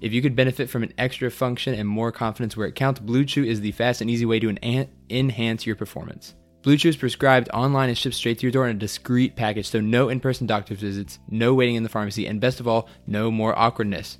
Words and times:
If 0.00 0.12
you 0.12 0.22
could 0.22 0.36
benefit 0.36 0.70
from 0.70 0.84
an 0.84 0.92
extra 0.96 1.30
function 1.30 1.74
and 1.74 1.88
more 1.88 2.12
confidence 2.12 2.56
where 2.56 2.68
it 2.68 2.76
counts, 2.76 3.00
Blue 3.00 3.24
Chew 3.24 3.44
is 3.44 3.60
the 3.60 3.72
fast 3.72 4.00
and 4.00 4.08
easy 4.08 4.24
way 4.24 4.38
to 4.38 4.56
en- 4.62 4.88
enhance 5.10 5.66
your 5.66 5.76
performance. 5.76 6.34
Blue 6.66 6.76
Chew 6.76 6.88
is 6.88 6.96
prescribed 6.96 7.48
online 7.50 7.90
and 7.90 7.96
shipped 7.96 8.16
straight 8.16 8.40
to 8.40 8.42
your 8.42 8.50
door 8.50 8.66
in 8.66 8.74
a 8.74 8.80
discreet 8.80 9.36
package, 9.36 9.68
so 9.68 9.80
no 9.80 10.08
in 10.08 10.18
person 10.18 10.48
doctor 10.48 10.74
visits, 10.74 11.20
no 11.30 11.54
waiting 11.54 11.76
in 11.76 11.84
the 11.84 11.88
pharmacy, 11.88 12.26
and 12.26 12.40
best 12.40 12.58
of 12.58 12.66
all, 12.66 12.88
no 13.06 13.30
more 13.30 13.56
awkwardness. 13.56 14.18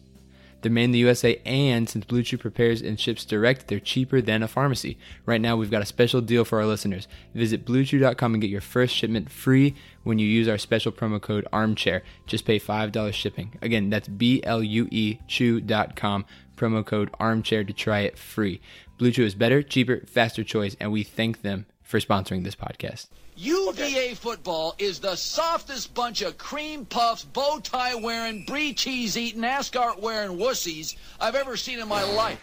They're 0.62 0.70
made 0.70 0.84
in 0.84 0.90
the 0.92 1.00
USA, 1.00 1.42
and 1.44 1.88
since 1.88 2.04
Blue 2.04 2.22
Chew 2.22 2.38
prepares 2.38 2.82
and 2.82 3.00
ships 3.00 3.24
direct, 3.24 3.66
they're 3.66 3.80
cheaper 3.80 4.20
than 4.20 4.44
a 4.44 4.46
pharmacy. 4.46 4.96
Right 5.24 5.40
now, 5.40 5.56
we've 5.56 5.72
got 5.72 5.82
a 5.82 5.86
special 5.86 6.20
deal 6.20 6.44
for 6.44 6.60
our 6.60 6.66
listeners. 6.66 7.08
Visit 7.34 7.66
BlueChew.com 7.66 8.34
and 8.34 8.40
get 8.40 8.48
your 8.48 8.60
first 8.60 8.94
shipment 8.94 9.28
free 9.28 9.74
when 10.04 10.20
you 10.20 10.28
use 10.28 10.46
our 10.46 10.56
special 10.56 10.92
promo 10.92 11.20
code 11.20 11.48
ARMCHAIR. 11.52 12.02
Just 12.28 12.44
pay 12.44 12.60
$5 12.60 13.12
shipping. 13.12 13.58
Again, 13.60 13.90
that's 13.90 14.06
B 14.06 14.40
L 14.44 14.62
U 14.62 14.86
E 14.92 15.18
Chew.com, 15.26 16.24
promo 16.56 16.86
code 16.86 17.10
ARMCHAIR 17.18 17.66
to 17.66 17.72
try 17.72 18.02
it 18.02 18.16
free. 18.16 18.60
Blue 18.98 19.10
Chew 19.10 19.24
is 19.24 19.34
better, 19.34 19.64
cheaper, 19.64 20.04
faster 20.06 20.44
choice, 20.44 20.76
and 20.78 20.92
we 20.92 21.02
thank 21.02 21.42
them 21.42 21.66
for 21.86 22.00
sponsoring 22.00 22.44
this 22.44 22.56
podcast. 22.56 23.06
UVA 23.36 24.14
football 24.14 24.74
is 24.78 24.98
the 24.98 25.14
softest 25.14 25.94
bunch 25.94 26.22
of 26.22 26.38
cream 26.38 26.84
puffs, 26.86 27.24
bow 27.24 27.60
tie 27.62 27.94
wearing, 27.94 28.44
brie 28.46 28.72
cheese 28.72 29.16
eating, 29.16 29.44
ascot 29.44 30.00
wearing 30.00 30.38
wussies 30.38 30.96
I've 31.20 31.34
ever 31.34 31.56
seen 31.56 31.78
in 31.78 31.86
my 31.88 32.02
life. 32.02 32.40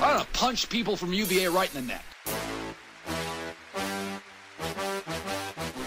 I'm 0.00 0.18
gonna 0.18 0.26
punch 0.32 0.68
people 0.68 0.96
from 0.96 1.12
UVA 1.12 1.46
right 1.48 1.74
in 1.74 1.86
the 1.86 1.92
neck. 1.92 2.04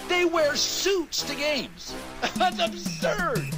They 0.08 0.26
wear 0.26 0.56
suits 0.56 1.22
to 1.24 1.36
games. 1.36 1.94
That's 2.36 2.60
absurd. 2.60 3.50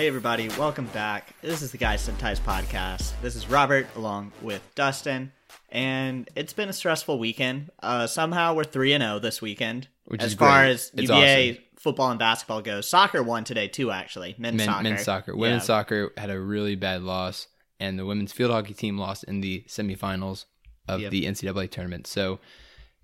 Hey 0.00 0.06
everybody, 0.06 0.48
welcome 0.58 0.86
back. 0.94 1.34
This 1.42 1.60
is 1.60 1.72
the 1.72 1.76
Guys 1.76 2.00
Sometimes 2.00 2.40
podcast. 2.40 3.12
This 3.20 3.36
is 3.36 3.50
Robert 3.50 3.86
along 3.96 4.32
with 4.40 4.62
Dustin, 4.74 5.30
and 5.68 6.26
it's 6.34 6.54
been 6.54 6.70
a 6.70 6.72
stressful 6.72 7.18
weekend. 7.18 7.70
Uh, 7.82 8.06
somehow 8.06 8.54
we're 8.54 8.64
three 8.64 8.94
and 8.94 9.02
zero 9.02 9.18
this 9.18 9.42
weekend. 9.42 9.88
Which 10.06 10.22
as 10.22 10.32
is 10.32 10.38
far 10.38 10.62
great. 10.62 10.70
as 10.70 10.90
It's 10.94 11.02
UVA 11.10 11.50
awesome. 11.50 11.62
football 11.76 12.10
and 12.12 12.18
basketball 12.18 12.62
goes, 12.62 12.88
soccer 12.88 13.22
won 13.22 13.44
today 13.44 13.68
too. 13.68 13.90
Actually, 13.90 14.34
men's 14.38 14.56
Men, 14.56 14.68
soccer. 14.68 14.82
men's 14.82 15.02
soccer. 15.04 15.36
Women's 15.36 15.64
Yeah. 15.64 15.66
soccer 15.66 16.12
had 16.16 16.30
a 16.30 16.40
really 16.40 16.76
bad 16.76 17.02
loss, 17.02 17.48
and 17.78 17.98
the 17.98 18.06
women's 18.06 18.32
field 18.32 18.52
hockey 18.52 18.72
team 18.72 18.96
lost 18.96 19.24
in 19.24 19.42
the 19.42 19.66
semifinals 19.68 20.46
of 20.88 21.02
Yep. 21.02 21.10
the 21.10 21.26
NCAA 21.26 21.66
tournament. 21.66 22.06
So 22.06 22.40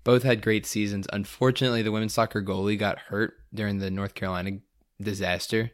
both 0.03 0.23
had 0.23 0.41
great 0.41 0.65
seasons. 0.65 1.05
Unfortunately, 1.13 1.83
the 1.83 1.91
women's 1.91 2.15
soccer 2.15 2.41
goalie 2.41 2.75
got 2.79 2.97
hurt 2.97 3.35
during 3.53 3.77
the 3.77 3.91
North 3.91 4.15
Carolina 4.15 4.57
disaster. 4.99 5.73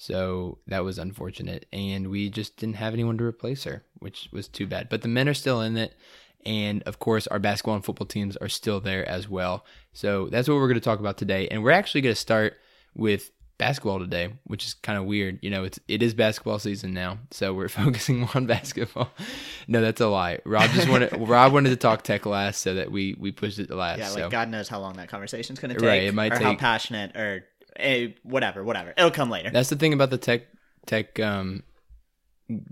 So 0.00 0.56
that 0.66 0.82
was 0.82 0.98
unfortunate. 0.98 1.66
And 1.74 2.08
we 2.08 2.30
just 2.30 2.56
didn't 2.56 2.76
have 2.76 2.94
anyone 2.94 3.18
to 3.18 3.24
replace 3.24 3.64
her, 3.64 3.84
which 3.98 4.30
was 4.32 4.48
too 4.48 4.66
bad. 4.66 4.88
But 4.88 5.02
the 5.02 5.08
men 5.08 5.28
are 5.28 5.34
still 5.34 5.60
in 5.60 5.76
it. 5.76 5.94
And 6.46 6.82
of 6.84 6.98
course, 6.98 7.26
our 7.26 7.38
basketball 7.38 7.74
and 7.74 7.84
football 7.84 8.06
teams 8.06 8.34
are 8.38 8.48
still 8.48 8.80
there 8.80 9.06
as 9.06 9.28
well. 9.28 9.66
So 9.92 10.30
that's 10.30 10.48
what 10.48 10.54
we're 10.54 10.68
going 10.68 10.80
to 10.80 10.84
talk 10.84 11.00
about 11.00 11.18
today. 11.18 11.48
And 11.48 11.62
we're 11.62 11.72
actually 11.72 12.00
going 12.00 12.14
to 12.14 12.20
start 12.20 12.54
with 12.94 13.30
basketball 13.58 13.98
today, 13.98 14.32
which 14.44 14.64
is 14.64 14.72
kind 14.72 14.98
of 14.98 15.04
weird. 15.04 15.38
You 15.42 15.50
know, 15.50 15.64
it's 15.64 15.78
it 15.86 16.02
is 16.02 16.14
basketball 16.14 16.58
season 16.58 16.94
now, 16.94 17.18
so 17.30 17.52
we're 17.52 17.68
focusing 17.82 18.20
more 18.20 18.30
on 18.34 18.46
basketball. 18.46 19.10
No, 19.68 19.82
that's 19.82 20.00
a 20.00 20.06
lie. 20.06 20.38
Rob 20.46 20.70
just 20.70 20.88
wanted 20.88 21.10
Rob 21.28 21.52
wanted 21.52 21.68
to 21.68 21.76
talk 21.76 22.04
tech 22.04 22.24
last, 22.24 22.62
so 22.62 22.72
that 22.76 22.90
we 22.90 23.16
we 23.20 23.32
pushed 23.32 23.58
it 23.58 23.66
to 23.66 23.76
last. 23.76 23.98
Yeah, 23.98 24.08
like 24.08 24.18
so. 24.18 24.30
God 24.30 24.48
knows 24.48 24.66
how 24.68 24.80
long 24.80 24.94
that 24.94 25.08
conversation's 25.10 25.60
going 25.60 25.74
to 25.74 25.78
take, 25.78 25.86
Right, 25.86 26.02
it 26.04 26.14
might 26.14 26.32
or 26.32 26.38
how 26.38 26.50
take- 26.52 26.58
passionate, 26.58 27.14
or 27.14 27.44
eh, 27.76 28.08
whatever, 28.22 28.62
whatever. 28.64 28.92
It'll 28.96 29.10
come 29.10 29.30
later. 29.30 29.50
That's 29.50 29.68
the 29.70 29.76
thing 29.76 29.92
about 29.92 30.10
the 30.10 30.18
tech 30.18 30.42
tech 30.86 31.18
um, 31.20 31.62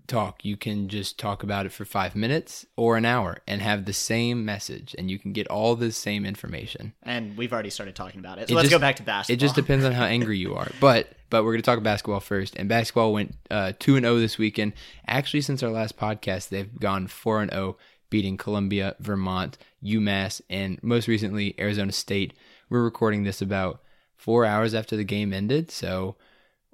talk. 0.06 0.44
You 0.44 0.56
can 0.56 0.88
just 0.88 1.18
talk 1.18 1.42
about 1.42 1.66
it 1.66 1.72
for 1.72 1.84
five 1.84 2.16
minutes 2.16 2.66
or 2.76 2.96
an 2.96 3.04
hour 3.04 3.38
and 3.46 3.62
have 3.62 3.84
the 3.84 3.92
same 3.92 4.44
message, 4.44 4.94
and 4.98 5.10
you 5.10 5.18
can 5.18 5.32
get 5.32 5.46
all 5.48 5.76
the 5.76 5.92
same 5.92 6.26
information. 6.26 6.94
and 7.02 7.36
we've 7.36 7.52
already 7.52 7.70
started 7.70 7.94
talking 7.94 8.18
about 8.20 8.38
it. 8.38 8.48
So 8.48 8.52
It 8.52 8.56
let's 8.56 8.68
just- 8.68 8.78
go 8.80 8.80
back 8.80 8.96
to 8.96 9.02
basketball. 9.02 9.34
It 9.34 9.40
just 9.40 9.54
depends 9.54 9.84
on 9.84 9.92
how 9.92 10.04
angry 10.16 10.38
you 10.38 10.54
are. 10.54 10.68
But 10.80 11.12
but 11.30 11.44
we're 11.44 11.52
gonna 11.52 11.62
talk 11.62 11.82
basketball 11.82 12.20
first. 12.20 12.56
And 12.56 12.68
basketball 12.68 13.12
went 13.12 13.34
uh, 13.50 13.72
two 13.78 13.96
and 13.96 14.04
zero 14.04 14.18
this 14.18 14.38
weekend. 14.38 14.72
Actually, 15.06 15.42
since 15.42 15.62
our 15.62 15.70
last 15.70 15.96
podcast, 15.96 16.48
they've 16.48 16.78
gone 16.80 17.06
four 17.06 17.40
and 17.42 17.50
zero, 17.50 17.76
beating 18.10 18.36
Columbia, 18.36 18.96
Vermont, 18.98 19.58
UMass, 19.84 20.40
and 20.50 20.82
most 20.82 21.06
recently 21.06 21.54
Arizona 21.60 21.92
State. 21.92 22.32
We're 22.70 22.82
recording 22.82 23.22
this 23.24 23.40
about 23.42 23.80
four 24.18 24.44
hours 24.44 24.74
after 24.74 24.96
the 24.96 25.04
game 25.04 25.32
ended, 25.32 25.70
so 25.70 26.16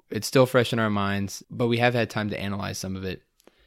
it's 0.09 0.27
still 0.27 0.45
fresh 0.45 0.73
in 0.73 0.79
our 0.79 0.89
minds. 0.89 1.43
But 1.49 1.67
we 1.67 1.77
have 1.77 1.93
had 1.93 2.09
time 2.09 2.29
to 2.31 2.39
analyze 2.39 2.77
some 2.77 2.95
of 2.95 3.05
it. 3.05 3.21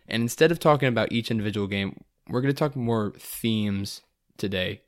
And 0.06 0.22
instead 0.22 0.52
of 0.52 0.58
talking 0.58 0.88
about 0.88 1.12
each 1.12 1.30
individual 1.30 1.66
game, 1.66 2.04
we're 2.28 2.40
going 2.40 2.52
to 2.52 2.58
talk 2.58 2.76
more 2.76 3.14
themes 3.18 4.02
today. 4.36 4.82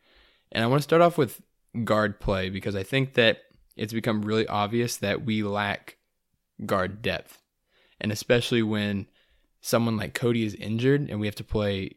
And 0.53 0.65
I 0.65 0.67
want 0.67 0.81
to 0.81 0.85
start 0.85 1.03
off 1.03 1.17
with 1.17 1.41
guard 1.85 2.21
play 2.21 2.51
because 2.51 2.75
I 2.75 2.83
think 2.83 3.15
that 3.15 3.43
it's 3.77 3.93
become 3.93 4.23
really 4.23 4.47
obvious 4.47 4.97
that 4.99 5.25
we 5.25 5.43
lack 5.43 5.97
guard 6.67 7.03
depth. 7.03 7.41
And 8.01 8.11
especially 8.11 8.63
when 8.63 9.07
someone 9.61 9.97
like 9.97 10.15
Kody 10.15 10.45
is 10.45 10.55
injured 10.55 11.09
and 11.09 11.21
we 11.21 11.27
have 11.27 11.35
to 11.37 11.45
play 11.45 11.97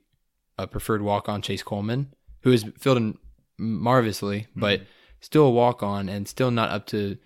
a 0.58 0.68
preferred 0.68 1.02
walk 1.02 1.28
on 1.28 1.42
Chase 1.42 1.64
Coleman, 1.64 2.14
who 2.42 2.52
has 2.52 2.66
filled 2.78 2.98
in 2.98 3.18
marvelously, 3.58 4.48
but 4.56 4.82
mm-hmm. 4.82 4.90
Still 5.24 5.46
a 5.46 5.50
walk 5.52 5.82
on 5.82 6.10
and 6.10 6.28
still 6.28 6.52
not 6.52 6.70
up 6.70 6.86
to 6.88 7.18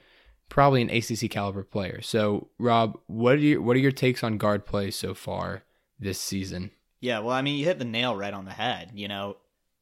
probably 0.50 0.82
an 0.84 0.90
ACC 0.92 1.32
caliber 1.32 1.64
player. 1.64 2.00
So, 2.02 2.50
Rob, 2.60 2.98
what 3.08 3.34
are 3.34 3.38
your 3.40 3.62
what 3.62 3.76
are 3.76 3.80
your 3.80 3.92
takes 3.92 4.24
on 4.24 4.38
guard 4.38 4.66
play 4.68 4.92
so 4.92 5.14
far 5.16 5.64
this 6.00 6.20
season? 6.22 6.70
Yeah, 7.00 7.20
well, 7.20 7.34
I 7.36 7.42
mean, 7.42 7.58
you 7.58 7.66
hit 7.66 7.80
the 7.80 7.86
nail 7.86 8.16
right 8.16 8.34
on 8.34 8.46
the 8.46 8.52
head. 8.52 8.92
You 8.94 9.08
know, 9.08 9.38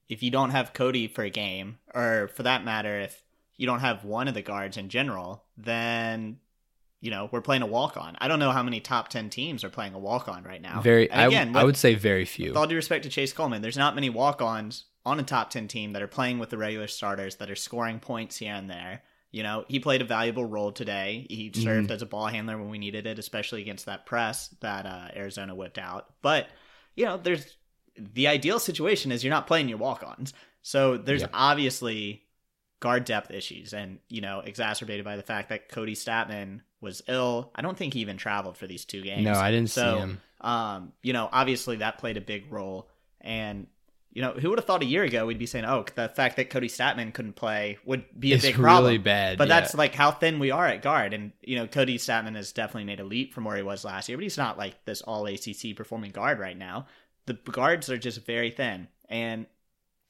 if 0.07 0.23
you 0.23 0.31
don't 0.31 0.51
have 0.51 0.71
Kody 0.73 1.11
for 1.11 1.23
a 1.23 1.29
game, 1.29 1.77
or 1.93 2.29
for 2.33 2.43
that 2.43 2.63
matter, 2.63 2.99
if 3.01 3.21
you 3.57 3.65
don't 3.67 3.79
have 3.81 4.05
one 4.05 4.27
of 4.29 4.33
the 4.33 4.41
guards 4.41 4.77
in 4.77 4.87
general, 4.89 5.43
then 5.57 6.37
you 7.01 7.11
know 7.11 7.27
we're 7.33 7.41
playing 7.41 7.63
a 7.63 7.67
walk 7.67 7.97
on. 7.97 8.15
I 8.19 8.27
don't 8.29 8.39
know 8.39 8.51
how 8.51 8.63
many 8.63 8.79
top 8.79 9.09
ten 9.09 9.29
teams 9.29 9.63
are 9.65 9.69
playing 9.69 9.93
a 9.93 9.99
walk 9.99 10.29
on 10.29 10.43
right 10.43 10.61
now. 10.61 10.79
Very, 10.81 11.11
And 11.11 11.19
I, 11.21 11.25
again, 11.27 11.49
I 11.55 11.59
with- 11.59 11.65
would 11.65 11.77
say 11.77 11.95
very 11.95 12.23
few. 12.25 12.49
with 12.49 12.57
all 12.57 12.65
due 12.67 12.75
respect 12.77 13.03
to 13.03 13.09
Chase 13.09 13.33
Coleman, 13.33 13.61
there's 13.61 13.77
not 13.77 13.93
many 13.93 14.09
walk 14.09 14.41
ons 14.41 14.85
on 15.05 15.19
a 15.19 15.23
top 15.23 15.49
ten 15.49 15.67
team 15.67 15.93
that 15.93 16.01
are 16.01 16.07
playing 16.07 16.39
with 16.39 16.49
the 16.49 16.57
regular 16.57 16.87
starters 16.87 17.35
that 17.35 17.49
are 17.51 17.55
scoring 17.55 17.99
points 17.99 18.37
here 18.37 18.53
and 18.53 18.69
there. 18.69 19.01
You 19.31 19.43
know, 19.43 19.65
he 19.67 19.79
played 19.79 20.01
a 20.01 20.05
valuable 20.05 20.45
role 20.45 20.71
today. 20.71 21.25
He 21.29 21.49
Mm-hmm. 21.49 21.61
served 21.61 21.91
as 21.91 22.01
a 22.01 22.05
ball 22.05 22.27
handler 22.27 22.57
when 22.57 22.69
we 22.69 22.77
needed 22.77 23.05
it, 23.05 23.19
especially 23.19 23.61
against 23.61 23.85
that 23.85 24.05
press 24.05 24.47
that 24.61 24.85
uh, 24.85 25.09
Arizona 25.15 25.53
whipped 25.53 25.77
out. 25.77 26.07
But, 26.21 26.47
you 26.95 27.05
know, 27.05 27.17
there's 27.17 27.57
the 27.97 28.27
ideal 28.27 28.59
situation 28.59 29.11
is 29.11 29.23
you're 29.23 29.33
not 29.33 29.47
playing 29.47 29.67
your 29.67 29.77
walk 29.77 30.03
ons. 30.03 30.33
So 30.61 30.97
there's 30.97 31.21
Yeah. 31.21 31.27
obviously 31.33 32.23
guard 32.79 33.05
depth 33.05 33.29
issues 33.29 33.73
and, 33.73 33.99
you 34.09 34.21
know, 34.21 34.39
exacerbated 34.39 35.03
by 35.03 35.17
the 35.17 35.23
fact 35.23 35.49
that 35.49 35.69
Kody 35.69 35.93
Stattmann 35.93 36.61
was 36.81 37.01
ill. 37.07 37.51
I 37.55 37.61
don't 37.61 37.77
think 37.77 37.93
he 37.93 38.01
even 38.01 38.17
traveled 38.17 38.57
for 38.57 38.67
these 38.67 38.85
two 38.85 39.01
games. 39.01 39.25
No, 39.25 39.33
I 39.33 39.51
didn't 39.51 39.69
see 39.69 39.81
so, 39.81 39.97
him. 39.97 40.21
Um, 40.41 40.93
you 41.01 41.13
know, 41.13 41.27
obviously 41.31 41.77
that 41.77 41.97
played 41.97 42.17
a 42.17 42.21
big 42.21 42.51
role. 42.51 42.89
And, 43.21 43.67
you 44.15 44.21
know, 44.21 44.31
who 44.31 44.49
would 44.49 44.57
have 44.57 44.65
thought 44.65 44.81
a 44.81 44.85
year 44.85 45.03
ago 45.03 45.25
we'd 45.25 45.37
be 45.37 45.45
saying, 45.45 45.65
oh, 45.65 45.83
the 45.93 46.07
fact 46.07 46.37
that 46.37 46.49
Kody 46.49 46.67
Stattmann 46.67 47.13
couldn't 47.13 47.35
play 47.35 47.77
would 47.83 48.05
be 48.17 48.31
a 48.31 48.35
It's 48.35 48.45
big 48.45 48.55
problem. 48.55 48.85
really 48.85 48.97
bad. 48.97 49.37
But 49.37 49.49
yeah. 49.49 49.59
that's 49.59 49.75
like 49.75 49.93
how 49.93 50.09
thin 50.09 50.39
we 50.39 50.51
are 50.51 50.65
at 50.65 50.81
guard. 50.81 51.13
And, 51.13 51.33
you 51.41 51.57
know, 51.57 51.67
Kody 51.67 51.95
Stattmann 51.95 52.37
has 52.37 52.53
definitely 52.53 52.85
made 52.85 53.01
a 53.01 53.03
leap 53.03 53.33
from 53.33 53.43
where 53.43 53.57
he 53.57 53.61
was 53.61 53.83
last 53.83 54.07
year, 54.07 54.17
but 54.17 54.23
he's 54.23 54.37
not 54.37 54.57
like 54.57 54.85
this 54.85 55.01
all 55.01 55.25
ACC 55.27 55.75
performing 55.75 56.11
guard 56.11 56.39
right 56.39 56.57
now. 56.57 56.87
The 57.25 57.33
guards 57.33 57.89
are 57.89 57.97
just 57.97 58.25
very 58.25 58.51
thin. 58.51 58.87
And, 59.09 59.47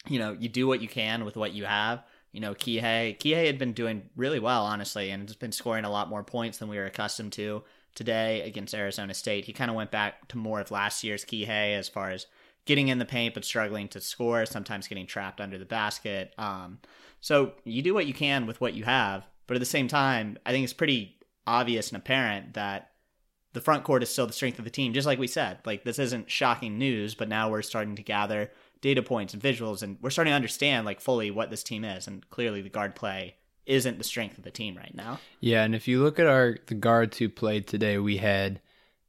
you 0.07 0.19
know, 0.19 0.33
you 0.39 0.49
do 0.49 0.67
what 0.67 0.83
you 0.83 0.87
can 0.87 1.25
with 1.25 1.35
what 1.35 1.53
you 1.53 1.65
have. 1.65 2.03
You 2.31 2.41
know, 2.41 2.53
Kihei, 2.53 3.17
Kihei 3.17 3.47
had 3.47 3.57
been 3.57 3.73
doing 3.73 4.03
really 4.15 4.39
well, 4.39 4.65
honestly, 4.65 5.09
and 5.09 5.27
has 5.27 5.35
been 5.35 5.51
scoring 5.51 5.83
a 5.83 5.89
lot 5.89 6.09
more 6.09 6.23
points 6.23 6.59
than 6.59 6.69
we 6.69 6.77
were 6.77 6.85
accustomed 6.85 7.33
to 7.33 7.63
today 7.95 8.43
against 8.43 8.75
Arizona 8.75 9.15
State. 9.15 9.45
He 9.45 9.53
kind 9.53 9.71
of 9.71 9.75
went 9.75 9.89
back 9.89 10.27
to 10.27 10.37
more 10.37 10.59
of 10.59 10.69
last 10.69 11.03
year's 11.03 11.25
Kihei 11.25 11.75
as 11.75 11.89
far 11.89 12.11
as 12.11 12.27
getting 12.65 12.87
in 12.87 12.99
the 12.99 13.05
paint 13.05 13.33
but 13.33 13.45
struggling 13.45 13.87
to 13.89 14.01
score, 14.01 14.45
sometimes 14.45 14.87
getting 14.87 15.07
trapped 15.07 15.39
under 15.39 15.57
the 15.57 15.65
basket. 15.65 16.33
Um, 16.37 16.79
so 17.21 17.53
you 17.63 17.81
do 17.81 17.93
what 17.93 18.07
you 18.07 18.13
can 18.13 18.45
with 18.45 18.59
what 18.59 18.73
you 18.73 18.83
have, 18.83 19.27
but 19.47 19.55
at 19.55 19.59
the 19.59 19.65
same 19.65 19.87
time, 19.87 20.37
I 20.45 20.51
think 20.51 20.63
it's 20.63 20.73
pretty 20.73 21.17
obvious 21.47 21.89
and 21.89 21.97
apparent 21.97 22.55
that 22.55 22.91
the 23.53 23.61
front 23.61 23.83
court 23.83 24.03
is 24.03 24.09
still 24.09 24.27
the 24.27 24.33
strength 24.33 24.59
of 24.59 24.65
the 24.65 24.71
team, 24.71 24.93
just 24.93 25.07
like 25.07 25.17
we 25.17 25.27
said. 25.27 25.59
Like 25.65 25.85
this 25.85 25.97
isn't 25.97 26.29
shocking 26.29 26.77
news, 26.77 27.15
but 27.15 27.29
now 27.29 27.49
we're 27.49 27.61
starting 27.61 27.95
to 27.95 28.03
gather 28.03 28.51
data 28.81 29.01
points 29.01 29.33
and 29.33 29.41
visuals, 29.41 29.81
and 29.81 29.97
we're 30.01 30.09
starting 30.09 30.31
to 30.31 30.35
understand 30.35 30.85
like 30.85 30.99
fully 30.99 31.31
what 31.31 31.49
this 31.49 31.63
team 31.63 31.85
is. 31.85 32.05
And 32.05 32.29
clearly, 32.29 32.61
the 32.61 32.69
guard 32.69 32.95
play 32.95 33.35
isn't 33.65 33.97
the 33.97 34.03
strength 34.03 34.37
of 34.37 34.43
the 34.43 34.51
team 34.51 34.75
right 34.75 34.93
now. 34.93 35.19
Yeah, 35.39 35.63
and 35.63 35.73
if 35.73 35.87
you 35.87 36.03
look 36.03 36.19
at 36.19 36.27
our 36.27 36.57
the 36.67 36.75
guards 36.75 37.17
who 37.17 37.29
played 37.29 37.65
today, 37.65 37.97
we 37.97 38.17
had 38.17 38.59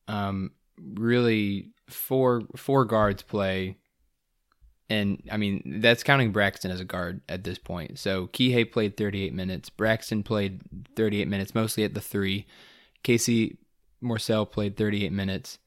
um 0.07 0.53
really 0.79 1.73
four 1.89 2.43
four 2.57 2.85
guards 2.85 3.23
play 3.23 3.77
and 4.89 5.23
I 5.31 5.37
mean 5.37 5.81
that's 5.81 6.03
counting 6.03 6.33
Braxton 6.33 6.71
as 6.71 6.81
a 6.81 6.85
guard 6.85 7.21
at 7.29 7.45
this 7.45 7.59
point. 7.59 7.99
So 7.99 8.29
Kihei 8.29 8.71
played 8.71 8.97
38 8.97 9.35
minutes, 9.35 9.71
Braxton 9.71 10.23
played 10.23 10.63
38 10.95 11.29
minutes 11.29 11.55
mostly 11.55 11.85
at 11.85 11.95
the 11.95 12.01
3. 12.01 12.47
Casey 13.03 13.59
Morsell 14.03 14.51
played 14.51 14.77
38 14.77 15.13
minutes. 15.13 15.59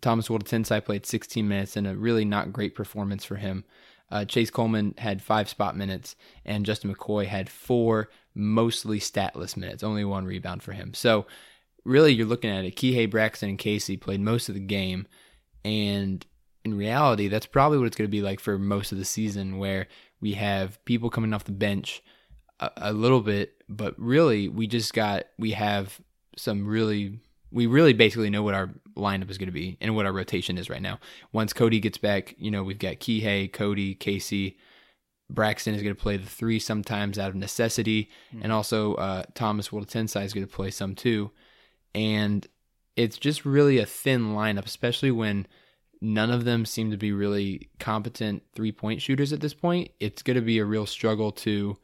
Tomas 0.00 0.28
Woldetensae 0.28 0.84
played 0.84 1.06
16 1.06 1.46
minutes 1.46 1.76
and 1.76 1.86
a 1.86 1.96
really 1.96 2.24
not 2.24 2.52
great 2.52 2.74
performance 2.74 3.24
for 3.24 3.36
him. 3.36 3.64
Uh, 4.10 4.26
Chase 4.26 4.50
Coleman 4.50 4.94
had 4.98 5.22
five 5.22 5.48
spot 5.48 5.74
minutes, 5.74 6.16
and 6.44 6.66
Justin 6.66 6.94
McKoy 6.94 7.24
had 7.24 7.48
four 7.48 8.10
mostly 8.34 8.98
statless 8.98 9.56
minutes, 9.56 9.82
only 9.82 10.04
one 10.04 10.26
rebound 10.26 10.62
for 10.62 10.72
him. 10.72 10.92
So, 10.92 11.24
really, 11.82 12.12
you're 12.12 12.26
looking 12.26 12.50
at 12.50 12.66
it. 12.66 12.76
Kihei, 12.76 13.10
Braxton, 13.10 13.48
and 13.48 13.58
Casey 13.58 13.96
played 13.96 14.20
most 14.20 14.50
of 14.50 14.54
the 14.54 14.60
game, 14.60 15.06
and 15.64 16.24
in 16.64 16.76
reality, 16.76 17.28
that's 17.28 17.46
probably 17.46 17.78
what 17.78 17.86
it's 17.86 17.96
going 17.96 18.08
to 18.08 18.12
be 18.12 18.22
like 18.22 18.40
for 18.40 18.58
most 18.58 18.92
of 18.92 18.98
the 18.98 19.04
season, 19.04 19.58
where 19.58 19.88
we 20.20 20.32
have 20.34 20.82
people 20.84 21.10
coming 21.10 21.34
off 21.34 21.44
the 21.44 21.52
bench 21.52 22.02
a, 22.60 22.70
a 22.76 22.92
little 22.92 23.20
bit, 23.20 23.62
but 23.68 23.98
really, 23.98 24.48
we 24.48 24.66
just 24.66 24.94
got 24.94 25.24
we 25.38 25.52
have 25.52 26.00
some 26.36 26.66
really 26.66 27.18
we 27.50 27.66
really 27.66 27.92
basically 27.92 28.30
know 28.30 28.42
what 28.42 28.54
our 28.54 28.70
lineup 28.96 29.30
is 29.30 29.38
going 29.38 29.48
to 29.48 29.52
be 29.52 29.76
and 29.80 29.94
what 29.94 30.06
our 30.06 30.12
rotation 30.12 30.56
is 30.56 30.70
right 30.70 30.80
now. 30.80 30.98
Once 31.32 31.52
Kody 31.52 31.82
gets 31.82 31.98
back, 31.98 32.34
you 32.38 32.50
know, 32.50 32.62
we've 32.62 32.78
got 32.78 32.94
Kihei, 32.94 33.50
Kody, 33.50 33.98
Casey, 33.98 34.56
Braxton 35.28 35.74
is 35.74 35.82
going 35.82 35.94
to 35.94 36.00
play 36.00 36.16
the 36.16 36.28
three 36.28 36.58
sometimes 36.58 37.18
out 37.18 37.28
of 37.28 37.34
necessity, 37.34 38.10
and 38.40 38.52
also 38.52 38.94
uh, 38.94 39.24
Tomas 39.34 39.68
Woldetensae 39.68 40.24
is 40.24 40.32
going 40.32 40.46
to 40.46 40.52
play 40.52 40.70
some 40.70 40.94
too. 40.94 41.30
And 41.94 42.46
it's 42.96 43.18
just 43.18 43.44
really 43.44 43.78
a 43.78 43.86
thin 43.86 44.34
lineup, 44.34 44.66
especially 44.66 45.10
when 45.10 45.46
none 46.00 46.30
of 46.30 46.44
them 46.44 46.64
seem 46.64 46.90
to 46.90 46.96
be 46.96 47.12
really 47.12 47.68
competent 47.78 48.42
three 48.54 48.72
point 48.72 49.00
shooters 49.00 49.32
at 49.32 49.40
this 49.40 49.54
point. 49.54 49.90
It's 50.00 50.22
going 50.22 50.34
to 50.36 50.40
be 50.42 50.58
a 50.58 50.64
real 50.64 50.86
struggle 50.86 51.32
to 51.32 51.76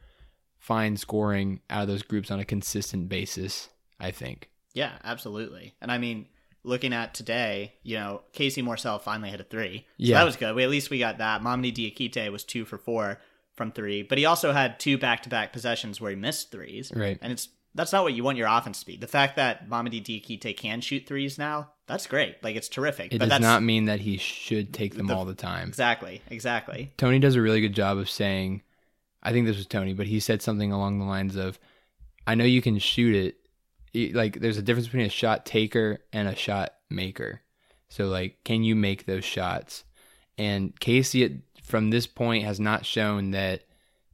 find 0.59 0.99
scoring 0.99 1.61
out 1.71 1.83
of 1.83 1.89
those 1.89 2.03
groups 2.03 2.31
on 2.31 2.41
a 2.41 2.45
consistent 2.45 3.09
basis, 3.09 3.69
I 4.01 4.11
think. 4.11 4.51
Yeah, 4.75 4.93
absolutely. 5.05 5.75
And 5.81 5.91
I 5.91 5.99
mean, 5.99 6.27
looking 6.65 6.93
at 6.93 7.15
today, 7.15 7.75
you 7.83 7.97
know, 7.97 8.23
Casey 8.33 8.63
Morsell 8.63 9.01
finally 9.01 9.31
hit 9.31 9.41
a 9.41 9.45
three. 9.45 9.79
So 9.79 9.85
Yeah. 9.99 10.19
that 10.19 10.25
was 10.25 10.37
good. 10.37 10.55
We, 10.55 10.65
at 10.65 10.71
least 10.71 10.91
we 10.91 10.99
got 10.99 11.19
that. 11.19 11.41
Mamadi 11.43 11.73
Diakite 11.73 12.31
was 12.33 12.45
two 12.45 12.65
for 12.65 12.77
four 12.77 13.21
from 13.55 13.73
three, 13.73 14.03
but 14.03 14.19
he 14.19 14.25
also 14.25 14.53
had 14.53 14.79
two 14.79 14.99
back 14.99 15.23
to 15.23 15.29
back 15.29 15.53
possessions 15.53 16.01
where 16.01 16.11
he 16.11 16.17
missed 16.17 16.51
threes. 16.51 16.93
Right. 16.95 17.19
And 17.23 17.33
it's 17.33 17.49
that's 17.75 17.93
not 17.93 18.03
what 18.03 18.15
you 18.15 18.25
want 18.25 18.39
your 18.39 18.49
offense 18.49 18.81
to 18.81 18.87
be. 18.87 18.97
The 18.97 19.07
fact 19.07 19.37
that 19.37 19.69
Mamadi 19.69 20.03
Diakite 20.03 20.57
can 20.57 20.81
shoot 20.81 21.07
threes 21.07 21.39
now, 21.39 21.71
that's 21.87 22.07
great. 22.07 22.43
Like 22.43 22.57
it's 22.57 22.69
terrific. 22.69 23.13
It 23.13 23.19
but 23.19 23.27
does 23.27 23.29
that's 23.31 23.43
not 23.43 23.63
mean 23.63 23.85
that 23.87 24.01
he 24.01 24.17
should 24.17 24.73
take 24.75 24.95
them 24.95 25.07
The- 25.07 25.15
all 25.17 25.25
the 25.25 25.35
time. 25.35 25.69
exactly, 25.69 26.23
exactly. 26.31 26.93
Tony 26.97 27.19
does 27.19 27.35
a 27.37 27.43
really 27.43 27.61
good 27.61 27.75
job 27.75 27.99
of 27.99 28.11
saying, 28.11 28.63
I 29.23 29.33
think 29.33 29.47
this 29.47 29.57
was 29.57 29.67
Tony, 29.67 29.95
but 29.95 30.07
he 30.07 30.21
said 30.21 30.43
something 30.43 30.73
along 30.73 30.99
the 30.99 31.05
lines 31.05 31.37
of, 31.37 31.59
I 32.27 32.35
know 32.35 32.45
you 32.45 32.63
can 32.63 32.79
shoot 32.79 33.15
it. 33.15 33.37
It- 33.95 34.15
Like, 34.15 34.41
there's 34.41 34.59
a 34.59 34.63
difference 34.63 34.87
between 34.89 35.07
a 35.07 35.11
shot 35.11 35.47
taker 35.47 35.99
and 36.13 36.29
a 36.29 36.35
shot 36.37 36.75
maker. 36.91 37.43
So, 37.89 38.09
like, 38.09 38.45
can 38.45 38.63
you 38.65 38.75
make 38.77 39.07
those 39.07 39.25
shots? 39.25 39.85
And 40.37 40.79
Casey, 40.79 41.41
from 41.63 41.91
this 41.91 42.07
point, 42.07 42.45
has 42.45 42.61
not 42.61 42.85
shown 42.87 43.31
that 43.33 43.63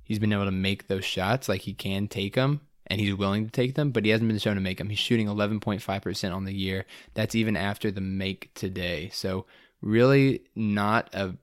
he's 0.05 0.19
been 0.21 0.33
able 0.33 0.45
to 0.45 0.51
make 0.53 0.87
those 0.87 1.05
shots. 1.05 1.49
Like, 1.49 1.63
he 1.63 1.75
can 1.75 2.07
take 2.09 2.35
them 2.35 2.61
and 2.87 3.01
he's 3.01 3.15
willing 3.15 3.47
to 3.47 3.51
take 3.51 3.75
them, 3.75 3.91
but 3.91 4.05
he 4.05 4.11
hasn't 4.11 4.29
been 4.29 4.39
shown 4.39 4.55
to 4.57 4.61
make 4.61 4.79
them. 4.79 4.91
He's 4.91 4.99
shooting 4.99 5.27
11.5% 5.27 6.35
on 6.35 6.45
the 6.45 6.55
year. 6.55 6.85
That's 7.15 7.35
even 7.35 7.57
after 7.57 7.91
the 7.91 8.01
make 8.01 8.53
today. 8.55 9.11
So, 9.13 9.47
really 9.81 10.43
not 10.55 11.11
a 11.15 11.35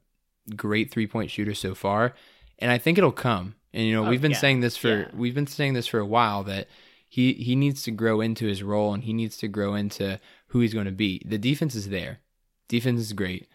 great 0.56 0.92
three 0.92 1.08
point 1.08 1.32
shooter 1.32 1.54
so 1.54 1.76
far, 1.76 2.14
and 2.60 2.72
I 2.72 2.78
think 2.78 2.98
it'll 2.98 3.12
come. 3.12 3.56
And 3.74 3.86
you 3.88 3.94
know, 3.94 4.06
Oh, 4.06 4.10
we've 4.10 4.22
been 4.22 4.32
yeah. 4.32 4.38
saying 4.38 4.60
this 4.62 4.76
for 4.78 5.00
Yeah. 5.02 5.08
we've 5.14 5.36
been 5.36 5.48
saying 5.48 5.74
this 5.74 5.88
for 5.88 6.00
a 6.00 6.06
while 6.06 6.44
that 6.44 6.68
he 7.08 7.34
he 7.34 7.56
needs 7.56 7.84
to 7.84 7.92
grow 7.92 8.20
into 8.22 8.46
his 8.46 8.64
role 8.64 8.94
and 8.94 9.04
he 9.04 9.14
needs 9.14 9.38
to 9.38 9.48
grow 9.48 9.76
into 9.76 10.20
who 10.48 10.60
he's 10.60 10.74
going 10.74 10.86
to 10.86 10.92
be. 10.92 11.22
The 11.26 11.38
defense 11.38 11.76
is 11.76 11.90
there. 11.90 12.20
Defense 12.68 13.00
is 13.02 13.14
great. 13.14 13.48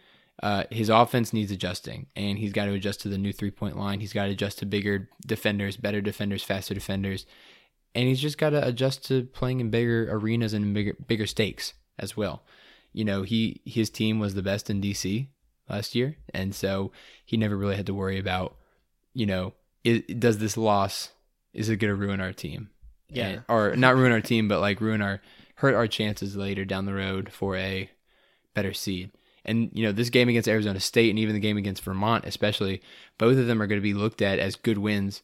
Uh, 0.42 0.64
his 0.70 0.88
offense 0.90 1.32
needs 1.32 1.50
adjusting, 1.50 2.06
and 2.14 2.38
he's 2.38 2.52
got 2.52 2.66
to 2.66 2.72
adjust 2.72 3.00
to 3.00 3.08
the 3.08 3.16
new 3.18 3.32
three 3.32 3.50
point 3.50 3.78
line. 3.78 4.00
He's 4.00 4.12
got 4.12 4.26
to 4.26 4.32
adjust 4.32 4.58
to 4.58 4.66
bigger 4.66 5.08
defenders, 5.26 5.76
better 5.78 6.00
defenders, 6.02 6.42
faster 6.42 6.74
defenders, 6.74 7.24
and 7.96 8.06
he's 8.06 8.20
just 8.20 8.36
got 8.36 8.50
to 8.50 8.64
adjust 8.64 9.06
to 9.06 9.24
playing 9.24 9.60
in 9.60 9.70
bigger 9.70 10.06
arenas 10.10 10.52
and 10.52 10.74
bigger 10.74 10.94
bigger 11.06 11.26
stakes 11.26 11.72
as 11.98 12.16
well. 12.16 12.42
You 12.92 13.04
know, 13.04 13.22
he 13.22 13.62
his 13.64 13.90
team 13.90 14.20
was 14.20 14.34
the 14.34 14.42
best 14.42 14.68
in 14.68 14.82
DC 14.82 15.28
last 15.68 15.94
year, 15.94 16.16
and 16.32 16.54
so 16.54 16.92
he 17.24 17.38
never 17.38 17.56
really 17.56 17.76
had 17.76 17.86
to 17.86 17.94
worry 17.94 18.18
about, 18.18 18.56
you 19.14 19.24
know, 19.26 19.54
i 19.84 20.04
does 20.18 20.38
this 20.38 20.56
loss 20.56 21.10
is 21.54 21.70
it 21.70 21.78
going 21.78 21.88
to 21.90 21.96
ruin 21.96 22.20
our 22.20 22.34
team? 22.34 22.68
Yeah. 23.08 23.28
And- 23.28 23.42
or 23.48 23.74
not 23.76 23.96
ruin 23.96 24.12
our 24.12 24.20
team, 24.20 24.46
but 24.46 24.60
like 24.60 24.80
ruin 24.80 25.00
our 25.00 25.22
hurt 25.56 25.74
our 25.74 25.86
chances 25.86 26.36
later 26.36 26.66
down 26.66 26.84
the 26.84 26.94
road 26.94 27.32
for 27.32 27.56
a 27.56 27.90
better 28.52 28.74
seed. 28.74 29.10
And 29.42 29.70
you 29.72 29.84
know, 29.84 29.92
this 29.92 30.10
game 30.10 30.28
against 30.28 30.48
Arizona 30.48 30.80
State 30.80 31.08
and 31.08 31.18
even 31.18 31.34
the 31.34 31.40
game 31.40 31.56
against 31.56 31.82
Vermont, 31.82 32.26
especially, 32.26 32.82
both 33.16 33.38
of 33.38 33.46
them 33.46 33.62
are 33.62 33.66
going 33.66 33.80
to 33.80 33.82
be 33.82 33.94
looked 33.94 34.20
at 34.20 34.38
as 34.38 34.54
good 34.54 34.76
wins 34.76 35.22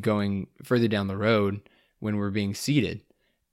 going 0.00 0.48
further 0.64 0.88
down 0.88 1.06
the 1.06 1.16
road 1.16 1.60
when 2.00 2.16
we're 2.16 2.30
being 2.30 2.54
seeded. 2.54 3.00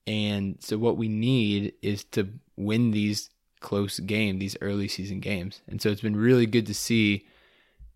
And 0.05 0.57
so 0.59 0.77
what 0.77 0.97
we 0.97 1.07
need 1.09 1.73
is 1.81 2.03
to 2.05 2.29
win 2.55 2.91
these 2.91 3.29
close 3.59 3.99
game, 3.99 4.39
these 4.39 4.57
early 4.61 4.87
season 4.87 5.19
games. 5.19 5.61
And 5.67 5.81
so 5.81 5.89
it's 5.89 6.01
been 6.01 6.15
really 6.15 6.45
good 6.45 6.65
to 6.67 6.73
see 6.73 7.27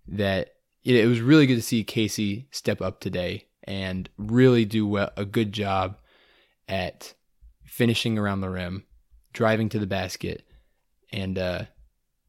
that 0.07 0.55
it, 0.83 0.95
it 0.95 1.07
was 1.07 1.21
really 1.21 1.47
good 1.47 1.55
to 1.55 1.61
see 1.61 1.83
Casey 1.83 2.47
step 2.51 2.81
up 2.81 2.99
today 2.99 3.45
and 3.63 4.09
really 4.17 4.65
do 4.65 4.85
well, 4.87 5.11
a 5.15 5.25
good 5.25 5.53
job 5.53 5.97
at 6.67 7.13
finishing 7.63 8.17
around 8.17 8.41
the 8.41 8.49
rim, 8.49 8.85
driving 9.33 9.69
to 9.69 9.79
the 9.79 9.87
basket, 9.87 10.43
and 11.11 11.37
uh, 11.37 11.65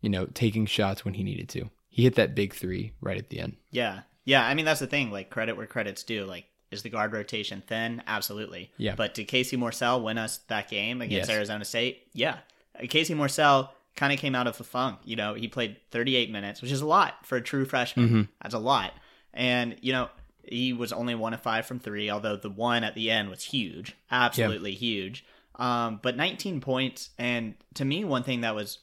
you 0.00 0.10
know 0.10 0.26
taking 0.26 0.66
shots 0.66 1.04
when 1.04 1.14
he 1.14 1.24
needed 1.24 1.48
to. 1.50 1.70
He 1.88 2.04
hit 2.04 2.14
that 2.16 2.34
big 2.34 2.54
three 2.54 2.92
right 3.00 3.18
at 3.18 3.30
the 3.30 3.40
end. 3.40 3.56
Yeah. 3.70 4.00
Yeah, 4.24 4.46
I 4.46 4.54
mean 4.54 4.64
that's 4.64 4.80
the 4.80 4.86
thing, 4.86 5.10
like 5.10 5.30
credit 5.30 5.56
where 5.56 5.66
credit's 5.66 6.04
due. 6.04 6.24
Like 6.24 6.46
is 6.72 6.82
the 6.82 6.88
guard 6.90 7.12
rotation 7.12 7.62
thin? 7.66 8.02
Absolutely. 8.06 8.70
Yeah. 8.76 8.94
But 8.94 9.14
did 9.14 9.28
Casey 9.28 9.56
Morsell 9.56 10.02
win 10.02 10.18
us 10.18 10.38
that 10.48 10.68
game 10.68 11.00
against 11.02 11.28
Yes. 11.28 11.36
Arizona 11.36 11.64
State? 11.64 12.06
Yeah. 12.12 12.38
Uh, 12.80 12.86
Casey 12.88 13.14
Morsell 13.14 13.70
kind 13.96 14.12
of 14.12 14.18
came 14.18 14.34
out 14.34 14.46
of 14.46 14.56
the 14.58 14.64
funk. 14.64 14.98
You 15.04 15.16
know, 15.16 15.34
he 15.34 15.48
played 15.48 15.76
38 15.90 16.30
minutes, 16.30 16.62
which 16.62 16.72
is 16.72 16.80
a 16.80 16.86
lot 16.86 17.26
for 17.26 17.36
a 17.36 17.42
true 17.42 17.64
freshman. 17.64 18.08
Mhm. 18.08 18.28
That's 18.42 18.54
a 18.54 18.58
lot. 18.58 18.94
And, 19.34 19.76
you 19.80 19.92
know, 19.92 20.08
He 20.44 20.72
was 20.72 20.92
only 20.92 21.14
one 21.14 21.32
of 21.34 21.40
five 21.40 21.66
from 21.66 21.78
three, 21.78 22.10
although 22.10 22.34
the 22.34 22.50
one 22.50 22.82
at 22.82 22.96
the 22.96 23.12
end 23.12 23.30
was 23.30 23.44
huge, 23.44 23.94
absolutely 24.10 24.74
huge. 24.74 25.24
Um, 25.54 26.00
but 26.02 26.16
19 26.16 26.60
points, 26.60 27.10
and 27.16 27.54
to 27.74 27.84
me, 27.84 28.02
one 28.04 28.24
thing 28.24 28.40
that 28.40 28.52
was 28.52 28.78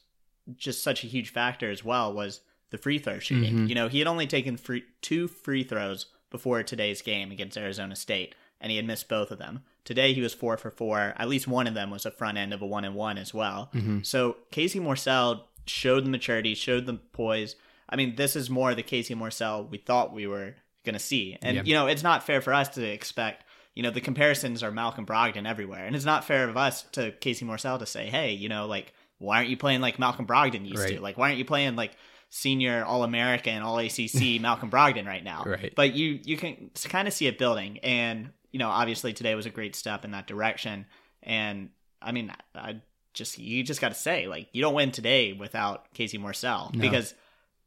just 0.56 0.82
such 0.82 1.04
a 1.04 1.06
huge 1.06 1.28
factor 1.28 1.70
as 1.70 1.84
well 1.84 2.14
was 2.14 2.40
the 2.70 2.78
free 2.78 2.98
throw 2.98 3.18
shooting. 3.18 3.52
Mm-hmm. 3.54 3.66
You 3.66 3.74
know, 3.74 3.88
he 3.88 3.98
had 3.98 4.08
only 4.08 4.26
taken 4.26 4.56
free, 4.56 4.84
two 5.02 5.28
free 5.28 5.62
throws 5.62 6.06
before 6.30 6.62
today's 6.62 7.02
game 7.02 7.30
against 7.30 7.58
Arizona 7.58 7.96
State, 7.96 8.34
and 8.60 8.70
he 8.70 8.76
had 8.76 8.86
missed 8.86 9.08
both 9.08 9.30
of 9.30 9.38
them. 9.38 9.62
Today 9.84 10.12
he 10.12 10.20
was 10.20 10.34
four 10.34 10.56
for 10.56 10.70
four. 10.70 11.14
At 11.16 11.28
least 11.28 11.48
one 11.48 11.66
of 11.66 11.74
them 11.74 11.90
was 11.90 12.06
a 12.06 12.10
front 12.10 12.38
end 12.38 12.52
of 12.52 12.62
a 12.62 12.66
one 12.66 12.84
and 12.84 12.94
one 12.94 13.18
as 13.18 13.32
well. 13.32 13.70
Mm-hmm. 13.74 14.00
So 14.02 14.36
Casey 14.50 14.80
Morsell 14.80 15.42
showed 15.66 16.04
the 16.04 16.10
maturity, 16.10 16.54
showed 16.54 16.86
the 16.86 16.94
poise. 16.94 17.56
I 17.88 17.96
mean, 17.96 18.16
this 18.16 18.36
is 18.36 18.50
more 18.50 18.74
the 18.74 18.82
Casey 18.82 19.14
Morsell 19.14 19.68
we 19.68 19.78
thought 19.78 20.12
we 20.12 20.26
were 20.26 20.54
going 20.84 20.94
to 20.94 21.00
see. 21.00 21.36
And, 21.42 21.66
you 21.66 21.74
know, 21.74 21.86
it's 21.86 22.02
not 22.02 22.22
fair 22.22 22.40
for 22.40 22.52
us 22.52 22.68
to 22.70 22.84
expect, 22.84 23.44
you 23.74 23.82
know, 23.82 23.90
the 23.90 24.00
comparisons 24.00 24.62
are 24.62 24.70
Malcolm 24.70 25.06
Brogdon 25.06 25.48
everywhere. 25.48 25.84
And 25.86 25.96
it's 25.96 26.04
not 26.04 26.24
fair 26.24 26.48
of 26.48 26.56
us 26.56 26.82
to 26.92 27.12
Casey 27.12 27.44
Morsell 27.44 27.78
to 27.78 27.86
say, 27.86 28.06
hey, 28.06 28.32
you 28.32 28.48
know, 28.48 28.66
like, 28.66 28.92
why 29.18 29.38
aren't 29.38 29.50
you 29.50 29.56
playing 29.56 29.80
like 29.80 29.98
Malcolm 29.98 30.26
Brogdon 30.26 30.66
used 30.66 30.88
to? 30.88 31.00
Like, 31.00 31.18
why 31.18 31.28
aren't 31.28 31.38
you 31.38 31.44
playing 31.44 31.76
like 31.76 31.92
senior 32.30 32.84
All 32.84 33.02
American, 33.04 33.60
All 33.62 33.78
ACC 33.78 34.40
Malcolm 34.40 34.70
Brogdon 34.70 35.06
right 35.06 35.22
now? 35.22 35.44
Right. 35.44 35.72
But 35.76 35.94
you 35.94 36.20
you 36.24 36.36
can 36.36 36.70
kind 36.84 37.06
of 37.06 37.14
see 37.14 37.26
it 37.26 37.36
building, 37.38 37.78
and 37.78 38.30
you 38.52 38.58
know, 38.58 38.68
obviously 38.68 39.12
today 39.12 39.34
was 39.34 39.46
a 39.46 39.50
great 39.50 39.76
step 39.76 40.04
in 40.04 40.12
that 40.12 40.26
direction. 40.26 40.86
And 41.22 41.70
I 42.00 42.12
mean, 42.12 42.32
I 42.54 42.80
just 43.12 43.38
you 43.38 43.62
just 43.62 43.80
got 43.80 43.88
to 43.90 43.94
say, 43.94 44.26
like, 44.26 44.48
you 44.52 44.62
don't 44.62 44.74
win 44.74 44.90
today 44.92 45.32
without 45.34 45.92
Casey 45.92 46.18
Morsell 46.18 46.74
No. 46.74 46.80
because 46.80 47.14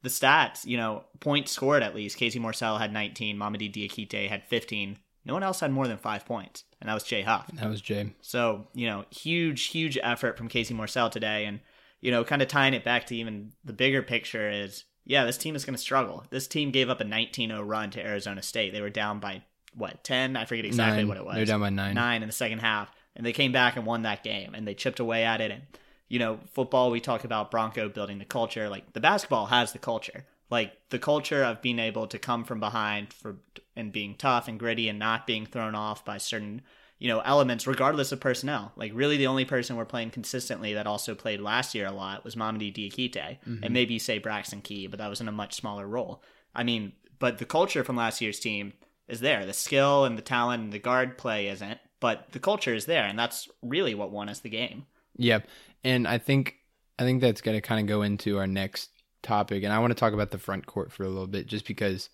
the 0.01 0.09
stats, 0.09 0.65
you 0.65 0.75
know, 0.77 1.03
points 1.19 1.51
scored 1.51 1.83
at 1.83 1.95
least. 1.95 2.17
Casey 2.17 2.39
Morsell 2.39 2.77
had 2.79 2.91
19, 2.91 3.37
Mamadi 3.37 3.71
Diakite 3.71 4.27
had 4.27 4.43
15. 4.45 4.97
No 5.25 5.33
one 5.33 5.43
else 5.43 5.61
had 5.61 5.71
more 5.71 5.87
than 5.87 5.97
five 5.97 6.25
points, 6.25 6.65
and 6.81 6.89
that 6.89 6.93
was 6.93 7.03
Jay 7.03 7.21
Huff. 7.21 7.49
That 7.53 7.69
was 7.69 7.79
Jay. 7.79 8.13
So, 8.21 8.67
you 8.73 8.87
know, 8.87 9.05
huge, 9.11 9.65
huge 9.67 9.97
effort 10.03 10.37
from 10.37 10.49
Casey 10.49 10.73
Morsell 10.73 11.09
today. 11.09 11.45
And, 11.45 11.61
you 12.03 12.11
know, 12.11 12.25
kind 12.25 12.41
of 12.41 12.49
tying 12.49 12.73
it 12.73 12.83
back 12.83 13.05
to 13.07 13.15
even 13.15 13.53
the 13.63 13.71
bigger 13.71 14.03
picture 14.03 14.49
is, 14.51 14.83
yeah, 15.05 15.23
this 15.23 15.37
team 15.37 15.55
is 15.55 15.63
going 15.63 15.75
to 15.75 15.81
struggle. 15.81 16.25
This 16.31 16.47
team 16.47 16.69
gave 16.69 16.89
up 16.89 16.99
a 16.99 17.05
19 17.05 17.49
0 17.49 17.63
run 17.63 17.91
to 17.91 18.05
Arizona 18.05 18.41
State. 18.41 18.73
They 18.73 18.81
were 18.81 18.89
down 18.89 19.21
by, 19.21 19.43
what, 19.73 20.03
10? 20.03 20.35
I 20.35 20.43
forget 20.43 20.65
exactly 20.65 20.97
Nine. 20.97 21.07
what 21.07 21.15
it 21.15 21.25
was. 21.25 21.35
They're 21.35 21.45
down 21.45 21.61
by 21.61 21.69
nine. 21.69 21.95
Nine 21.95 22.21
in 22.21 22.27
the 22.27 22.33
second 22.33 22.59
half. 22.59 22.91
And 23.15 23.25
they 23.25 23.31
came 23.31 23.53
back 23.53 23.77
and 23.77 23.85
won 23.85 24.01
that 24.01 24.21
game. 24.21 24.53
And 24.53 24.67
they 24.67 24.73
chipped 24.73 24.99
away 24.99 25.23
at 25.23 25.39
it. 25.39 25.51
And, 25.51 25.61
you 26.09 26.19
know, 26.19 26.39
football, 26.51 26.91
we 26.91 26.99
talk 26.99 27.23
about 27.23 27.49
Bronco 27.49 27.87
building 27.87 28.19
the 28.19 28.25
culture. 28.25 28.67
Like, 28.67 28.91
the 28.91 28.99
basketball 28.99 29.45
has 29.45 29.71
the 29.71 29.79
culture. 29.79 30.25
Like, 30.49 30.73
the 30.89 30.99
culture 30.99 31.41
of 31.41 31.61
being 31.61 31.79
able 31.79 32.07
to 32.07 32.19
come 32.19 32.43
from 32.43 32.59
behind 32.59 33.13
for 33.13 33.37
and 33.77 33.93
being 33.93 34.15
tough 34.15 34.49
and 34.49 34.59
gritty 34.59 34.89
and 34.89 34.99
not 34.99 35.25
being 35.25 35.45
thrown 35.45 35.73
off 35.73 36.03
by 36.03 36.17
certain 36.17 36.63
you 37.03 37.09
know 37.09 37.19
elements 37.19 37.67
regardless 37.67 38.13
of 38.13 38.21
personnel. 38.21 38.71
Like 38.77 38.93
really 38.95 39.17
the 39.17 39.27
only 39.27 39.43
person 39.43 39.75
we're 39.75 39.83
playing 39.83 40.11
consistently 40.11 40.73
that 40.75 40.87
also 40.87 41.13
played 41.15 41.41
last 41.41 41.75
year 41.75 41.85
a 41.85 41.91
lot 41.91 42.23
was 42.23 42.37
Mamadi 42.37 42.73
Diakite. 42.73 43.37
And 43.45 43.59
mm-hmm. 43.59 43.73
maybe 43.73 43.95
you 43.95 43.99
say 43.99 44.19
Braxton 44.19 44.61
Key 44.61 44.87
but 44.87 44.99
that 44.99 45.09
was 45.09 45.19
in 45.19 45.27
a 45.27 45.33
much 45.33 45.53
smaller 45.53 45.85
role. 45.85 46.23
I 46.55 46.63
mean 46.63 46.93
but 47.19 47.39
the 47.39 47.45
culture 47.45 47.83
from 47.83 47.97
last 47.97 48.21
year's 48.21 48.39
team 48.39 48.71
is 49.09 49.19
there. 49.19 49.45
The 49.45 49.51
skill 49.51 50.05
and 50.05 50.17
the 50.17 50.21
talent 50.21 50.63
and 50.63 50.71
the 50.71 50.79
guard 50.79 51.17
play 51.17 51.49
isn't 51.49 51.77
but 51.99 52.31
the 52.31 52.39
culture 52.39 52.73
is 52.73 52.85
there 52.85 53.03
and 53.03 53.19
that's 53.19 53.49
really 53.61 53.95
what 53.95 54.11
won 54.11 54.29
us 54.29 54.39
the 54.39 54.49
game. 54.49 54.85
Yep. 55.17 55.49
And 55.83 56.07
I 56.07 56.19
think 56.19 56.55
I 56.97 57.03
think 57.03 57.19
that's 57.19 57.41
going 57.41 57.57
to 57.57 57.61
kind 57.61 57.81
of 57.81 57.87
go 57.87 58.03
into 58.03 58.37
our 58.37 58.47
next 58.47 58.91
topic, 59.21 59.63
and 59.63 59.73
I 59.73 59.79
want 59.79 59.91
to 59.91 59.99
talk 59.99 60.13
about 60.13 60.31
the 60.31 60.37
front 60.37 60.67
court 60.67 60.91
for 60.91 61.03
a 61.03 61.09
little 61.09 61.27
bit, 61.27 61.47
just 61.47 61.67
because 61.67 62.09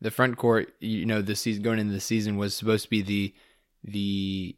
the 0.00 0.10
front 0.10 0.36
court, 0.38 0.72
you 0.78 1.04
know, 1.04 1.20
the 1.20 1.36
season 1.36 1.62
going 1.62 1.78
into 1.78 1.92
the 1.92 2.00
season 2.00 2.36
was 2.36 2.54
supposed 2.54 2.84
to 2.84 2.90
be 2.90 3.02
the 3.02 3.34
the. 3.84 4.56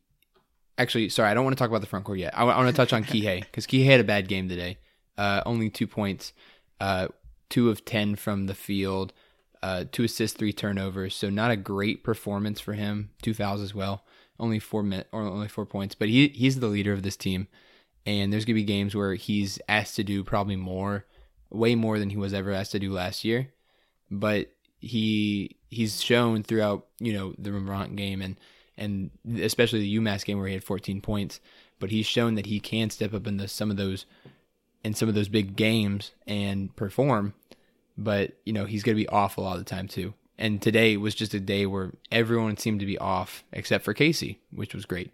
Actually, 0.79 1.11
sorry, 1.11 1.31
I 1.31 1.35
don't 1.35 1.45
want 1.45 1.57
to 1.57 1.59
talk 1.59 1.69
about 1.69 1.83
the 1.83 1.87
front 1.87 2.05
court 2.05 2.19
yet. 2.19 2.37
I, 2.37 2.45
want 2.45 2.69
to 2.69 2.73
touch 2.73 2.93
on 2.93 3.05
Kihei 3.05 3.41
because 3.41 3.67
Kihei 3.67 3.87
had 3.87 4.01
a 4.01 4.05
bad 4.05 4.29
game 4.29 4.49
today. 4.49 4.79
Uh, 5.19 5.43
only 5.45 5.69
two 5.69 5.87
points, 5.87 6.33
uh, 6.81 7.09
two 7.51 7.71
of 7.71 7.85
ten 7.85 8.17
from 8.17 8.47
the 8.47 8.55
field, 8.55 9.13
uh, 9.63 9.85
two 9.93 10.05
assists, 10.05 10.37
three 10.37 10.53
turnovers. 10.53 11.15
So 11.15 11.29
not 11.31 11.51
a 11.51 11.57
great 11.57 12.03
performance 12.03 12.59
for 12.61 12.73
him. 12.73 13.11
Two 13.21 13.35
fouls 13.35 13.61
as 13.61 13.75
well. 13.75 14.05
Only 14.41 14.59
four 14.59 14.83
min- 14.83 15.05
or 15.13 15.23
only 15.23 15.49
four 15.49 15.67
points, 15.67 15.95
but 15.95 16.09
he 16.09 16.29
he's 16.29 16.59
the 16.59 16.69
leader 16.69 16.93
of 16.93 17.03
this 17.03 17.17
team 17.17 17.49
and 18.07 18.33
there's 18.33 18.45
gonna 18.45 18.55
be 18.55 18.65
games 18.65 18.95
where 18.95 19.15
he's 19.15 19.59
asked 19.69 19.97
to 19.97 20.05
do 20.05 20.25
probably 20.25 20.57
more, 20.57 21.07
way 21.51 21.75
more 21.75 21.99
than 21.99 22.11
he 22.11 22.17
was 22.17 22.35
ever 22.35 22.51
asked 22.53 22.73
to 22.73 22.79
do 22.79 22.93
last 22.93 23.25
year. 23.25 23.53
But 24.11 24.51
he 24.81 25.57
he's 25.71 26.03
shown 26.03 26.43
throughout 26.43 26.87
you 26.99 27.13
know 27.13 27.35
the 27.39 27.51
Vermont 27.51 27.97
game 27.97 28.21
and 28.21 28.39
and 28.79 29.11
especially 29.41 29.81
the 29.81 29.97
UMass 29.99 30.25
game 30.25 30.39
where 30.39 30.49
he 30.49 30.55
had 30.55 30.65
14 30.65 31.01
points. 31.01 31.41
But 31.79 31.91
he's 31.91 32.07
shown 32.07 32.37
that 32.37 32.47
he 32.47 32.61
can 32.61 32.91
step 32.91 33.13
up 33.13 33.27
into 33.27 33.49
some 33.49 33.71
of 33.71 33.77
those 33.77 34.07
in 34.85 34.95
some 34.95 35.09
of 35.09 35.15
those 35.15 35.29
big 35.29 35.57
games 35.57 36.13
and 36.27 36.75
perform. 36.77 37.35
But 37.99 38.33
you 38.45 38.53
know 38.53 38.65
he's 38.65 38.83
gonna 38.83 38.97
be 38.97 39.09
off 39.09 39.37
a 39.37 39.41
lot 39.41 39.59
of 39.59 39.65
the 39.65 39.71
time 39.71 39.89
too. 39.89 40.15
And 40.39 40.61
today 40.63 40.97
was 40.97 41.15
just 41.15 41.35
a 41.35 41.41
day 41.41 41.67
where 41.67 41.93
everyone 42.11 42.57
seemed 42.57 42.81
to 42.81 42.87
be 42.87 42.99
off 42.99 43.45
except 43.53 43.85
for 43.85 43.95
Casey, 43.95 44.41
which 44.51 44.75
was 44.75 44.87
great. 44.87 45.11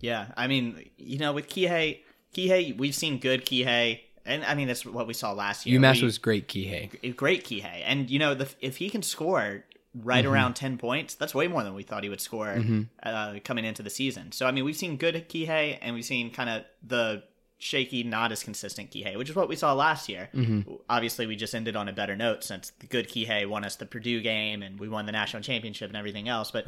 Yeah, 0.00 0.26
I 0.36 0.46
mean, 0.46 0.88
you 0.96 1.18
know, 1.18 1.32
with 1.32 1.48
Kihei, 1.48 2.00
Kihei, 2.34 2.76
we've 2.76 2.94
seen 2.94 3.18
good 3.18 3.44
Kihei, 3.46 4.00
and 4.26 4.44
I 4.44 4.54
mean 4.54 4.68
that's 4.68 4.84
what 4.86 5.06
we 5.08 5.14
saw 5.14 5.32
last 5.32 5.66
year. 5.66 5.80
UMass 5.80 5.96
We- 6.00 6.04
was 6.04 6.18
great, 6.18 6.46
Kihei. 6.48 7.16
great 7.16 7.44
Kihei, 7.44 7.82
and 7.84 8.08
you 8.10 8.18
know, 8.18 8.34
the, 8.34 8.48
if 8.60 8.76
he 8.76 8.90
can 8.90 9.02
score 9.02 9.64
right 9.94 10.24
Mm-hmm. 10.24 10.32
around 10.34 10.54
ten 10.54 10.78
points, 10.78 11.14
that's 11.14 11.34
way 11.34 11.48
more 11.48 11.62
than 11.64 11.74
we 11.74 11.82
thought 11.82 12.02
he 12.04 12.08
would 12.10 12.20
score 12.20 12.62
uh, 13.02 13.34
coming 13.44 13.64
into 13.64 13.82
the 13.82 13.90
season. 13.90 14.32
So 14.32 14.46
I 14.46 14.52
mean, 14.52 14.64
we've 14.64 14.76
seen 14.76 14.96
good 14.96 15.28
Kihei, 15.28 15.78
and 15.80 15.94
we've 15.94 16.04
seen 16.04 16.30
kind 16.30 16.50
of 16.50 16.64
the 16.86 17.22
shaky, 17.60 18.04
not 18.04 18.30
as 18.30 18.44
consistent 18.44 18.90
Kihei, 18.92 19.16
which 19.16 19.28
is 19.28 19.34
what 19.34 19.48
we 19.48 19.56
saw 19.56 19.72
last 19.72 20.08
year. 20.08 20.28
Mm-hmm. 20.34 20.74
Obviously, 20.88 21.26
we 21.26 21.34
just 21.34 21.54
ended 21.54 21.74
on 21.74 21.88
a 21.88 21.92
better 21.92 22.14
note 22.14 22.44
since 22.44 22.70
the 22.78 22.86
good 22.86 23.08
Kihei 23.08 23.48
won 23.48 23.64
us 23.64 23.76
the 23.76 23.86
Purdue 23.86 24.20
game, 24.20 24.62
and 24.62 24.78
we 24.78 24.88
won 24.88 25.06
the 25.06 25.12
national 25.12 25.42
championship 25.42 25.88
and 25.88 25.96
everything 25.96 26.28
else. 26.28 26.50
But 26.52 26.66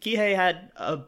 Kihei 0.00 0.36
had 0.36 0.70
a 0.76 1.00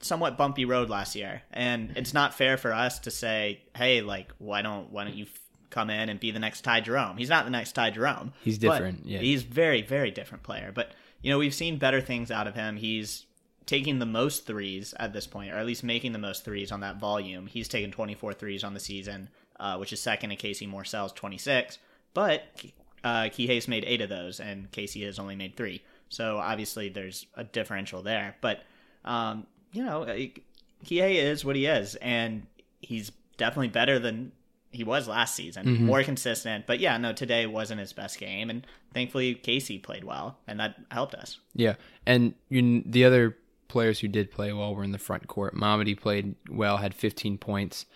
somewhat 0.00 0.36
bumpy 0.36 0.66
road 0.66 0.90
last 0.90 1.14
year, 1.16 1.42
and 1.52 1.92
it's 1.96 2.12
not 2.12 2.34
fair 2.34 2.56
for 2.58 2.72
us 2.74 2.98
to 3.00 3.10
say, 3.10 3.62
"Hey, 3.74 4.02
like, 4.02 4.32
why 4.38 4.60
don't 4.60 4.90
why 4.92 5.04
don't 5.04 5.14
you 5.16 5.26
come 5.70 5.88
in 5.90 6.08
and 6.10 6.20
be 6.20 6.30
the 6.30 6.38
next 6.38 6.60
Ty 6.62 6.80
Jerome?" 6.82 7.16
He's 7.16 7.30
not 7.30 7.44
the 7.46 7.50
next 7.50 7.72
Ty 7.72 7.90
Jerome. 7.90 8.32
He's 8.42 8.58
different, 8.58 9.06
yeah. 9.06 9.20
he's 9.20 9.44
very 9.44 9.80
very 9.80 10.10
different 10.10 10.42
player. 10.44 10.72
But 10.74 10.90
you 11.24 11.30
know, 11.30 11.38
we've 11.38 11.54
seen 11.54 11.78
better 11.78 12.02
things 12.02 12.30
out 12.30 12.46
of 12.46 12.54
him. 12.54 12.76
He's 12.76 13.24
taking 13.64 13.98
the 13.98 14.04
most 14.04 14.46
threes 14.46 14.92
at 15.00 15.14
this 15.14 15.26
point, 15.26 15.52
or 15.52 15.56
at 15.56 15.64
least 15.64 15.82
making 15.82 16.12
the 16.12 16.18
most 16.18 16.44
threes 16.44 16.70
on 16.70 16.80
that 16.80 16.98
volume. 17.00 17.46
He's 17.46 17.66
taken 17.66 17.90
24 17.90 18.34
threes 18.34 18.62
on 18.62 18.74
the 18.74 18.80
season, 18.80 19.30
uh, 19.58 19.78
which 19.78 19.90
is 19.90 20.00
second 20.00 20.30
to 20.30 20.36
Casey 20.36 20.66
Morsell's 20.66 21.12
26. 21.12 21.78
But 22.12 22.42
uh, 23.02 23.24
Kihei's 23.24 23.66
made 23.66 23.84
eight 23.86 24.02
of 24.02 24.10
those, 24.10 24.38
and 24.38 24.70
Casey 24.70 25.02
has 25.04 25.18
only 25.18 25.34
made 25.34 25.56
three. 25.56 25.82
So 26.10 26.36
obviously 26.36 26.90
there's 26.90 27.24
a 27.36 27.44
differential 27.44 28.02
there. 28.02 28.36
But 28.42 28.60
um, 29.06 29.46
you 29.72 29.82
know, 29.82 30.04
Kihei 30.84 31.14
is 31.14 31.42
what 31.42 31.56
he 31.56 31.64
is, 31.64 31.94
and 31.96 32.46
he's 32.82 33.12
definitely 33.38 33.68
better 33.68 33.98
than 33.98 34.32
he 34.74 34.84
was 34.84 35.08
last 35.08 35.36
season. 35.36 35.66
Mm-hmm. 35.66 35.86
More 35.86 36.02
consistent. 36.02 36.66
But 36.66 36.80
yeah, 36.80 36.96
no, 36.98 37.12
today 37.12 37.46
wasn't 37.46 37.80
his 37.80 37.92
best 37.92 38.18
game, 38.18 38.50
and 38.50 38.66
thankfully 38.92 39.34
Casey 39.34 39.78
played 39.78 40.04
well, 40.04 40.38
and 40.46 40.58
that 40.60 40.76
helped 40.90 41.14
us. 41.14 41.38
Yeah, 41.54 41.74
and 42.06 42.34
you, 42.48 42.82
the 42.84 43.04
other 43.04 43.36
players 43.68 44.00
who 44.00 44.08
did 44.08 44.30
play 44.30 44.52
well 44.52 44.74
were 44.74 44.84
in 44.84 44.92
the 44.92 44.98
front 44.98 45.28
court. 45.28 45.54
Mamadi 45.54 45.98
played 45.98 46.34
well, 46.50 46.78
had 46.78 46.94
15 46.94 47.38
points 47.38 47.86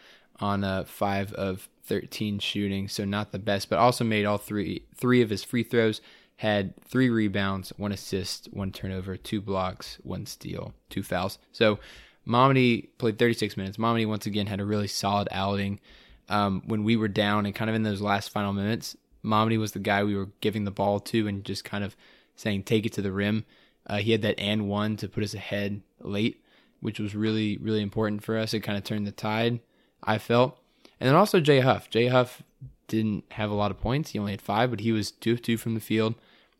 on 0.40 0.64
a 0.64 0.84
five 0.84 1.32
of 1.34 1.68
13 1.84 2.38
shooting, 2.38 2.88
so 2.88 3.04
not 3.04 3.32
the 3.32 3.38
best, 3.38 3.68
but 3.68 3.78
also 3.78 4.04
made 4.04 4.24
all 4.24 4.38
three 4.38 4.84
three 4.94 5.22
of 5.22 5.30
his 5.30 5.42
free 5.44 5.64
throws. 5.64 6.00
Had 6.36 6.80
three 6.84 7.10
rebounds, 7.10 7.72
one 7.78 7.90
assist, 7.90 8.48
one 8.52 8.70
turnover, 8.70 9.16
two 9.16 9.40
blocks, 9.40 9.98
one 10.04 10.24
steal, 10.24 10.72
two 10.88 11.02
fouls. 11.02 11.40
So 11.50 11.80
Mamadi 12.28 12.90
played 12.98 13.18
36 13.18 13.56
minutes. 13.56 13.76
Mamadi 13.76 14.06
once 14.06 14.26
again 14.26 14.46
had 14.46 14.60
a 14.60 14.64
really 14.64 14.86
solid 14.86 15.26
outing. 15.32 15.80
Um, 16.28 16.62
when 16.66 16.84
we 16.84 16.96
were 16.96 17.08
down 17.08 17.46
and 17.46 17.54
kind 17.54 17.70
of 17.70 17.76
in 17.76 17.82
those 17.82 18.00
last 18.00 18.30
final 18.30 18.52
minutes, 18.52 18.96
Mamadi 19.24 19.58
was 19.58 19.72
the 19.72 19.78
guy 19.78 20.04
we 20.04 20.16
were 20.16 20.28
giving 20.40 20.64
the 20.64 20.70
ball 20.70 21.00
to 21.00 21.26
and 21.26 21.44
just 21.44 21.64
kind 21.64 21.84
of 21.84 21.96
saying, 22.36 22.64
take 22.64 22.86
it 22.86 22.92
to 22.94 23.02
the 23.02 23.12
rim. 23.12 23.44
Uh, 23.86 23.96
he 23.96 24.12
had 24.12 24.22
that 24.22 24.38
and 24.38 24.68
one 24.68 24.96
to 24.96 25.08
put 25.08 25.24
us 25.24 25.34
ahead 25.34 25.80
late, 26.00 26.42
which 26.80 27.00
was 27.00 27.14
really, 27.14 27.56
really 27.58 27.82
important 27.82 28.22
for 28.22 28.36
us. 28.36 28.52
It 28.52 28.60
kind 28.60 28.76
of 28.78 28.84
turned 28.84 29.06
the 29.06 29.12
tide, 29.12 29.60
I 30.02 30.18
felt. 30.18 30.58
And 31.00 31.08
then 31.08 31.14
also 31.14 31.40
Jay 31.40 31.60
Huff. 31.60 31.88
Jay 31.88 32.08
Huff 32.08 32.42
didn't 32.86 33.24
have 33.32 33.50
a 33.50 33.54
lot 33.54 33.70
of 33.70 33.80
points. 33.80 34.10
He 34.10 34.18
only 34.18 34.32
had 34.32 34.42
five, 34.42 34.70
but 34.70 34.80
he 34.80 34.92
was 34.92 35.10
two 35.10 35.32
of 35.32 35.42
two 35.42 35.56
from 35.56 35.74
the 35.74 35.80
field, 35.80 36.14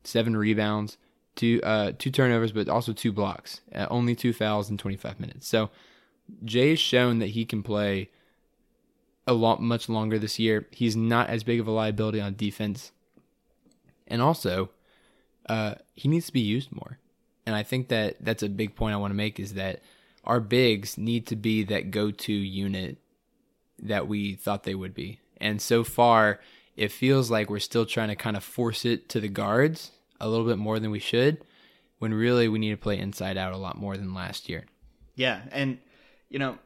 seven 0.04 0.36
rebounds, 0.36 0.96
two 1.34 1.60
uh, 1.62 1.92
two 1.98 2.10
turnovers, 2.10 2.52
but 2.52 2.68
also 2.68 2.92
two 2.92 3.12
blocks. 3.12 3.60
Uh, 3.74 3.86
only 3.90 4.14
two 4.14 4.32
fouls 4.32 4.70
in 4.70 4.78
25 4.78 5.20
minutes. 5.20 5.48
So 5.48 5.70
Jay's 6.44 6.78
shown 6.78 7.18
that 7.18 7.28
he 7.30 7.44
can 7.44 7.62
play 7.62 8.10
a 9.28 9.34
lot 9.34 9.62
much 9.62 9.88
longer 9.88 10.18
this 10.18 10.38
year. 10.38 10.66
He's 10.72 10.96
not 10.96 11.28
as 11.28 11.44
big 11.44 11.60
of 11.60 11.68
a 11.68 11.70
liability 11.70 12.20
on 12.20 12.34
defense, 12.34 12.90
and 14.08 14.20
also 14.20 14.70
uh, 15.48 15.74
he 15.94 16.08
needs 16.08 16.26
to 16.26 16.32
be 16.32 16.40
used 16.40 16.72
more. 16.72 16.98
And 17.46 17.54
I 17.54 17.62
think 17.62 17.88
that 17.88 18.16
that's 18.20 18.42
a 18.42 18.48
big 18.48 18.74
point 18.74 18.94
I 18.94 18.98
want 18.98 19.10
to 19.10 19.16
make 19.16 19.38
is 19.38 19.54
that 19.54 19.82
our 20.24 20.40
bigs 20.40 20.98
need 20.98 21.26
to 21.28 21.36
be 21.36 21.62
that 21.64 21.90
go-to 21.90 22.32
unit 22.32 22.98
that 23.78 24.08
we 24.08 24.34
thought 24.34 24.64
they 24.64 24.74
would 24.74 24.94
be. 24.94 25.20
And 25.38 25.62
so 25.62 25.84
far, 25.84 26.40
it 26.76 26.90
feels 26.90 27.30
like 27.30 27.48
we're 27.48 27.58
still 27.58 27.86
trying 27.86 28.08
to 28.08 28.16
kind 28.16 28.36
of 28.36 28.44
force 28.44 28.84
it 28.84 29.08
to 29.10 29.20
the 29.20 29.28
guards 29.28 29.92
a 30.20 30.28
little 30.28 30.46
bit 30.46 30.58
more 30.58 30.78
than 30.78 30.90
we 30.90 30.98
should, 30.98 31.38
when 31.98 32.12
really 32.12 32.48
we 32.48 32.58
need 32.58 32.70
to 32.70 32.76
play 32.76 32.98
inside 32.98 33.36
out 33.36 33.52
a 33.52 33.58
lot 33.58 33.76
more 33.76 33.96
than 33.96 34.14
last 34.14 34.48
year. 34.48 34.64
Yeah, 35.14 35.40
and 35.52 35.78
you 36.28 36.38
know, 36.38 36.58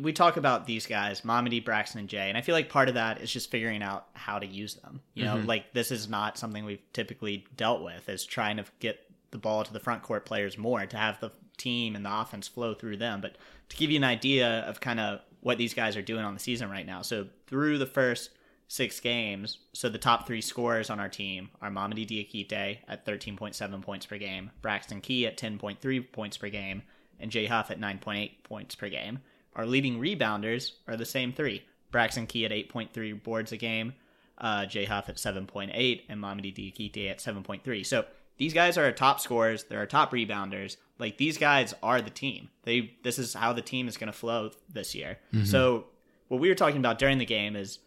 we 0.00 0.12
talk 0.12 0.36
about 0.36 0.66
these 0.66 0.86
guys, 0.86 1.20
Mamadi, 1.22 1.64
Braxton, 1.64 2.00
and 2.00 2.08
Jay, 2.08 2.28
and 2.28 2.36
I 2.36 2.40
feel 2.40 2.54
like 2.54 2.68
part 2.68 2.88
of 2.88 2.94
that 2.94 3.20
is 3.20 3.30
just 3.32 3.50
figuring 3.50 3.82
out 3.82 4.06
how 4.14 4.38
to 4.38 4.46
use 4.46 4.74
them. 4.74 5.00
You 5.14 5.24
know, 5.24 5.36
Mm-hmm. 5.36 5.46
like 5.46 5.72
this 5.72 5.90
is 5.90 6.08
not 6.08 6.38
something 6.38 6.64
we've 6.64 6.82
typically 6.92 7.44
dealt 7.56 7.82
with, 7.82 8.08
is 8.08 8.24
trying 8.24 8.56
to 8.58 8.64
get 8.80 9.00
the 9.30 9.38
ball 9.38 9.64
to 9.64 9.72
the 9.72 9.80
front 9.80 10.02
court 10.02 10.24
players 10.24 10.56
more 10.58 10.84
to 10.86 10.96
have 10.96 11.20
the 11.20 11.30
team 11.56 11.96
and 11.96 12.04
the 12.04 12.20
offense 12.20 12.46
flow 12.48 12.74
through 12.74 12.96
them. 12.96 13.20
But 13.20 13.36
to 13.70 13.76
give 13.76 13.90
you 13.90 13.96
an 13.96 14.04
idea 14.04 14.60
of 14.60 14.80
kind 14.80 15.00
of 15.00 15.20
what 15.40 15.58
these 15.58 15.74
guys 15.74 15.96
are 15.96 16.02
doing 16.02 16.24
on 16.24 16.34
the 16.34 16.40
season 16.40 16.70
right 16.70 16.86
now, 16.86 17.02
so 17.02 17.26
through 17.46 17.78
the 17.78 17.86
first 17.86 18.30
six 18.68 18.98
games, 18.98 19.58
so 19.72 19.88
the 19.88 19.98
top 19.98 20.26
three 20.26 20.40
scorers 20.40 20.90
on 20.90 20.98
our 20.98 21.08
team 21.08 21.50
are 21.62 21.70
Mamadi 21.70 22.04
Diakite 22.06 22.78
at 22.88 23.06
13.7 23.06 23.82
points 23.82 24.06
per 24.06 24.18
game, 24.18 24.50
Braxton 24.60 25.00
Key 25.00 25.26
at 25.26 25.36
10.3 25.36 26.12
points 26.12 26.36
per 26.36 26.48
game, 26.48 26.82
and 27.20 27.30
Jay 27.30 27.46
Huff 27.46 27.70
at 27.70 27.80
9.8 27.80 28.42
points 28.42 28.74
per 28.74 28.88
game. 28.88 29.20
Our 29.56 29.66
leading 29.66 29.98
rebounders 29.98 30.72
are 30.86 30.96
the 30.96 31.04
same 31.04 31.32
three. 31.32 31.64
Braxton 31.90 32.26
Key 32.26 32.44
at 32.44 32.52
8.3 32.52 33.22
boards 33.22 33.52
a 33.52 33.56
game, 33.56 33.94
uh, 34.38 34.66
Jay 34.66 34.84
Huff 34.84 35.08
at 35.08 35.16
7.8, 35.16 36.02
and 36.08 36.20
Mamadi 36.20 36.54
Diakite 36.54 37.10
at 37.10 37.18
7.3. 37.18 37.84
So 37.86 38.04
these 38.36 38.52
guys 38.52 38.76
are 38.76 38.84
our 38.84 38.92
top 38.92 39.20
scorers. 39.20 39.64
They're 39.64 39.78
our 39.78 39.86
top 39.86 40.12
rebounders. 40.12 40.76
Like 40.98 41.16
these 41.16 41.38
guys 41.38 41.74
are 41.82 42.00
the 42.00 42.10
team. 42.10 42.50
They 42.64 42.94
this 43.02 43.18
is 43.18 43.34
how 43.34 43.52
the 43.52 43.62
team 43.62 43.88
is 43.88 43.96
going 43.96 44.12
to 44.12 44.18
flow 44.18 44.50
this 44.72 44.94
year. 44.94 45.18
So 45.44 45.86
what 46.28 46.40
we 46.40 46.48
were 46.48 46.54
talking 46.54 46.78
about 46.78 46.98
during 46.98 47.18
the 47.18 47.26
game 47.26 47.56
is 47.56 47.78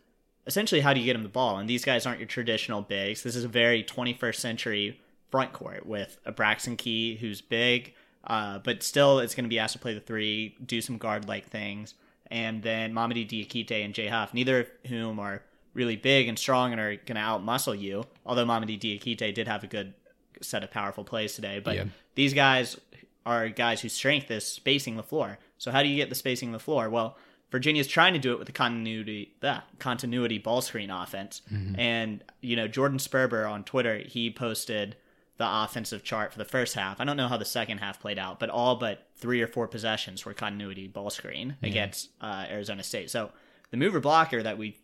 essentially 0.48 0.82
how 0.82 0.94
do 0.94 1.00
you 1.00 1.06
get 1.06 1.14
them 1.14 1.24
the 1.24 1.30
ball? 1.30 1.58
And 1.58 1.70
these 1.70 1.86
guys 1.86 2.06
aren't 2.06 2.20
your 2.20 2.28
traditional 2.28 2.82
bigs. 2.82 3.22
This 3.24 3.36
is 3.36 3.44
a 3.44 3.48
very 3.48 3.84
21st 3.84 4.36
century 4.36 5.00
front 5.30 5.54
court 5.54 5.86
with 5.86 6.18
a 6.26 6.32
Braxton 6.32 6.78
Key 6.78 7.18
who's 7.18 7.42
big, 7.42 7.94
uh, 8.26 8.60
but 8.60 8.84
still 8.84 9.20
it's 9.20 9.36
going 9.36 9.46
to 9.46 9.50
be 9.50 9.60
asked 9.60 9.74
to 9.74 9.80
play 9.80 9.94
the 9.94 10.00
three, 10.00 10.56
do 10.66 10.82
some 10.82 10.98
guard 10.98 11.28
like 11.28 11.48
things, 11.50 11.94
and 12.32 12.62
then 12.64 12.94
Mamadi 12.94 13.28
Diakite 13.28 13.84
and 13.86 13.94
Jay 13.94 14.08
Huff, 14.08 14.34
neither 14.34 14.62
of 14.62 14.68
whom 14.88 15.20
are 15.20 15.42
really 15.74 15.96
big 15.96 16.28
and 16.28 16.38
strong 16.38 16.72
and 16.72 16.82
are 16.82 16.96
going 16.96 17.16
to 17.16 17.22
out 17.22 17.44
muscle 17.44 17.76
you. 17.76 18.04
Although 18.26 18.46
Mamadi 18.46 18.80
Diakite 18.80 19.34
did 19.34 19.48
have 19.48 19.64
a 19.64 19.68
good 19.68 19.94
set 20.42 20.64
of 20.64 20.72
powerful 20.72 21.04
plays 21.04 21.34
today, 21.34 21.60
but 21.60 21.76
Yeah. 21.76 21.86
these 22.16 22.34
guys 22.34 22.80
are 23.26 23.50
guys 23.50 23.82
whose 23.82 23.94
strength 23.94 24.32
is 24.32 24.46
spacing 24.46 24.96
the 24.96 25.04
floor. 25.04 25.38
So 25.58 25.72
how 25.72 25.84
do 25.84 25.90
you 25.90 25.96
get 25.98 26.10
the 26.10 26.16
spacing 26.16 26.52
the 26.52 26.60
floor? 26.60 26.90
Well, 26.90 27.18
Virginia's 27.52 27.88
trying 27.88 28.14
to 28.14 28.20
do 28.20 28.32
it 28.34 28.38
with 28.40 28.46
the 28.48 28.52
continuity 28.54 29.34
the 29.40 29.62
continuity 29.80 30.38
ball 30.38 30.62
screen 30.62 30.90
offense. 30.92 31.42
And 31.78 32.24
you 32.42 32.56
know, 32.56 32.68
Jordan 32.68 32.98
Sperber 33.00 33.50
on 33.50 33.64
Twitter, 33.64 33.98
he 33.98 34.30
posted 34.32 34.96
the 35.40 35.48
offensive 35.48 36.04
chart 36.04 36.34
for 36.34 36.38
the 36.38 36.46
first 36.46 36.76
half. 36.76 37.00
I 37.00 37.06
don't 37.06 37.16
know 37.16 37.30
how 37.30 37.38
the 37.38 37.46
second 37.46 37.78
half 37.78 38.00
played 38.02 38.20
out, 38.20 38.40
but 38.42 38.50
all 38.50 38.76
but 38.76 39.08
three 39.16 39.42
or 39.42 39.48
four 39.48 39.70
possessions 39.70 40.26
were 40.26 40.34
continuity 40.34 40.88
ball 40.88 41.10
screen 41.10 41.56
against 41.64 42.10
uh, 42.20 42.46
Arizona 42.50 42.84
State. 42.84 43.10
So 43.10 43.32
the 43.72 43.78
mover 43.78 44.02
blocker 44.02 44.44
that 44.44 44.58
we've 44.58 44.78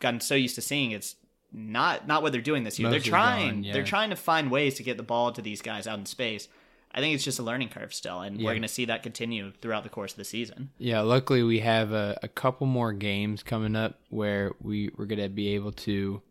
gotten 0.00 0.20
so 0.20 0.34
used 0.34 0.54
to 0.54 0.62
seeing, 0.62 0.92
it's 0.92 1.14
not 1.52 2.06
not 2.06 2.22
what 2.22 2.32
they're 2.32 2.40
doing 2.40 2.64
this 2.64 2.78
year. 2.78 2.88
Mostly 2.88 3.00
they're 3.00 3.10
trying 3.10 3.48
gone, 3.50 3.64
yeah. 3.64 3.72
they're 3.74 3.84
trying 3.84 4.08
to 4.10 4.16
find 4.16 4.50
ways 4.50 4.76
to 4.76 4.82
get 4.82 4.96
the 4.96 5.02
ball 5.02 5.30
to 5.32 5.42
these 5.42 5.60
guys 5.60 5.86
out 5.86 5.98
in 5.98 6.06
space. 6.06 6.48
I 6.90 7.00
think 7.00 7.14
it's 7.14 7.24
just 7.24 7.38
a 7.38 7.42
learning 7.42 7.68
curve 7.68 7.92
still, 7.92 8.22
and 8.22 8.40
Yeah. 8.40 8.46
we're 8.46 8.52
going 8.52 8.62
to 8.62 8.68
see 8.68 8.86
that 8.86 9.02
continue 9.02 9.52
throughout 9.60 9.82
the 9.82 9.90
course 9.90 10.12
of 10.12 10.16
the 10.16 10.24
season. 10.24 10.70
Yeah, 10.78 11.00
luckily 11.00 11.42
we 11.42 11.58
have 11.60 11.92
a, 11.92 12.18
a 12.22 12.28
couple 12.28 12.66
more 12.66 12.94
games 12.94 13.42
coming 13.42 13.76
up 13.76 13.98
where 14.08 14.52
we, 14.62 14.90
we're 14.96 15.04
going 15.04 15.20
to 15.20 15.28
be 15.28 15.48
able 15.54 15.72
to, 15.72 16.22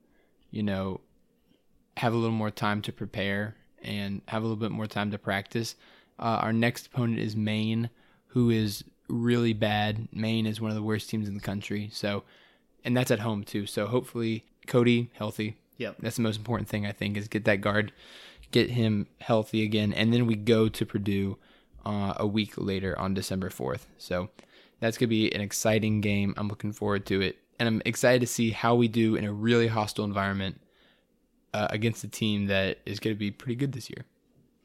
you 0.49 0.63
know, 0.63 1.01
have 1.97 2.13
a 2.13 2.17
little 2.17 2.35
more 2.35 2.49
time 2.49 2.81
to 2.83 2.91
prepare 2.91 3.55
and 3.87 4.21
have 4.27 4.43
a 4.43 4.45
little 4.45 4.57
bit 4.57 4.71
more 4.71 4.87
time 4.87 5.09
to 5.11 5.17
practice. 5.17 5.75
Uh, 6.19 6.39
our 6.41 6.53
next 6.53 6.87
opponent 6.87 7.19
is 7.19 7.35
Maine, 7.35 7.89
who 8.27 8.49
is 8.49 8.83
really 9.07 9.53
bad. 9.53 10.07
Maine 10.11 10.45
is 10.45 10.59
one 10.59 10.69
of 10.69 10.75
the 10.75 10.83
worst 10.83 11.09
teams 11.09 11.27
in 11.27 11.33
the 11.33 11.39
country. 11.39 11.89
So, 11.93 12.23
and 12.83 12.95
that's 12.95 13.11
at 13.11 13.19
home 13.19 13.43
too. 13.43 13.65
So 13.65 13.87
hopefully 13.87 14.45
Kody 14.67 15.09
healthy. 15.13 15.57
Yep. 15.77 15.97
That's 15.99 16.15
the 16.17 16.23
most 16.23 16.37
important 16.37 16.67
thing 16.67 16.85
I 16.85 16.91
think 16.91 17.17
is 17.17 17.27
get 17.27 17.45
that 17.45 17.61
guard, 17.61 17.91
get 18.51 18.71
him 18.71 19.07
healthy 19.21 19.63
again, 19.63 19.93
and 19.93 20.11
then 20.11 20.25
we 20.25 20.35
go 20.35 20.67
to 20.69 20.85
Purdue 20.85 21.37
uh, 21.85 22.15
a 22.17 22.27
week 22.27 22.53
later 22.57 22.97
on 22.99 23.13
December 23.13 23.49
fourth. 23.49 23.87
So 23.97 24.29
that's 24.79 24.97
gonna 24.97 25.07
be 25.09 25.33
an 25.33 25.41
exciting 25.41 26.01
game. 26.01 26.33
I'm 26.35 26.47
looking 26.47 26.73
forward 26.73 27.05
to 27.07 27.21
it, 27.21 27.37
and 27.59 27.67
I'm 27.67 27.81
excited 27.85 28.21
to 28.21 28.27
see 28.27 28.49
how 28.49 28.75
we 28.75 28.87
do 28.87 29.15
in 29.15 29.23
a 29.23 29.31
really 29.31 29.67
hostile 29.67 30.03
environment 30.03 30.59
uh, 31.57 31.67
against 31.71 32.03
a 32.03 32.07
team 32.07 32.47
that 32.47 32.79
is 32.85 32.99
gonna 32.99 33.15
be 33.15 33.31
pretty 33.31 33.55
good 33.55 33.71
this 33.71 33.89
year. 33.89 34.05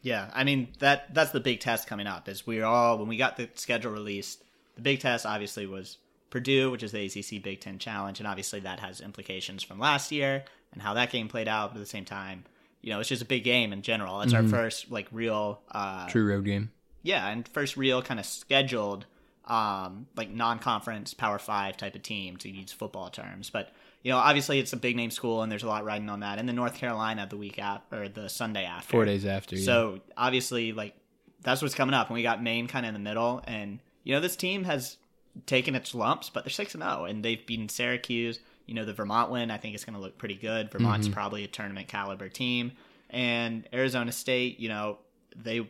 Yeah, 0.03 0.31
I 0.35 0.45
mean 0.45 0.69
that 0.81 1.15
that's 1.15 1.31
the 1.31 1.41
big 1.41 1.61
test 1.61 1.87
coming 1.87 2.07
up. 2.07 2.29
Is 2.29 2.47
we're 2.47 2.65
all 2.65 2.99
when 2.99 3.09
we 3.09 3.17
got 3.17 3.37
the 3.37 3.49
schedule 3.55 3.93
released, 3.93 4.43
the 4.75 4.83
big 4.83 5.01
test 5.01 5.25
obviously 5.25 5.67
was 5.67 5.99
Purdue, 6.31 6.71
which 6.71 6.83
is 6.83 6.93
the 6.93 7.05
ACC 7.07 7.43
Big 7.43 7.61
Ten 7.61 7.79
Challenge, 7.79 8.19
and 8.19 8.27
obviously 8.27 8.61
that 8.61 8.81
has 8.81 9.01
implications 9.01 9.63
from 9.63 9.79
last 9.79 10.13
year 10.13 10.45
and 10.73 10.83
how 10.83 10.95
that 10.95 11.11
game 11.11 11.29
played 11.29 11.49
out. 11.49 11.71
But 11.71 11.79
at 11.79 11.85
the 11.85 11.91
same 11.91 12.05
time, 12.05 12.45
you 12.83 12.91
know, 12.91 13.01
it's 13.01 13.09
just 13.09 13.23
a 13.23 13.27
big 13.27 13.45
game 13.45 13.73
in 13.73 13.83
general. 13.83 14.21
It's 14.23 14.35
our 14.35 14.43
first 14.43 14.91
like 14.91 15.07
real 15.13 15.61
uh, 15.71 16.09
True 16.09 16.27
road 16.27 16.45
game. 16.45 16.71
yeah, 17.03 17.29
and 17.29 17.47
first 17.49 17.77
real 17.77 18.03
kind 18.03 18.19
of 18.19 18.27
scheduled, 18.27 19.07
um, 19.47 20.07
like 20.17 20.31
non-conference 20.31 21.15
Power 21.15 21.39
Five 21.39 21.77
type 21.77 21.95
of 21.95 22.03
team 22.03 22.37
to 22.39 22.51
use 22.51 22.73
football 22.73 23.09
terms. 23.09 23.51
But 23.51 23.73
you 24.03 24.11
know, 24.11 24.19
obviously 24.19 24.59
it's 24.59 24.73
a 24.73 24.77
big 24.77 24.97
name 24.97 25.11
school, 25.11 25.43
and 25.43 25.51
there's 25.51 25.63
a 25.63 25.69
lot 25.69 25.85
riding 25.85 26.09
on 26.11 26.21
that. 26.21 26.39
And 26.39 26.49
then 26.49 26.57
North 26.57 26.75
Carolina 26.75 27.27
the 27.29 27.37
week 27.37 27.59
after 27.59 28.03
or 28.05 28.09
the 28.09 28.29
Sunday 28.29 28.65
after, 28.65 28.91
Four 28.91 29.05
days 29.05 29.25
after. 29.25 29.57
Yeah. 29.57 29.65
So 29.65 30.01
obviously, 30.17 30.73
like 30.73 30.95
that's 31.43 31.63
what's 31.63 31.75
coming 31.75 31.95
up, 31.95 32.09
and 32.09 32.15
we 32.15 32.23
got 32.23 32.43
Maine 32.43 32.67
kind 32.67 32.85
of 32.87 32.89
in 32.89 32.95
the 32.95 33.01
middle, 33.09 33.43
and 33.47 33.79
you 34.05 34.15
know, 34.15 34.21
this 34.21 34.37
team 34.37 34.65
has 34.65 34.97
taken 35.47 35.75
its 35.75 35.95
lumps, 35.95 36.29
but 36.31 36.45
they're 36.45 36.51
six 36.51 36.75
and 36.75 36.83
zero, 36.83 37.05
and 37.05 37.25
they've 37.25 37.45
beaten 37.47 37.69
Syracuse. 37.69 38.39
You 38.67 38.75
know, 38.75 38.85
the 38.85 38.93
Vermont 38.93 39.31
win, 39.31 39.51
I 39.51 39.57
think 39.59 39.75
it's 39.75 39.85
going 39.85 39.95
to 39.97 40.01
look 40.01 40.19
pretty 40.19 40.37
good. 40.37 40.71
Vermont's 40.71 41.07
Mm-hmm. 41.09 41.15
probably 41.15 41.45
a 41.45 41.49
tournament 41.49 41.89
caliber 41.89 42.29
team, 42.29 42.73
and 43.11 43.69
Arizona 43.73 44.13
State, 44.13 44.61
you 44.61 44.69
know, 44.69 44.99
they 45.37 45.67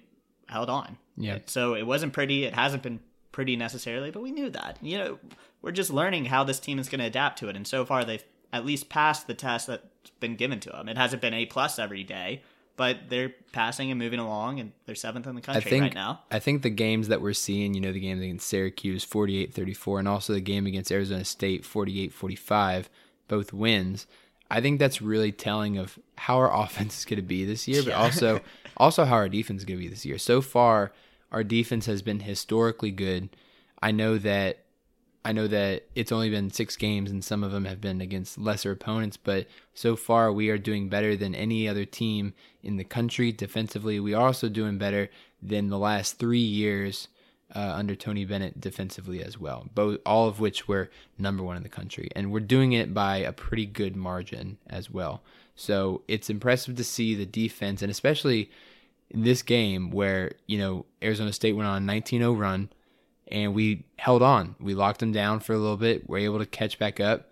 held 0.48 0.68
on. 0.68 0.98
Yeah. 1.16 1.38
So 1.46 1.74
it 1.74 1.86
wasn't 1.86 2.12
pretty. 2.12 2.44
It 2.44 2.54
hasn't 2.54 2.82
been 2.82 3.00
pretty 3.32 3.56
necessarily, 3.56 4.10
but 4.10 4.22
we 4.22 4.30
knew 4.30 4.50
that. 4.50 4.78
You 4.82 4.98
know, 4.98 5.18
we're 5.62 5.72
just 5.72 5.90
learning 5.90 6.26
how 6.26 6.44
this 6.44 6.60
team 6.60 6.78
is 6.78 6.88
going 6.88 7.00
to 7.00 7.06
adapt 7.06 7.38
to 7.38 7.48
it, 7.48 7.56
and 7.56 7.66
so 7.66 7.84
far 7.84 8.04
they've 8.04 8.24
at 8.52 8.66
least 8.66 8.88
passed 8.88 9.26
the 9.26 9.34
test 9.34 9.68
that's 9.68 10.10
been 10.20 10.36
given 10.36 10.60
to 10.60 10.70
them. 10.70 10.88
It 10.88 10.98
hasn't 10.98 11.22
been 11.22 11.32
A 11.32 11.46
plus 11.46 11.78
every 11.78 12.04
day, 12.04 12.42
but 12.76 13.08
they're 13.08 13.32
passing 13.52 13.90
and 13.90 13.98
moving 13.98 14.18
along, 14.18 14.60
and 14.60 14.72
they're 14.84 14.94
seventh 14.94 15.26
in 15.26 15.34
the 15.34 15.42
I 15.42 15.44
country 15.54 15.70
think 15.70 15.82
right 15.82 15.94
now. 15.94 16.20
I 16.30 16.38
think 16.38 16.62
the 16.62 16.70
games 16.70 17.08
that 17.08 17.22
we're 17.22 17.32
seeing, 17.32 17.74
you 17.74 17.80
know, 17.80 17.92
the 17.92 18.00
games 18.00 18.20
against 18.20 18.48
Syracuse 18.48 19.06
48-34 19.06 20.00
and 20.00 20.08
also 20.08 20.32
the 20.32 20.40
game 20.40 20.66
against 20.66 20.92
Arizona 20.92 21.24
State 21.24 21.62
48-45, 21.64 22.86
both 23.28 23.52
wins. 23.52 24.06
I 24.50 24.60
think 24.60 24.78
that's 24.78 25.00
really 25.00 25.32
telling 25.32 25.78
of 25.78 25.98
how 26.16 26.36
our 26.36 26.54
offense 26.62 26.98
is 26.98 27.04
going 27.04 27.16
to 27.16 27.22
be 27.22 27.44
this 27.44 27.66
year, 27.66 27.82
but 27.82 27.94
also 27.94 28.40
also 28.76 29.04
how 29.04 29.14
our 29.14 29.28
defense 29.28 29.62
is 29.62 29.64
going 29.64 29.78
to 29.78 29.84
be 29.84 29.88
this 29.88 30.04
year. 30.04 30.18
So 30.18 30.40
far, 30.40 30.92
our 31.30 31.44
defense 31.44 31.86
has 31.86 32.02
been 32.02 32.20
historically 32.20 32.90
good. 32.90 33.30
I 33.82 33.90
know 33.90 34.18
that 34.18 34.61
I 35.24 35.32
know 35.32 35.46
that 35.46 35.84
it's 35.94 36.10
only 36.10 36.30
been 36.30 36.50
six 36.50 36.76
games 36.76 37.10
and 37.10 37.24
some 37.24 37.44
of 37.44 37.52
them 37.52 37.64
have 37.64 37.80
been 37.80 38.00
against 38.00 38.38
lesser 38.38 38.72
opponents, 38.72 39.16
but 39.16 39.46
so 39.72 39.94
far 39.94 40.32
we 40.32 40.48
are 40.50 40.58
doing 40.58 40.88
better 40.88 41.16
than 41.16 41.34
any 41.34 41.68
other 41.68 41.84
team 41.84 42.34
in 42.62 42.76
the 42.76 42.84
country 42.84 43.30
defensively. 43.30 44.00
We 44.00 44.14
are 44.14 44.26
also 44.26 44.48
doing 44.48 44.78
better 44.78 45.10
than 45.40 45.68
the 45.68 45.78
last 45.78 46.18
three 46.18 46.38
years 46.38 47.08
uh, 47.54 47.72
under 47.76 47.94
Tony 47.94 48.24
Bennett 48.24 48.60
defensively 48.60 49.22
as 49.22 49.38
well. 49.38 49.68
Both, 49.74 50.00
all 50.06 50.26
of 50.26 50.40
which 50.40 50.66
were 50.66 50.90
number 51.18 51.42
one 51.42 51.56
in 51.56 51.62
the 51.62 51.68
country, 51.68 52.08
and 52.16 52.32
we're 52.32 52.40
doing 52.40 52.72
it 52.72 52.94
by 52.94 53.18
a 53.18 53.32
pretty 53.32 53.66
good 53.66 53.94
margin 53.94 54.58
as 54.66 54.90
well. 54.90 55.22
So 55.54 56.02
it's 56.08 56.30
impressive 56.30 56.76
to 56.76 56.84
see 56.84 57.14
the 57.14 57.26
defense, 57.26 57.82
and 57.82 57.90
especially 57.90 58.50
in 59.10 59.22
this 59.22 59.42
game 59.42 59.90
where 59.90 60.32
you 60.46 60.58
know 60.58 60.86
Arizona 61.02 61.32
State 61.32 61.52
went 61.52 61.68
on 61.68 61.88
a 61.88 61.92
19-0 61.92 62.38
run 62.38 62.70
and 63.28 63.54
we 63.54 63.84
held 63.96 64.22
on. 64.22 64.56
We 64.60 64.74
locked 64.74 65.00
them 65.00 65.12
down 65.12 65.40
for 65.40 65.52
a 65.52 65.58
little 65.58 65.76
bit. 65.76 66.08
We're 66.08 66.18
able 66.18 66.38
to 66.38 66.46
catch 66.46 66.78
back 66.78 67.00
up, 67.00 67.30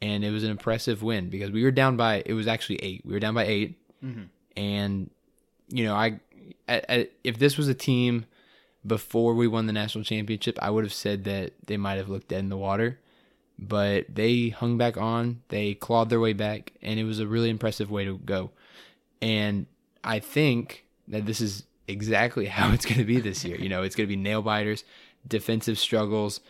and 0.00 0.24
it 0.24 0.30
was 0.30 0.44
an 0.44 0.50
impressive 0.50 1.02
win 1.02 1.30
because 1.30 1.50
we 1.50 1.64
were 1.64 1.70
down 1.70 1.96
by. 1.96 2.22
It 2.26 2.34
was 2.34 2.46
actually 2.46 2.76
eight. 2.76 3.02
We 3.04 3.12
were 3.12 3.20
down 3.20 3.34
by 3.34 3.44
8 3.44 3.78
mm-hmm. 4.04 4.22
and 4.56 5.10
you 5.68 5.84
know, 5.84 5.94
I, 5.94 6.20
I, 6.68 6.82
I 6.88 7.08
if 7.22 7.38
this 7.38 7.56
was 7.56 7.68
a 7.68 7.74
team 7.74 8.26
before 8.86 9.34
we 9.34 9.48
won 9.48 9.66
the 9.66 9.72
national 9.72 10.04
championship, 10.04 10.58
I 10.60 10.70
would 10.70 10.84
have 10.84 10.92
said 10.92 11.24
that 11.24 11.52
they 11.66 11.76
might 11.76 11.94
have 11.94 12.08
looked 12.08 12.28
dead 12.28 12.40
in 12.40 12.48
the 12.48 12.56
water. 12.56 13.00
But 13.58 14.12
they 14.12 14.48
hung 14.48 14.78
back 14.78 14.96
on. 14.96 15.42
They 15.48 15.74
clawed 15.74 16.10
their 16.10 16.20
way 16.20 16.32
back, 16.32 16.72
and 16.82 16.98
it 16.98 17.04
was 17.04 17.20
a 17.20 17.26
really 17.26 17.50
impressive 17.50 17.90
way 17.90 18.04
to 18.04 18.18
go. 18.18 18.50
And 19.22 19.66
I 20.02 20.18
think 20.18 20.84
that 21.08 21.24
this 21.24 21.40
is 21.40 21.64
exactly 21.86 22.46
how 22.58 22.72
it's 22.72 22.84
going 22.84 22.98
to 22.98 23.04
be 23.04 23.20
this 23.20 23.44
year. 23.44 23.56
You 23.56 23.68
know, 23.68 23.82
it's 23.82 23.94
going 23.94 24.08
to 24.08 24.14
be 24.14 24.20
nail 24.20 24.42
biters, 24.42 24.84
defensive 25.26 25.78
struggles, 25.78 26.40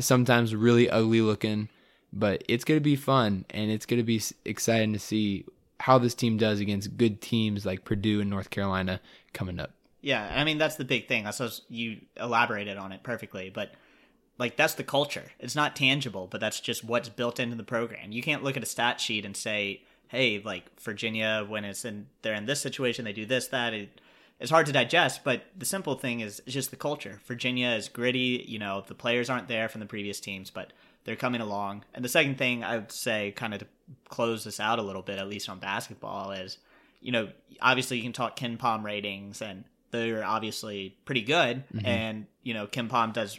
sometimes 0.00 0.54
really 0.54 0.88
ugly 0.90 1.20
looking, 1.20 1.68
but 2.12 2.44
it's 2.48 2.64
going 2.64 2.78
to 2.78 2.84
be 2.84 2.96
fun 2.96 3.44
and 3.50 3.70
it's 3.70 3.86
going 3.86 4.00
to 4.00 4.04
be 4.04 4.22
exciting 4.44 4.92
to 4.92 4.98
see 4.98 5.44
how 5.80 5.98
this 5.98 6.14
team 6.14 6.36
does 6.36 6.60
against 6.60 6.96
good 6.96 7.20
teams 7.20 7.66
like 7.66 7.84
Purdue 7.84 8.20
and 8.20 8.30
North 8.30 8.50
Carolina 8.50 9.00
coming 9.32 9.58
up. 9.58 9.72
Yeah, 10.00 10.30
I 10.34 10.44
mean 10.44 10.58
that's 10.58 10.76
the 10.76 10.84
big 10.84 11.08
thing. 11.08 11.26
I 11.26 11.30
suppose 11.30 11.62
you 11.68 12.00
elaborated 12.18 12.76
on 12.76 12.92
it 12.92 13.02
perfectly, 13.02 13.50
but 13.50 13.72
like 14.38 14.56
that's 14.56 14.74
the 14.74 14.84
culture. 14.84 15.24
It's 15.38 15.56
not 15.56 15.76
tangible, 15.76 16.26
but 16.26 16.40
that's 16.40 16.60
just 16.60 16.84
what's 16.84 17.08
built 17.08 17.40
into 17.40 17.56
the 17.56 17.64
program. 17.64 18.12
You 18.12 18.22
can't 18.22 18.42
look 18.42 18.56
at 18.56 18.62
a 18.62 18.66
stat 18.66 19.00
sheet 19.00 19.24
and 19.24 19.36
say, 19.36 19.82
"Hey, 20.08 20.42
like 20.44 20.78
Virginia, 20.80 21.46
when 21.48 21.64
it's 21.64 21.84
in 21.84 22.08
they're 22.22 22.34
in 22.34 22.46
this 22.46 22.60
situation, 22.60 23.04
they 23.04 23.12
do 23.12 23.24
this, 23.24 23.48
that." 23.48 23.72
It, 23.72 24.00
it's 24.40 24.50
hard 24.50 24.66
to 24.66 24.72
digest, 24.72 25.22
but 25.24 25.44
the 25.56 25.64
simple 25.64 25.94
thing 25.94 26.20
is 26.20 26.42
just 26.46 26.70
the 26.70 26.76
culture. 26.76 27.20
Virginia 27.26 27.68
is 27.68 27.88
gritty. 27.88 28.44
You 28.46 28.58
know, 28.58 28.84
the 28.86 28.94
players 28.94 29.30
aren't 29.30 29.48
there 29.48 29.68
from 29.68 29.80
the 29.80 29.86
previous 29.86 30.20
teams, 30.20 30.50
but 30.50 30.72
they're 31.04 31.16
coming 31.16 31.40
along. 31.40 31.84
And 31.94 32.04
the 32.04 32.08
second 32.08 32.36
thing 32.36 32.64
I 32.64 32.76
would 32.76 32.92
say, 32.92 33.32
kind 33.36 33.54
of 33.54 33.60
to 33.60 33.66
close 34.08 34.44
this 34.44 34.58
out 34.58 34.78
a 34.78 34.82
little 34.82 35.02
bit, 35.02 35.18
at 35.18 35.28
least 35.28 35.48
on 35.48 35.58
basketball, 35.58 36.32
is 36.32 36.58
you 37.00 37.12
know, 37.12 37.28
obviously 37.60 37.98
you 37.98 38.02
can 38.02 38.12
talk 38.12 38.36
KenPom 38.36 38.82
ratings, 38.82 39.40
and 39.42 39.64
they're 39.90 40.24
obviously 40.24 40.96
pretty 41.04 41.22
good. 41.22 41.62
Mm-hmm. 41.68 41.86
And 41.86 42.26
you 42.42 42.54
know, 42.54 42.66
KenPom 42.66 43.12
does 43.12 43.38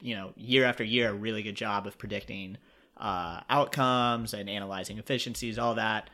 you 0.00 0.14
know 0.14 0.32
year 0.36 0.64
after 0.64 0.84
year 0.84 1.10
a 1.10 1.14
really 1.14 1.42
good 1.42 1.56
job 1.56 1.86
of 1.86 1.98
predicting 1.98 2.56
uh, 2.98 3.40
outcomes 3.48 4.34
and 4.34 4.48
analyzing 4.48 4.98
efficiencies, 4.98 5.58
all 5.58 5.74
that. 5.74 6.10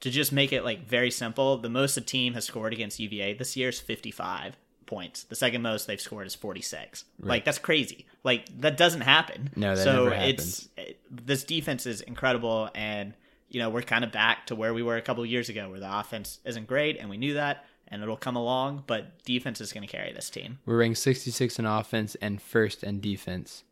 To 0.00 0.10
just 0.10 0.32
make 0.32 0.52
it 0.52 0.64
like 0.64 0.86
very 0.86 1.10
simple, 1.10 1.58
the 1.58 1.68
most 1.68 1.96
a 1.96 2.00
team 2.00 2.34
has 2.34 2.44
scored 2.44 2.72
against 2.72 3.00
UVA 3.00 3.34
this 3.34 3.56
year 3.56 3.70
is 3.70 3.80
55 3.80 4.56
points. 4.86 5.24
The 5.24 5.34
second 5.34 5.62
most 5.62 5.86
they've 5.86 6.00
scored 6.00 6.26
is 6.26 6.34
46. 6.34 7.04
Right. 7.18 7.28
Like 7.28 7.44
that's 7.44 7.58
crazy. 7.58 8.06
Like 8.22 8.46
that 8.60 8.76
doesn't 8.76 9.02
happen. 9.02 9.50
No, 9.56 9.74
that 9.74 9.82
so 9.82 10.04
never 10.04 10.14
happens. 10.14 10.68
it's 10.76 10.88
it, 10.90 11.00
this 11.10 11.44
defense 11.44 11.86
is 11.86 12.00
incredible, 12.00 12.70
and 12.74 13.14
you 13.48 13.60
know 13.60 13.70
we're 13.70 13.82
kind 13.82 14.04
of 14.04 14.12
back 14.12 14.46
to 14.46 14.54
where 14.54 14.72
we 14.72 14.82
were 14.82 14.96
a 14.96 15.02
couple 15.02 15.24
years 15.26 15.48
ago, 15.48 15.68
where 15.70 15.80
the 15.80 15.98
offense 15.98 16.38
isn't 16.44 16.66
great, 16.66 16.98
and 16.98 17.10
we 17.10 17.16
knew 17.16 17.34
that 17.34 17.64
and 17.88 18.02
it'll 18.02 18.16
come 18.16 18.36
along, 18.36 18.84
but 18.86 19.22
defense 19.24 19.60
is 19.60 19.72
going 19.72 19.86
to 19.86 19.90
carry 19.90 20.12
this 20.12 20.30
team. 20.30 20.58
We're 20.66 20.78
ranked 20.78 20.98
66 20.98 21.58
in 21.58 21.64
offense 21.64 22.14
and 22.20 22.40
first 22.40 22.84
in 22.84 23.00
defense. 23.00 23.64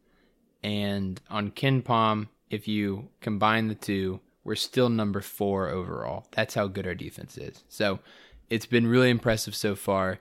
And 0.62 1.21
on 1.31 1.51
KenPom, 1.51 2.29
if 2.51 2.67
you 2.67 3.09
combine 3.21 3.69
the 3.69 3.75
two, 3.75 4.21
we're 4.46 4.54
still 4.54 4.88
number 4.88 5.20
four 5.20 5.68
overall. 5.68 6.26
That's 6.30 6.54
how 6.54 6.68
good 6.68 6.87
our 6.87 6.94
defense 6.94 7.37
is. 7.37 7.64
So 7.68 7.98
it's 8.48 8.66
been 8.66 8.87
really 8.87 9.11
impressive 9.11 9.54
so 9.54 9.74
far. 9.74 10.20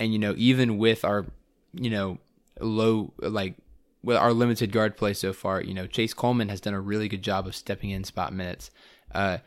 And, 0.00 0.12
you 0.12 0.18
know, 0.18 0.34
even 0.36 0.78
with 0.78 1.04
our, 1.04 1.26
you 1.72 1.90
know, 1.90 2.18
low, 2.58 3.12
like, 3.18 3.54
with 4.02 4.16
our 4.16 4.32
limited 4.32 4.72
guard 4.72 4.96
play 4.96 5.12
so 5.12 5.32
far, 5.32 5.60
you 5.60 5.74
know, 5.74 5.86
Chase 5.86 6.14
Coleman 6.14 6.48
has 6.48 6.60
done 6.60 6.74
a 6.74 6.80
really 6.80 7.08
good 7.08 7.22
job 7.22 7.46
of 7.46 7.54
stepping 7.54 7.90
in 7.90 8.04
spot 8.04 8.32
minutes. 8.32 8.70
Uh, 9.14 9.38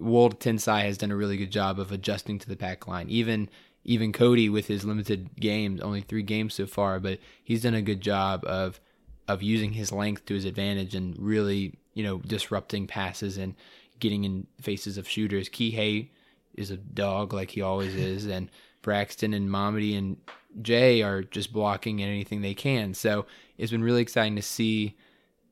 Woldetensae 0.00 0.82
has 0.82 0.98
done 0.98 1.10
a 1.10 1.16
really 1.16 1.36
good 1.36 1.50
job 1.50 1.80
of 1.80 1.90
adjusting 1.90 2.38
to 2.38 2.48
the 2.48 2.56
pack 2.56 2.86
line. 2.86 3.08
Even 3.08 3.48
even 3.84 4.12
Kody 4.12 4.52
with 4.52 4.66
his 4.66 4.84
limited 4.84 5.30
games, 5.40 5.80
only 5.80 6.02
three 6.02 6.22
games 6.22 6.52
so 6.52 6.66
far, 6.66 7.00
but 7.00 7.20
he's 7.42 7.62
done 7.62 7.74
a 7.74 7.82
good 7.82 8.00
job 8.00 8.44
of 8.44 8.80
of 9.26 9.42
using 9.42 9.72
his 9.72 9.92
length 9.92 10.24
to 10.26 10.34
his 10.34 10.44
advantage 10.44 10.94
and 10.94 11.16
really, 11.18 11.74
you 11.94 12.02
know, 12.02 12.18
disrupting 12.18 12.86
passes 12.86 13.36
and 13.36 13.54
getting 13.98 14.24
in 14.24 14.46
faces 14.60 14.98
of 14.98 15.08
shooters. 15.08 15.48
Kihei 15.48 16.10
is 16.54 16.70
a 16.70 16.76
dog 16.76 17.32
like 17.32 17.50
he 17.50 17.62
always 17.62 17.94
is, 17.96 18.26
and 18.26 18.50
Braxton 18.82 19.34
and 19.34 19.48
Mamadi 19.48 19.96
and 19.96 20.16
Jay 20.62 21.02
are 21.02 21.22
just 21.22 21.52
blocking 21.52 22.00
and 22.00 22.10
anything 22.10 22.42
they 22.42 22.54
can. 22.54 22.94
So 22.94 23.26
it's 23.56 23.70
been 23.70 23.82
really 23.82 24.02
exciting 24.02 24.36
to 24.36 24.42
see, 24.42 24.96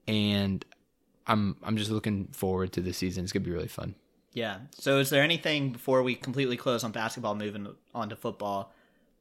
and 0.07 0.65
I'm 1.27 1.57
I'm 1.63 1.77
just 1.77 1.91
looking 1.91 2.29
forward 2.29 2.73
to 2.73 2.81
the 2.81 2.93
season. 2.93 3.25
It's 3.25 3.33
gonna 3.33 3.45
be 3.45 3.51
really 3.51 3.69
fun. 3.69 3.95
Yeah. 4.37 4.59
So, 4.73 4.99
is 4.99 5.09
there 5.09 5.23
anything 5.23 5.73
before 5.73 6.03
we 6.03 6.15
completely 6.15 6.59
close 6.59 6.85
on 6.85 6.93
basketball, 6.93 7.35
moving 7.35 7.69
on 7.95 8.11
to 8.11 8.17
football? 8.17 8.71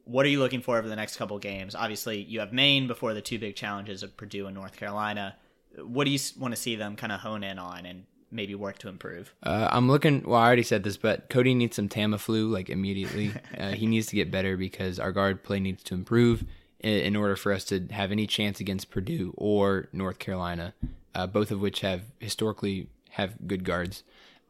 What 0.04 0.26
are 0.26 0.30
you 0.30 0.40
looking 0.40 0.60
for 0.60 0.78
over 0.78 0.90
the 0.90 0.96
next 0.98 1.16
couple 1.16 1.40
games? 1.40 1.74
Obviously, 1.74 2.22
you 2.22 2.42
have 2.42 2.52
Maine 2.52 2.86
before 2.86 3.14
the 3.14 3.22
two 3.22 3.40
big 3.40 3.56
challenges 3.56 4.04
of 4.04 4.18
Purdue 4.18 4.46
and 4.46 4.54
North 4.54 4.76
Carolina. 4.76 5.38
What 5.78 6.04
do 6.04 6.12
you 6.12 6.20
want 6.38 6.54
to 6.54 6.60
see 6.60 6.76
them 6.76 6.98
kind 6.98 7.14
of 7.14 7.22
hone 7.22 7.46
in 7.46 7.58
on 7.58 7.86
and 7.86 8.04
maybe 8.36 8.54
work 8.56 8.78
to 8.80 8.90
improve? 8.90 9.34
Uh, 9.42 9.70
I'm 9.72 9.88
looking. 9.88 10.24
Well, 10.24 10.40
I 10.40 10.46
already 10.46 10.64
said 10.64 10.84
this, 10.84 10.98
but 10.98 11.30
Kody 11.30 11.56
needs 11.56 11.76
some 11.76 11.90
Tamiflu 11.90 12.52
like 12.52 12.70
immediately. 12.70 13.34
uh, 13.58 13.72
he 13.72 13.88
needs 13.88 14.08
to 14.08 14.16
get 14.16 14.32
better 14.32 14.58
because 14.58 15.00
our 15.00 15.12
guard 15.12 15.44
play 15.44 15.60
needs 15.60 15.84
to 15.84 15.94
improve 15.94 16.46
in, 16.82 17.00
in 17.00 17.16
order 17.16 17.36
for 17.36 17.52
us 17.52 17.64
to 17.66 17.88
have 17.92 18.12
any 18.12 18.28
chance 18.28 18.60
against 18.60 18.92
Purdue 18.92 19.34
or 19.38 19.88
North 19.94 20.20
Carolina, 20.20 20.74
uh, 21.16 21.28
both 21.28 21.52
of 21.52 21.62
which 21.62 21.82
have 21.82 22.02
historically 22.20 22.90
have 23.12 23.48
good 23.48 23.64
guards. 23.64 24.04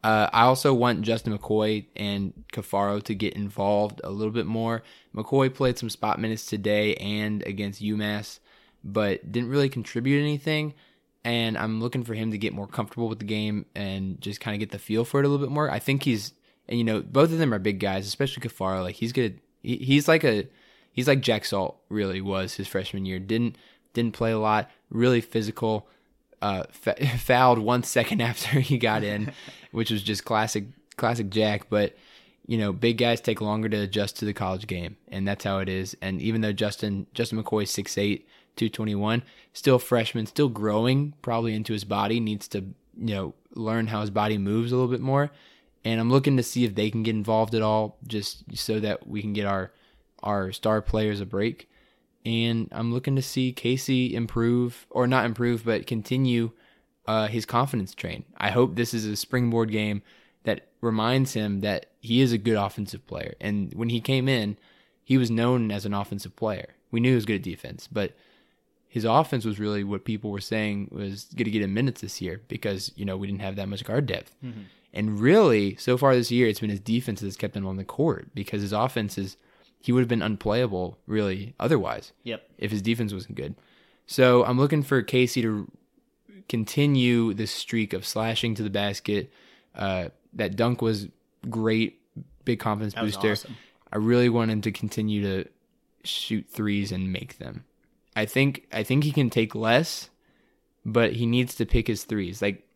Uh, 0.04 0.30
I 0.32 0.42
also 0.42 0.72
want 0.72 1.02
Justin 1.02 1.36
McKoy 1.36 1.86
and 1.96 2.32
Caffaro 2.52 3.02
to 3.04 3.14
get 3.14 3.34
involved 3.34 4.00
a 4.04 4.10
little 4.10 4.32
bit 4.32 4.46
more. 4.46 4.82
McKoy 5.14 5.52
played 5.52 5.78
some 5.78 5.90
spot 5.90 6.20
minutes 6.20 6.46
today 6.46 6.94
and 6.96 7.42
against 7.44 7.82
UMass, 7.82 8.38
but 8.84 9.32
didn't 9.32 9.48
really 9.48 9.68
contribute 9.68 10.20
anything. 10.20 10.74
And 11.26 11.58
I'm 11.58 11.80
looking 11.80 12.04
for 12.04 12.14
him 12.14 12.30
to 12.30 12.38
get 12.38 12.54
more 12.54 12.68
comfortable 12.68 13.08
with 13.08 13.18
the 13.18 13.24
game 13.24 13.66
and 13.74 14.20
just 14.20 14.40
kind 14.40 14.54
of 14.54 14.60
get 14.60 14.70
the 14.70 14.78
feel 14.78 15.04
for 15.04 15.18
it 15.18 15.26
a 15.26 15.28
little 15.28 15.44
bit 15.44 15.52
more. 15.52 15.68
I 15.68 15.80
think 15.80 16.04
he's, 16.04 16.32
and 16.68 16.78
you 16.78 16.84
know, 16.84 17.02
both 17.02 17.32
of 17.32 17.38
them 17.38 17.52
are 17.52 17.58
big 17.58 17.80
guys, 17.80 18.06
especially 18.06 18.48
Caffaro. 18.48 18.84
Like 18.84 18.94
he's 18.94 19.12
good. 19.12 19.40
He, 19.60 19.76
he's 19.78 20.06
like 20.06 20.22
a, 20.22 20.46
he's 20.92 21.08
like 21.08 21.22
Jack 21.22 21.44
Salt 21.44 21.78
really 21.88 22.20
was 22.20 22.54
his 22.54 22.68
freshman 22.68 23.04
year. 23.04 23.18
Didn't 23.18 23.58
didn't 23.92 24.14
play 24.14 24.30
a 24.30 24.38
lot. 24.38 24.70
Really 24.88 25.20
physical 25.20 25.88
uh, 26.40 26.62
fouled 27.18 27.58
one 27.58 27.82
second 27.82 28.20
after 28.22 28.60
he 28.60 28.78
got 28.78 29.02
in, 29.02 29.32
which 29.72 29.90
was 29.90 30.04
just 30.04 30.24
classic 30.24 30.66
classic 30.96 31.28
Jack. 31.30 31.68
But 31.68 31.96
you 32.46 32.56
know, 32.56 32.72
big 32.72 32.98
guys 32.98 33.20
take 33.20 33.40
longer 33.40 33.68
to 33.68 33.78
adjust 33.78 34.16
to 34.18 34.26
the 34.26 34.32
college 34.32 34.68
game, 34.68 34.96
and 35.08 35.26
that's 35.26 35.42
how 35.42 35.58
it 35.58 35.68
is. 35.68 35.96
And 36.00 36.22
even 36.22 36.40
though 36.40 36.52
Justin 36.52 37.08
Justin 37.14 37.42
McKoy 37.42 37.66
six 37.66 37.98
eight, 37.98 38.28
two 38.56 38.68
twenty 38.68 38.94
one, 38.94 39.22
still 39.52 39.78
freshman, 39.78 40.26
still 40.26 40.48
growing, 40.48 41.14
probably 41.22 41.54
into 41.54 41.72
his 41.72 41.84
body, 41.84 42.20
needs 42.20 42.48
to 42.48 42.60
you 42.96 43.14
know 43.14 43.34
learn 43.54 43.86
how 43.86 44.00
his 44.00 44.10
body 44.10 44.38
moves 44.38 44.72
a 44.72 44.76
little 44.76 44.90
bit 44.90 45.00
more. 45.00 45.30
And 45.84 46.00
I'm 46.00 46.10
looking 46.10 46.36
to 46.36 46.42
see 46.42 46.64
if 46.64 46.74
they 46.74 46.90
can 46.90 47.04
get 47.04 47.14
involved 47.14 47.54
at 47.54 47.62
all, 47.62 47.98
just 48.06 48.44
so 48.56 48.80
that 48.80 49.06
we 49.06 49.22
can 49.22 49.32
get 49.32 49.46
our 49.46 49.72
our 50.22 50.50
star 50.52 50.82
players 50.82 51.20
a 51.20 51.26
break 51.26 51.68
and 52.26 52.68
I'm 52.72 52.92
looking 52.92 53.14
to 53.14 53.22
see 53.22 53.52
Casey 53.52 54.12
improve, 54.12 54.84
or 54.90 55.06
not 55.06 55.24
improve, 55.24 55.64
but 55.64 55.86
continue 55.86 56.50
uh, 57.06 57.28
his 57.28 57.46
confidence 57.46 57.94
train. 57.94 58.24
I 58.36 58.50
hope 58.50 58.74
this 58.74 58.92
is 58.92 59.06
a 59.06 59.14
springboard 59.14 59.70
game 59.70 60.02
that 60.42 60.66
reminds 60.80 61.34
him 61.34 61.60
that 61.60 61.86
he 62.00 62.20
is 62.20 62.32
a 62.32 62.38
good 62.38 62.56
offensive 62.56 63.06
player. 63.06 63.36
And 63.40 63.72
when 63.74 63.90
he 63.90 64.00
came 64.00 64.28
in, 64.28 64.58
he 65.04 65.16
was 65.16 65.30
known 65.30 65.70
as 65.70 65.86
an 65.86 65.94
offensive 65.94 66.34
player. 66.34 66.74
We 66.90 66.98
knew 66.98 67.10
he 67.10 67.14
was 67.14 67.26
good 67.26 67.36
at 67.36 67.42
defense, 67.42 67.88
but 67.90 68.12
his 68.96 69.04
offense 69.04 69.44
was 69.44 69.60
really 69.60 69.84
what 69.84 70.06
people 70.06 70.30
were 70.30 70.40
saying 70.40 70.88
was 70.90 71.24
going 71.36 71.44
to 71.44 71.50
get 71.50 71.60
him 71.60 71.74
minutes 71.74 72.00
this 72.00 72.22
year 72.22 72.40
because 72.48 72.92
you 72.96 73.04
know 73.04 73.14
we 73.18 73.26
didn't 73.26 73.42
have 73.42 73.56
that 73.56 73.68
much 73.68 73.84
guard 73.84 74.06
depth. 74.06 74.34
Mm-hmm. 74.42 74.62
And 74.94 75.20
really, 75.20 75.76
so 75.76 75.98
far 75.98 76.14
this 76.14 76.30
year, 76.30 76.48
it's 76.48 76.60
been 76.60 76.70
his 76.70 76.80
defense 76.80 77.20
that's 77.20 77.36
kept 77.36 77.54
him 77.54 77.66
on 77.66 77.76
the 77.76 77.84
court 77.84 78.28
because 78.34 78.62
his 78.62 78.72
offense 78.72 79.18
is 79.18 79.36
he 79.80 79.92
would 79.92 80.00
have 80.00 80.08
been 80.08 80.22
unplayable 80.22 80.96
really 81.06 81.54
otherwise. 81.60 82.12
Yep. 82.22 82.48
If 82.56 82.70
his 82.70 82.80
defense 82.80 83.12
wasn't 83.12 83.34
good. 83.34 83.54
So 84.06 84.46
I'm 84.46 84.58
looking 84.58 84.82
for 84.82 85.02
Casey 85.02 85.42
to 85.42 85.70
continue 86.48 87.34
this 87.34 87.50
streak 87.50 87.92
of 87.92 88.06
slashing 88.06 88.54
to 88.54 88.62
the 88.62 88.70
basket. 88.70 89.30
Uh, 89.74 90.08
that 90.32 90.56
dunk 90.56 90.80
was 90.80 91.08
great, 91.50 92.00
big 92.46 92.60
confidence 92.60 92.94
that 92.94 93.04
booster. 93.04 93.32
Awesome. 93.32 93.58
I 93.92 93.98
really 93.98 94.30
want 94.30 94.50
him 94.50 94.62
to 94.62 94.72
continue 94.72 95.20
to 95.20 95.50
shoot 96.02 96.46
threes 96.48 96.92
and 96.92 97.12
make 97.12 97.36
them. 97.36 97.66
I 98.16 98.24
think 98.24 98.66
I 98.72 98.82
think 98.82 99.04
he 99.04 99.12
can 99.12 99.28
take 99.28 99.54
less, 99.54 100.08
but 100.84 101.12
he 101.12 101.26
needs 101.26 101.54
to 101.56 101.66
pick 101.66 101.86
his 101.86 102.04
threes. 102.04 102.40
Like 102.40 102.66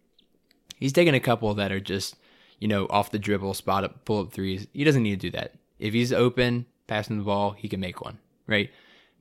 he's 0.77 0.93
taking 0.93 1.15
a 1.15 1.21
couple 1.21 1.55
that 1.55 1.73
are 1.73 1.81
just, 1.81 2.17
you 2.59 2.69
know, 2.69 2.87
off 2.91 3.11
the 3.11 3.19
dribble, 3.19 3.55
spot 3.55 3.83
up, 3.83 4.05
pull 4.05 4.21
up 4.21 4.33
threes. 4.33 4.67
He 4.75 4.85
doesn't 4.85 5.03
need 5.03 5.19
to 5.19 5.31
do 5.31 5.37
that. 5.39 5.55
If 5.79 5.95
he's 5.95 6.13
open, 6.13 6.67
passing 6.87 7.17
the 7.17 7.25
ball, 7.25 7.53
he 7.53 7.69
can 7.69 7.81
make 7.81 8.03
one, 8.03 8.19
right? 8.47 8.71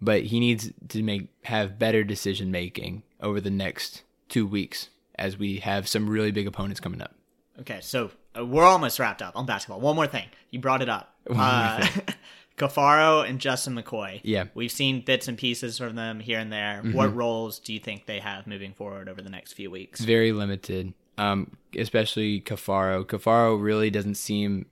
But 0.01 0.23
he 0.23 0.41
needs 0.41 0.71
to 0.89 1.01
make 1.01 1.29
have 1.45 1.79
better 1.79 2.03
decision 2.03 2.51
making 2.51 3.03
over 3.21 3.39
the 3.39 3.49
next 3.49 4.03
two 4.27 4.45
weeks 4.45 4.89
as 5.15 5.37
we 5.37 5.57
have 5.57 5.87
some 5.87 6.09
really 6.09 6.31
big 6.31 6.47
opponents 6.47 6.81
coming 6.81 7.01
up. 7.01 7.15
Okay, 7.61 7.79
so 7.81 8.11
uh, 8.37 8.45
we're 8.45 8.63
almost 8.63 8.99
wrapped 8.99 9.21
up 9.21 9.35
on 9.35 9.45
basketball. 9.45 9.79
One 9.79 9.95
more 9.95 10.07
thing, 10.07 10.25
you 10.49 10.59
brought 10.59 10.81
it 10.81 10.89
up. 10.89 11.13
Uh, 11.29 11.85
Caffaro 12.59 13.27
and 13.27 13.39
Justin 13.39 13.75
McKoy. 13.75 14.21
Yeah, 14.23 14.45
we've 14.53 14.71
seen 14.71 15.01
bits 15.01 15.27
and 15.27 15.37
pieces 15.37 15.77
from 15.77 15.95
them 15.95 16.19
here 16.19 16.39
and 16.39 16.51
there. 16.51 16.81
Mm-hmm. 16.83 16.93
What 16.93 17.15
roles 17.15 17.59
do 17.59 17.73
you 17.73 17.79
think 17.79 18.05
they 18.05 18.19
have 18.19 18.45
moving 18.45 18.73
forward 18.73 19.09
over 19.09 19.21
the 19.21 19.29
next 19.29 19.53
few 19.53 19.71
weeks? 19.71 20.01
Very 20.01 20.31
limited, 20.31 20.93
um, 21.17 21.57
especially 21.75 22.41
Caffaro. 22.41 23.05
Caffaro 23.05 23.61
really 23.61 23.89
doesn't 23.89 24.15
seem 24.15 24.65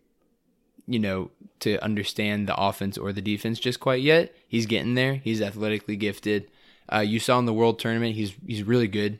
you 0.87 0.99
know, 0.99 1.29
to 1.59 1.77
understand 1.83 2.47
the 2.47 2.55
offense 2.55 2.97
or 2.97 3.11
the 3.11 3.21
defense 3.21 3.59
just 3.59 3.79
quite 3.79 4.01
yet. 4.01 4.33
He's 4.47 4.65
getting 4.65 4.95
there. 4.95 5.15
He's 5.15 5.41
athletically 5.41 5.97
gifted. 5.97 6.49
Uh, 6.91 6.99
you 6.99 7.19
saw 7.19 7.37
in 7.39 7.45
the 7.45 7.53
World 7.53 7.77
Tournament, 7.77 8.15
he's 8.15 8.33
he's 8.45 8.63
really 8.63 8.87
good, 8.87 9.19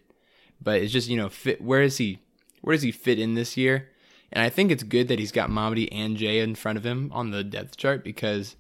but 0.62 0.82
it's 0.82 0.94
just 0.94 1.10
you 1.10 1.18
know, 1.18 1.28
fit. 1.28 1.62
Where 1.62 1.82
is 1.82 1.98
he? 1.98 2.20
Where 2.62 2.76
does 2.76 2.84
he 2.84 2.92
fit 2.92 3.20
in 3.20 3.36
this 3.36 3.58
year? 3.58 3.90
And 4.32 4.44
I 4.44 4.50
think 4.50 4.72
it's 4.72 4.84
good 4.84 5.08
that 5.08 5.20
he's 5.20 5.32
got 5.32 5.50
Mamadi 5.50 5.88
and 5.92 6.18
Jay 6.18 6.40
in 6.40 6.56
front 6.56 6.78
of 6.78 6.86
him 6.86 7.10
on 7.14 7.32
the 7.32 7.44
depth 7.44 7.78
chart 7.78 8.04
because 8.04 8.56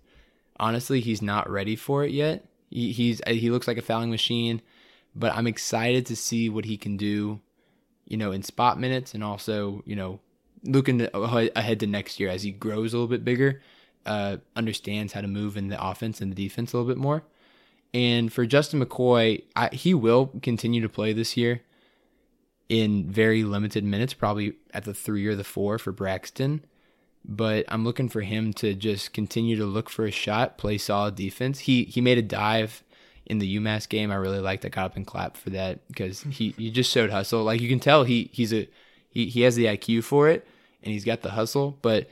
honestly, 0.60 1.02
he's 1.02 1.22
not 1.22 1.50
ready 1.50 1.76
for 1.76 2.04
it 2.04 2.12
yet. 2.12 2.46
He, 2.70 2.92
he's 2.92 3.22
he 3.28 3.50
looks 3.50 3.68
like 3.68 3.78
a 3.78 3.82
fouling 3.82 4.10
machine, 4.10 4.62
but 5.16 5.34
I'm 5.34 5.48
excited 5.48 6.06
to 6.08 6.16
see 6.16 6.50
what 6.50 6.66
he 6.66 6.78
can 6.78 6.98
do, 6.98 7.40
you 8.06 8.18
know, 8.18 8.32
in 8.32 8.44
spot 8.44 8.80
minutes 8.80 9.14
and 9.14 9.24
also 9.24 9.84
you 9.86 9.96
know 9.96 10.20
looking 10.64 11.08
ahead 11.14 11.80
to 11.80 11.88
next 11.88 12.20
year 12.20 12.30
as 12.30 12.44
he 12.44 12.52
grows 12.52 12.94
a 12.94 12.98
little 12.98 13.08
bit 13.08 13.24
bigger, 13.24 13.62
uh, 14.06 14.38
understands 14.56 15.14
how 15.14 15.22
to 15.22 15.28
move 15.28 15.56
in 15.56 15.70
the 15.70 15.84
offense 15.84 16.20
and 16.20 16.32
the 16.32 16.36
defense 16.36 16.74
a 16.74 16.78
little 16.78 16.90
bit 16.90 16.98
more. 16.98 17.24
And 17.94 18.34
for 18.34 18.46
Justin 18.46 18.84
McKoy, 18.84 19.44
I, 19.56 19.70
he 19.74 19.94
will 19.94 20.28
continue 20.42 20.82
to 20.82 20.90
play 20.90 21.14
this 21.14 21.38
year 21.38 21.62
in 22.70 23.10
very 23.10 23.44
limited 23.44 23.84
minutes, 23.84 24.14
probably 24.14 24.54
at 24.74 24.84
the 24.84 24.94
three 24.94 25.26
or 25.26 25.36
the 25.36 25.44
four 25.44 25.78
for 25.78 25.92
Braxton. 25.92 26.66
But 27.24 27.66
I'm 27.68 27.84
looking 27.84 28.10
for 28.10 28.22
him 28.22 28.54
to 28.54 28.74
just 28.74 29.14
continue 29.14 29.58
to 29.58 29.66
look 29.66 29.90
for 29.90 30.06
a 30.06 30.12
shot, 30.12 30.58
play 30.58 30.78
solid 30.78 31.16
defense. 31.16 31.60
He 31.60 31.84
he 31.84 32.00
made 32.00 32.18
a 32.18 32.22
dive 32.22 32.84
in 33.26 33.40
the 33.40 33.58
UMass 33.58 33.88
game. 33.88 34.12
I 34.12 34.16
really 34.16 34.40
liked. 34.40 34.66
I 34.66 34.70
got 34.70 34.86
up 34.86 34.96
and 34.96 35.06
clapped 35.06 35.38
for 35.38 35.50
that 35.52 35.86
because 35.90 36.22
he, 36.22 36.52
he 36.58 36.72
just 36.72 36.92
showed 36.92 37.10
hustle. 37.10 37.44
Like 37.44 37.60
you 37.60 37.70
can 37.70 37.80
tell 37.80 38.06
he 38.06 38.30
he's 38.32 38.54
a 38.54 38.70
he, 39.10 39.28
he 39.28 39.42
has 39.42 39.56
the 39.56 39.66
IQ 39.66 40.04
for 40.04 40.30
it 40.30 40.48
and 40.82 40.94
he's 40.94 41.04
got 41.04 41.22
the 41.22 41.32
hustle, 41.32 41.78
but 41.82 42.10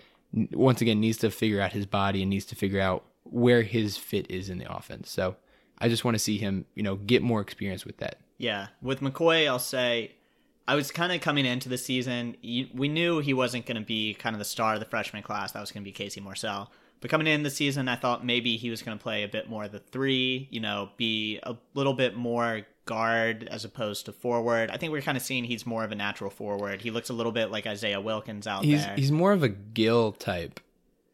once 0.51 0.81
again 0.81 0.99
needs 0.99 1.17
to 1.19 1.31
figure 1.31 1.61
out 1.61 1.71
his 1.71 1.85
body 1.85 2.21
and 2.21 2.29
needs 2.29 2.45
to 2.45 2.55
figure 2.55 2.81
out 2.81 3.05
where 3.23 3.61
his 3.61 3.95
fit 3.97 4.29
is 4.29 4.49
in 4.49 4.57
the 4.57 4.71
offense. 4.71 5.09
So 5.09 5.37
I 5.79 5.87
just 5.87 6.03
want 6.03 6.15
to 6.15 6.19
see 6.19 6.37
him, 6.37 6.65
you 6.75 6.83
know, 6.83 6.95
get 6.95 7.21
more 7.21 7.41
experience 7.41 7.85
with 7.85 7.97
that. 7.97 8.19
Yeah, 8.37 8.67
with 8.81 8.99
McKoy, 8.99 9.47
I'll 9.47 9.59
say 9.59 10.11
I 10.67 10.75
was 10.75 10.91
kind 10.91 11.11
of 11.11 11.21
coming 11.21 11.45
into 11.45 11.69
the 11.69 11.77
season. 11.77 12.35
We 12.41 12.87
knew 12.87 13.19
he 13.19 13.33
wasn't 13.33 13.65
going 13.65 13.77
to 13.77 13.85
be 13.85 14.15
kind 14.15 14.33
of 14.33 14.39
the 14.39 14.45
star 14.45 14.73
of 14.73 14.79
the 14.79 14.85
freshman 14.85 15.23
class. 15.23 15.51
That 15.51 15.61
was 15.61 15.71
going 15.71 15.83
to 15.83 15.85
be 15.85 15.91
Casey 15.91 16.21
Morsell. 16.21 16.69
But 17.01 17.11
coming 17.11 17.27
in 17.27 17.43
the 17.43 17.51
season, 17.51 17.87
I 17.87 17.97
thought 17.97 18.25
maybe 18.25 18.57
he 18.57 18.69
was 18.69 18.81
going 18.81 18.97
to 18.97 19.01
play 19.01 19.23
a 19.23 19.27
bit 19.27 19.49
more 19.49 19.65
of 19.65 19.71
the 19.71 19.79
three, 19.79 20.47
you 20.49 20.59
know, 20.59 20.89
be 20.97 21.39
a 21.43 21.55
little 21.75 21.93
bit 21.93 22.15
more 22.15 22.61
guard 22.85 23.47
as 23.51 23.65
opposed 23.65 24.05
to 24.05 24.11
forward. 24.11 24.71
I 24.71 24.77
think 24.77 24.91
we're 24.91 25.01
kind 25.01 25.17
of 25.17 25.23
seeing 25.23 25.43
he's 25.43 25.65
more 25.65 25.83
of 25.83 25.91
a 25.91 25.95
natural 25.95 26.29
forward. 26.31 26.81
He 26.81 26.89
looks 26.89 27.09
a 27.09 27.13
little 27.13 27.31
bit 27.31 27.51
like 27.51 27.67
Isaiah 27.67 28.01
Wilkins 28.01 28.47
out 28.47 28.63
he's, 28.63 28.83
there. 28.83 28.95
He's 28.95 29.11
more 29.11 29.33
of 29.33 29.43
a 29.43 29.49
Gill 29.49 30.13
type 30.13 30.59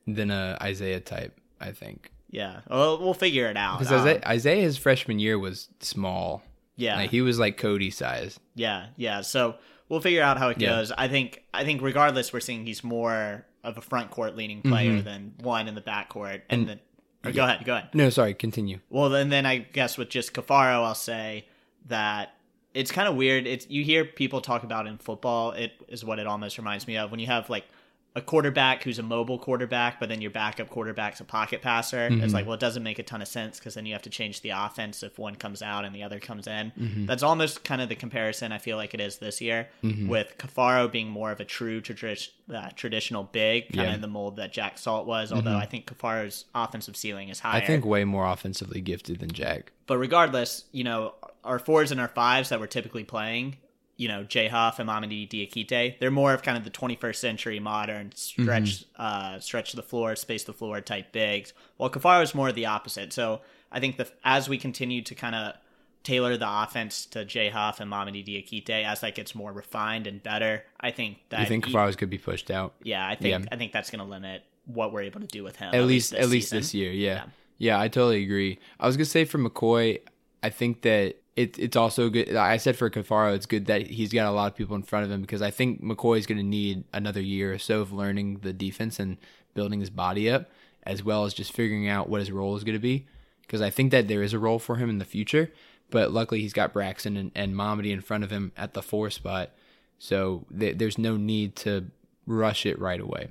than 0.07 0.31
a 0.31 0.57
Isaiah 0.61 0.99
type, 0.99 1.37
I 1.59 1.71
think. 1.71 2.11
Yeah, 2.29 2.61
well, 2.69 2.97
we'll 2.97 3.13
figure 3.13 3.47
it 3.47 3.57
out. 3.57 3.79
Because 3.79 4.05
um, 4.05 4.21
Isaiah, 4.25 4.61
his 4.61 4.77
freshman 4.77 5.19
year 5.19 5.37
was 5.37 5.67
small. 5.81 6.41
Yeah, 6.81 6.95
like, 6.95 7.11
he 7.11 7.21
was 7.21 7.39
like 7.39 7.59
Kody 7.59 7.93
size. 7.93 8.39
Yeah, 8.55 8.87
yeah. 8.97 9.21
So 9.21 9.55
we'll 9.87 10.01
figure 10.01 10.23
out 10.23 10.37
how 10.37 10.49
it 10.49 10.59
goes. 10.59 10.89
Yeah. 10.89 10.95
I 10.97 11.07
think. 11.07 11.43
I 11.53 11.63
think 11.63 11.81
regardless, 11.81 12.33
we're 12.33 12.39
seeing 12.39 12.65
he's 12.65 12.83
more 12.83 13.45
of 13.63 13.77
a 13.77 13.81
front 13.81 14.09
court 14.09 14.35
leaning 14.35 14.61
player 14.61 14.93
mm-hmm. 14.93 15.05
than 15.05 15.33
one 15.41 15.67
in 15.67 15.75
the 15.75 15.81
back 15.81 16.09
court. 16.09 16.41
And, 16.49 16.61
and 16.61 16.69
then, 16.69 16.79
yeah. 17.25 17.31
go 17.31 17.43
ahead, 17.43 17.65
go 17.65 17.75
ahead. 17.75 17.89
No, 17.93 18.09
sorry, 18.09 18.33
continue. 18.33 18.79
Well, 18.89 19.09
then, 19.09 19.29
then 19.29 19.45
I 19.45 19.57
guess 19.59 19.97
with 19.97 20.09
just 20.09 20.33
Caffaro, 20.33 20.83
I'll 20.83 20.95
say 20.95 21.45
that 21.87 22.33
it's 22.73 22.91
kind 22.91 23.07
of 23.07 23.15
weird. 23.15 23.45
It's 23.45 23.69
you 23.69 23.83
hear 23.83 24.05
people 24.05 24.41
talk 24.41 24.63
about 24.63 24.87
in 24.87 24.97
football. 24.97 25.51
It 25.51 25.73
is 25.87 26.03
what 26.03 26.17
it 26.17 26.25
almost 26.25 26.57
reminds 26.57 26.87
me 26.87 26.97
of 26.97 27.11
when 27.11 27.19
you 27.19 27.27
have 27.27 27.49
like 27.49 27.65
a 28.13 28.21
quarterback 28.21 28.83
who's 28.83 28.99
a 28.99 29.03
mobile 29.03 29.39
quarterback, 29.39 29.97
but 29.99 30.09
then 30.09 30.19
your 30.19 30.31
backup 30.31 30.69
quarterback's 30.69 31.21
a 31.21 31.23
pocket 31.23 31.61
passer. 31.61 32.09
Mm-hmm. 32.09 32.23
It's 32.23 32.33
like, 32.33 32.45
well, 32.45 32.55
it 32.55 32.59
doesn't 32.59 32.83
make 32.83 32.99
a 32.99 33.03
ton 33.03 33.21
of 33.21 33.27
sense 33.27 33.57
because 33.57 33.75
then 33.75 33.85
you 33.85 33.93
have 33.93 34.01
to 34.01 34.09
change 34.09 34.41
the 34.41 34.49
offense 34.49 35.01
if 35.01 35.17
one 35.17 35.35
comes 35.35 35.61
out 35.61 35.85
and 35.85 35.95
the 35.95 36.03
other 36.03 36.19
comes 36.19 36.45
in. 36.45 36.73
Mm-hmm. 36.77 37.05
That's 37.05 37.23
almost 37.23 37.63
kind 37.63 37.81
of 37.81 37.87
the 37.87 37.95
comparison 37.95 38.51
I 38.51 38.57
feel 38.57 38.75
like 38.75 38.93
it 38.93 38.99
is 38.99 39.19
this 39.19 39.39
year, 39.39 39.69
mm-hmm. 39.81 40.09
with 40.09 40.37
Caffaro 40.37 40.91
being 40.91 41.09
more 41.09 41.31
of 41.31 41.39
a 41.39 41.45
true 41.45 41.79
tradi- 41.79 42.29
uh, 42.53 42.69
traditional 42.75 43.23
big, 43.23 43.67
kind 43.69 43.75
yeah. 43.75 43.89
of 43.89 43.95
in 43.95 44.01
the 44.01 44.07
mold 44.07 44.35
that 44.35 44.51
Jack 44.51 44.77
Salt 44.77 45.07
was. 45.07 45.31
Although 45.31 45.51
mm-hmm. 45.51 45.61
I 45.61 45.65
think 45.65 45.85
Caffaro's 45.85 46.45
offensive 46.53 46.97
ceiling 46.97 47.29
is 47.29 47.39
higher. 47.39 47.61
I 47.61 47.65
think 47.65 47.85
way 47.85 48.03
more 48.03 48.25
offensively 48.25 48.81
gifted 48.81 49.19
than 49.19 49.31
Jack. 49.31 49.71
But 49.87 49.99
regardless, 49.99 50.65
you 50.73 50.83
know, 50.83 51.13
our 51.45 51.59
fours 51.59 51.91
and 51.91 52.01
our 52.01 52.09
fives 52.09 52.49
that 52.49 52.59
we're 52.59 52.67
typically 52.67 53.05
playing 53.05 53.57
you 54.01 54.07
know, 54.07 54.23
Jay 54.23 54.47
Huff 54.47 54.79
and 54.79 54.89
Mamadi 54.89 55.29
Diakite. 55.29 55.99
They're 55.99 56.09
more 56.09 56.33
of 56.33 56.41
kind 56.41 56.57
of 56.57 56.63
the 56.63 56.71
21st 56.71 57.17
century 57.17 57.59
modern 57.59 58.11
stretch, 58.15 58.81
mm-hmm. 58.81 59.01
uh, 59.01 59.39
stretch 59.39 59.73
the 59.73 59.83
floor, 59.83 60.15
space 60.15 60.43
the 60.43 60.53
floor 60.53 60.81
type 60.81 61.11
bigs. 61.11 61.53
While 61.77 61.91
Caffaro 61.91 62.23
is 62.23 62.33
more 62.33 62.49
of 62.49 62.55
the 62.55 62.65
opposite. 62.65 63.13
So 63.13 63.41
I 63.71 63.79
think 63.79 63.97
that 63.97 64.11
as 64.23 64.49
we 64.49 64.57
continue 64.57 65.03
to 65.03 65.13
kind 65.13 65.35
of 65.35 65.53
tailor 66.01 66.35
the 66.35 66.47
offense 66.49 67.05
to 67.05 67.25
Jay 67.25 67.49
Huff 67.49 67.79
and 67.79 67.91
Mamadi 67.91 68.25
Diakite 68.25 68.83
as 68.83 69.01
that 69.01 69.13
gets 69.13 69.35
more 69.35 69.53
refined 69.53 70.07
and 70.07 70.23
better, 70.23 70.63
I 70.79 70.89
think 70.89 71.19
that 71.29 71.41
you 71.41 71.45
think 71.45 71.67
Caffaro's 71.67 71.95
could 71.95 72.09
be 72.09 72.17
pushed 72.17 72.49
out. 72.49 72.73
Yeah, 72.81 73.07
I 73.07 73.13
think 73.13 73.43
yeah. 73.43 73.49
I 73.51 73.55
think 73.55 73.71
that's 73.71 73.91
going 73.91 74.03
to 74.03 74.09
limit 74.09 74.41
what 74.65 74.91
we're 74.91 75.03
able 75.03 75.19
to 75.19 75.27
do 75.27 75.43
with 75.43 75.57
him. 75.57 75.67
At, 75.67 75.75
at 75.75 75.85
least, 75.85 76.13
least 76.13 76.23
at 76.23 76.29
least 76.29 76.49
this 76.49 76.73
year. 76.73 76.91
Yeah. 76.91 77.13
yeah. 77.13 77.23
yeah, 77.59 77.79
I 77.79 77.87
totally 77.87 78.23
agree. 78.23 78.57
I 78.79 78.87
was 78.87 78.97
gonna 78.97 79.05
say 79.05 79.25
for 79.25 79.37
McKoy, 79.37 79.99
I 80.41 80.49
think 80.49 80.81
that 80.81 81.20
it, 81.35 81.57
it's 81.57 81.77
also 81.77 82.09
good. 82.09 82.35
I 82.35 82.57
said 82.57 82.75
for 82.75 82.89
Caffaro, 82.89 83.33
it's 83.33 83.45
good 83.45 83.67
that 83.67 83.87
he's 83.87 84.11
got 84.11 84.27
a 84.27 84.31
lot 84.31 84.51
of 84.51 84.57
people 84.57 84.75
in 84.75 84.83
front 84.83 85.05
of 85.05 85.11
him 85.11 85.21
because 85.21 85.41
I 85.41 85.51
think 85.51 85.81
McKoy 85.81 86.17
is 86.17 86.25
going 86.25 86.37
to 86.37 86.43
need 86.43 86.83
another 86.93 87.21
year 87.21 87.53
or 87.53 87.57
so 87.57 87.81
of 87.81 87.93
learning 87.93 88.39
the 88.41 88.53
defense 88.53 88.99
and 88.99 89.17
building 89.53 89.79
his 89.79 89.89
body 89.89 90.29
up, 90.29 90.49
as 90.83 91.03
well 91.03 91.25
as 91.25 91.33
just 91.33 91.53
figuring 91.53 91.87
out 91.87 92.09
what 92.09 92.19
his 92.19 92.31
role 92.31 92.55
is 92.55 92.63
going 92.63 92.75
to 92.75 92.79
be. 92.79 93.07
Because 93.41 93.61
I 93.61 93.69
think 93.69 93.91
that 93.91 94.07
there 94.07 94.23
is 94.23 94.33
a 94.33 94.39
role 94.39 94.59
for 94.59 94.77
him 94.77 94.89
in 94.89 94.97
the 94.97 95.05
future, 95.05 95.51
but 95.89 96.11
luckily 96.11 96.41
he's 96.41 96.53
got 96.53 96.73
Braxton 96.73 97.17
and, 97.17 97.31
and 97.35 97.53
Mamadi 97.53 97.91
in 97.91 98.01
front 98.01 98.23
of 98.23 98.29
him 98.29 98.51
at 98.55 98.73
the 98.73 98.81
four 98.81 99.09
spot, 99.09 99.51
so 99.99 100.45
th- 100.57 100.77
there's 100.77 100.97
no 100.97 101.17
need 101.17 101.55
to 101.57 101.87
rush 102.25 102.65
it 102.65 102.79
right 102.79 102.99
away. 102.99 103.27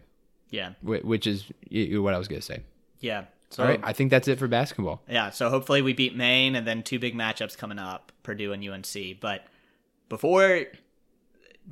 Yeah, 0.51 0.73
which 0.83 1.27
is 1.27 1.45
what 1.71 2.13
I 2.13 2.19
was 2.19 2.29
going 2.29 2.41
to 2.41 2.47
say. 2.47 2.63
Yeah, 3.01 3.25
so, 3.51 3.65
All 3.65 3.69
right, 3.69 3.81
I 3.83 3.93
think 3.93 4.11
that's 4.11 4.29
it 4.29 4.39
for 4.39 4.47
basketball. 4.47 5.03
Yeah, 5.09 5.31
so 5.31 5.51
hopefully 5.51 5.83
we 5.83 5.93
beat 5.93 6.17
Maine 6.17 6.55
and 6.55 6.67
then 6.67 6.85
two 6.85 7.01
big 7.01 7.17
matchups 7.17 7.59
coming 7.59 7.81
up, 7.81 8.13
Purdue 8.23 8.53
and 8.53 8.67
UNC. 8.67 9.21
But 9.21 9.45
before 10.09 10.67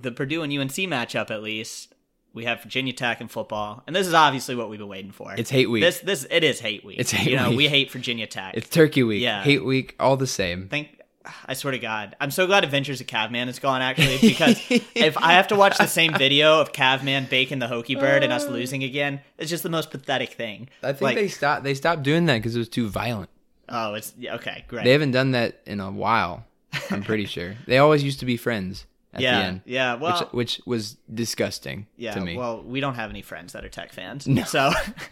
the 0.01 0.11
Purdue 0.11 0.43
and 0.43 0.53
UNC 0.53 0.73
matchup, 0.73 1.31
at 1.31 1.41
least, 1.43 1.95
we 2.35 2.45
have 2.45 2.63
Virginia 2.63 2.93
Tech 2.93 3.21
in 3.21 3.29
football, 3.29 3.85
and 3.87 3.95
this 3.95 4.09
is 4.09 4.15
obviously 4.15 4.57
what 4.57 4.69
we've 4.69 4.79
been 4.79 4.89
waiting 4.89 5.13
for. 5.13 5.33
It's 5.37 5.51
hate 5.51 5.71
week. 5.71 5.83
This 5.83 6.01
this 6.01 6.27
it 6.31 6.43
is 6.43 6.59
hate 6.61 6.85
week. 6.85 6.99
It's 6.99 7.13
hate 7.13 7.27
week. 7.27 7.31
you 7.31 7.37
know, 7.37 7.51
week. 7.51 7.59
we 7.59 7.69
hate 7.69 7.91
Virginia 7.93 8.27
Tech. 8.27 8.57
It's 8.57 8.69
Turkey 8.69 9.05
week. 9.05 9.23
Yeah, 9.23 9.43
hate 9.43 9.65
week, 9.65 9.95
all 10.01 10.17
the 10.17 10.27
same. 10.27 10.69
Thank 10.69 10.98
I 11.47 11.55
swear 11.55 11.73
to 11.73 11.79
God, 11.79 12.17
I'm 12.21 12.31
so 12.31 12.47
glad 12.47 12.65
Adventures 12.65 13.01
of 13.01 13.07
Cavman 13.07 13.49
is 13.49 13.59
gone 13.59 13.83
actually 13.83 14.19
because 14.21 14.61
if 14.95 15.17
I 15.17 15.33
have 15.33 15.49
to 15.49 15.57
watch 15.57 15.79
the 15.79 15.87
same 15.87 16.15
video 16.15 16.61
of 16.61 16.73
Cavman 16.73 17.29
baking 17.29 17.59
the 17.59 17.67
Hokie 17.67 17.99
Bird 17.99 18.23
and 18.23 18.33
us 18.33 18.47
uh. 18.47 18.51
losing 18.51 18.85
again, 18.85 19.21
it's 19.39 19.51
just 19.51 19.63
the 19.63 19.69
most 19.69 19.91
pathetic 19.91 20.33
thing. 20.33 20.69
I 20.83 20.93
think 20.93 21.03
like, 21.03 21.17
they 21.17 21.29
stopped. 21.29 21.65
They 21.65 21.75
stopped 21.75 22.03
doing 22.03 22.27
that 22.27 22.39
because 22.39 22.57
it 22.57 22.59
was 22.59 22.69
too 22.69 22.89
violent. 22.89 23.31
Oh, 23.69 23.95
it's 23.95 24.15
okay, 24.25 24.65
great. 24.69 24.85
They 24.85 24.93
haven't 24.93 25.13
done 25.13 25.33
that 25.33 25.61
in 25.67 25.81
a 25.81 25.91
while. 25.91 26.45
I'm 26.91 27.03
pretty 27.03 27.25
sure 27.27 27.55
they 27.67 27.79
always 27.79 28.03
used 28.03 28.21
to 28.21 28.27
be 28.27 28.37
friends. 28.37 28.87
At 29.15 29.23
yeah, 29.23 29.39
the 29.39 29.47
end, 29.47 29.61
yeah. 29.65 29.95
Well, 29.95 30.21
which, 30.21 30.59
which 30.59 30.61
was 30.67 30.97
disgusting 31.13 31.87
yeah, 31.97 32.13
to 32.13 32.21
me. 32.21 32.37
Well, 32.37 32.63
we 32.63 32.81
don't 32.81 32.95
have 32.95 33.09
any 33.09 33.23
friends 33.23 33.55
that 33.55 33.65
are 33.65 33.69
Tech 33.71 33.91
fans, 33.91 34.29
no. 34.29 34.45
so 34.45 34.71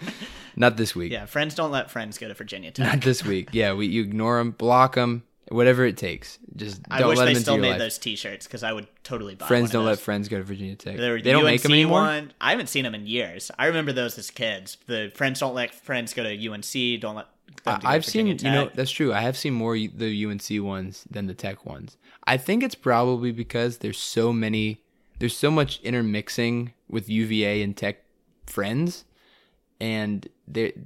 not 0.56 0.76
this 0.76 0.94
week. 0.94 1.12
Yeah, 1.12 1.24
friends 1.24 1.54
don't 1.54 1.70
let 1.70 1.90
friends 1.90 2.18
go 2.18 2.28
to 2.28 2.34
Virginia 2.34 2.70
Tech. 2.70 2.92
Not 2.92 3.02
this 3.02 3.24
week. 3.24 3.48
Yeah, 3.52 3.72
we 3.72 3.86
you 3.86 4.02
ignore 4.02 4.36
them, 4.36 4.50
block 4.50 4.96
them, 4.96 5.22
whatever 5.48 5.84
it 5.84 5.96
takes. 5.96 6.38
Just 6.56 6.82
don't 6.82 7.02
I 7.02 7.06
wish 7.06 7.18
let 7.18 7.26
they 7.26 7.34
them 7.34 7.42
still 7.42 7.58
made 7.58 7.70
life. 7.70 7.78
those 7.78 7.98
T-shirts 7.98 8.46
because 8.46 8.62
I 8.62 8.72
would 8.72 8.86
totally 9.04 9.34
buy. 9.34 9.46
Friends 9.46 9.70
don't 9.70 9.84
let 9.84 9.98
friends 9.98 10.28
go 10.28 10.38
to 10.38 10.42
Virginia 10.42 10.74
Tech. 10.74 10.96
They 10.96 11.32
don't 11.32 11.44
make 11.44 11.62
them 11.62 11.72
anymore. 11.72 12.00
One, 12.00 12.32
I 12.40 12.50
haven't 12.50 12.68
seen 12.68 12.84
them 12.84 12.94
in 12.94 13.06
years. 13.06 13.50
I 13.58 13.66
remember 13.66 13.92
those 13.92 14.18
as 14.18 14.30
kids. 14.30 14.76
The 14.86 15.12
friends 15.14 15.40
don't 15.40 15.54
let 15.54 15.74
friends 15.74 16.14
go 16.14 16.22
to 16.22 16.48
UNC. 16.48 17.00
Don't 17.00 17.16
let. 17.16 17.26
I've 17.64 18.04
seen, 18.04 18.26
you 18.26 18.34
know, 18.34 18.70
that's 18.74 18.90
true. 18.90 19.12
I 19.12 19.20
have 19.20 19.36
seen 19.36 19.54
more 19.54 19.76
the 19.76 20.26
UNC 20.26 20.62
ones 20.62 21.04
than 21.10 21.26
the 21.26 21.34
Tech 21.34 21.64
ones. 21.64 21.96
I 22.24 22.36
think 22.36 22.62
it's 22.62 22.74
probably 22.74 23.32
because 23.32 23.78
there's 23.78 23.98
so 23.98 24.32
many, 24.32 24.82
there's 25.18 25.36
so 25.36 25.50
much 25.50 25.80
intermixing 25.80 26.74
with 26.88 27.08
UVA 27.08 27.62
and 27.62 27.76
Tech 27.76 28.02
friends, 28.46 29.04
and 29.80 30.28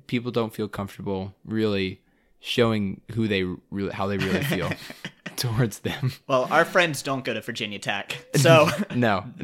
people 0.07 0.31
don't 0.31 0.55
feel 0.55 0.69
comfortable 0.69 1.35
really 1.45 2.03
showing 2.41 3.03
who 3.13 3.29
they 3.29 3.45
really 3.71 3.93
how 3.93 4.07
they 4.07 4.19
really 4.19 4.43
feel 4.43 4.71
towards 5.37 5.81
them. 5.81 6.13
Well, 6.27 6.49
our 6.51 6.65
friends 6.65 7.03
don't 7.03 7.25
go 7.25 7.35
to 7.35 7.41
Virginia 7.41 7.79
Tech, 7.79 8.27
so 8.35 8.69
no, 8.95 9.25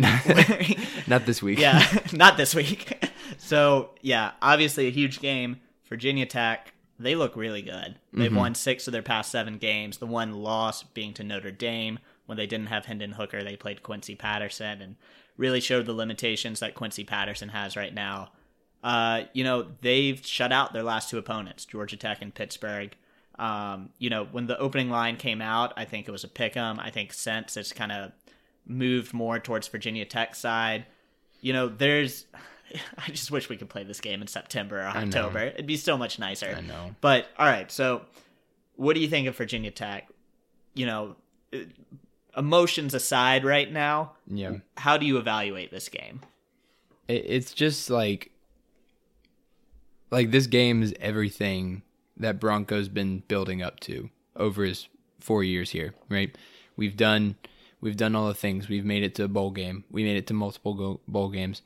not 1.07 1.27
this 1.27 1.43
week. 1.43 1.59
Yeah, 1.59 1.87
not 2.13 2.37
this 2.37 2.55
week. 2.55 3.05
So 3.39 3.91
yeah, 4.01 4.33
obviously 4.43 4.89
a 4.89 4.91
huge 4.91 5.21
game. 5.21 5.61
Virginia 5.89 6.27
Tech, 6.27 6.73
they 6.99 7.15
look 7.15 7.37
really 7.37 7.63
good. 7.63 7.99
They've 8.13 8.27
mm-hmm. 8.27 8.37
won 8.37 8.55
six 8.57 8.89
of 8.89 8.93
their 8.93 9.03
past 9.03 9.31
seven 9.31 9.59
games. 9.59 9.99
The 9.99 10.07
one 10.07 10.43
loss 10.43 10.83
being 10.83 11.15
to 11.15 11.23
Notre 11.23 11.53
Dame 11.53 12.01
when 12.25 12.37
they 12.37 12.47
didn't 12.47 12.67
have 12.67 12.87
Hendon 12.87 13.13
Hooker. 13.13 13.45
They 13.45 13.57
played 13.57 13.85
Quincy 13.85 14.17
Patterson 14.17 14.83
and 14.83 14.97
really 15.37 15.61
showed 15.61 15.87
the 15.87 15.93
limitations 15.93 16.61
that 16.61 16.75
Quincy 16.75 17.05
Patterson 17.05 17.51
has 17.51 17.77
right 17.77 17.95
now. 17.95 18.31
Uh, 18.87 19.25
you 19.33 19.43
know, 19.43 19.67
they've 19.81 20.25
shut 20.25 20.53
out 20.53 20.73
their 20.73 20.85
last 20.85 21.11
two 21.11 21.19
opponents, 21.19 21.65
Georgia 21.65 21.97
Tech 21.97 22.19
and 22.23 22.33
Pittsburgh. 22.33 22.95
Um, 23.37 23.91
you 23.99 24.11
know, 24.11 24.25
when 24.31 24.47
the 24.47 24.57
opening 24.59 24.91
line 24.91 25.17
came 25.17 25.43
out, 25.43 25.73
I 25.77 25.85
think 25.85 26.07
it 26.07 26.13
was 26.13 26.23
a 26.23 26.29
pick 26.29 26.57
'em. 26.57 26.79
I 26.79 26.91
think 26.91 27.13
since 27.13 27.57
it's 27.57 27.73
kind 27.73 27.91
of 27.91 28.13
moved 28.65 29.13
more 29.13 29.41
towards 29.41 29.67
Virginia 29.67 30.05
Tech 30.05 30.37
side. 30.37 30.87
You 31.41 31.53
know, 31.53 31.69
there's. 31.69 32.27
I 32.99 33.11
just 33.11 33.33
wish 33.33 33.49
we 33.49 33.57
could 33.57 33.69
play 33.69 33.83
this 33.83 34.01
game 34.01 34.21
in 34.23 34.29
September 34.29 34.79
or 34.81 34.87
October. 34.87 35.41
It'd 35.41 35.67
be 35.67 35.77
so 35.77 35.99
much 35.99 36.19
nicer. 36.21 36.55
I 36.57 36.61
know. 36.61 36.95
But 37.01 37.27
all 37.39 37.47
right, 37.47 37.71
so 37.73 38.03
what 38.77 38.95
do 38.95 39.01
you 39.01 39.09
think 39.09 39.27
of 39.27 39.37
Virginia 39.37 39.73
Tech? 39.73 40.09
You 40.75 40.87
know, 40.87 41.17
uh, 41.53 41.59
emotions 42.37 42.95
aside, 42.95 43.45
right 43.45 43.73
now, 43.73 44.13
Yeah. 44.29 44.59
how 44.77 44.97
do 44.97 45.07
you 45.07 45.19
evaluate 45.19 45.71
this 45.73 45.89
game? 45.89 46.21
It's 47.09 47.53
just 47.53 47.89
like 47.91 48.31
like 50.11 50.31
this 50.31 50.47
game 50.47 50.83
is 50.83 50.95
everything 51.01 51.83
that 52.17 52.41
Bronco's 52.41 52.89
been 52.89 53.23
building 53.29 53.63
up 53.63 53.81
to 53.81 54.11
over 54.35 54.65
his 54.65 54.89
four 55.21 55.43
years 55.43 55.71
here, 55.71 55.95
right? 56.09 56.37
We've 56.77 56.97
done 56.97 57.37
we've 57.81 57.97
done 57.97 58.15
all 58.15 58.29
the 58.29 58.35
things. 58.35 58.69
We've 58.69 58.85
made 58.85 59.03
it 59.03 59.15
to 59.17 59.25
a 59.25 59.29
bowl 59.29 59.51
game. 59.51 59.85
We 59.91 60.05
made 60.05 60.17
it 60.17 60.27
to 60.29 60.35
multiple 60.35 60.75
go- 60.75 61.01
bowl 61.07 61.29
games, 61.31 61.63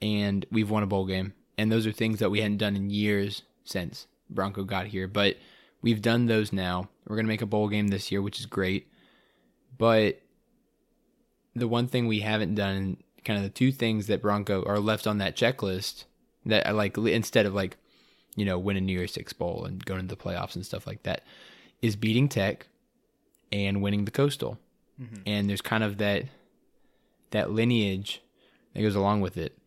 and 0.00 0.46
we've 0.50 0.70
won 0.70 0.82
a 0.82 0.86
bowl 0.86 1.06
game. 1.06 1.34
And 1.58 1.72
those 1.72 1.86
are 1.86 1.92
things 1.92 2.18
that 2.18 2.30
we 2.30 2.40
hadn't 2.40 2.58
done 2.58 2.76
in 2.76 2.90
years 2.90 3.42
since 3.64 4.06
Bronco 4.28 4.64
got 4.64 4.86
here. 4.86 5.08
But 5.08 5.36
we've 5.82 6.02
done 6.02 6.26
those 6.26 6.52
now. 6.52 6.88
We're 7.06 7.16
gonna 7.16 7.28
make 7.28 7.42
a 7.42 7.46
bowl 7.46 7.68
game 7.68 7.88
this 7.88 8.12
year, 8.12 8.22
which 8.22 8.38
is 8.38 8.46
great. 8.46 8.88
But 9.76 10.20
the 11.54 11.68
one 11.68 11.86
thing 11.86 12.06
we 12.06 12.20
haven't 12.20 12.54
done, 12.54 12.98
kind 13.24 13.38
of 13.38 13.42
the 13.42 13.50
two 13.50 13.72
things 13.72 14.06
that 14.06 14.22
Bronco 14.22 14.62
are 14.64 14.78
left 14.78 15.06
on 15.06 15.18
that 15.18 15.36
checklist 15.36 16.04
that 16.46 16.74
like 16.74 16.96
instead 16.98 17.46
of 17.46 17.54
like, 17.54 17.76
you 18.34 18.44
know, 18.44 18.58
winning 18.58 18.84
a 18.84 18.86
New 18.86 18.98
Year's 18.98 19.12
Six 19.12 19.32
Bowl 19.32 19.64
and 19.64 19.84
going 19.84 20.00
to 20.00 20.06
the 20.06 20.16
playoffs 20.16 20.54
and 20.54 20.64
stuff 20.64 20.86
like 20.86 21.02
that, 21.04 21.22
is 21.82 21.96
beating 21.96 22.28
Tech 22.28 22.66
and 23.52 23.82
winning 23.82 24.04
the 24.04 24.10
Coastal. 24.10 24.58
Mm-hmm. 25.00 25.22
And 25.26 25.48
there's 25.48 25.62
kind 25.62 25.84
of 25.84 25.98
that 25.98 26.24
that 27.30 27.50
lineage 27.50 28.22
that 28.74 28.82
goes 28.82 28.94
along 28.94 29.20
with 29.20 29.36
it. 29.36 29.58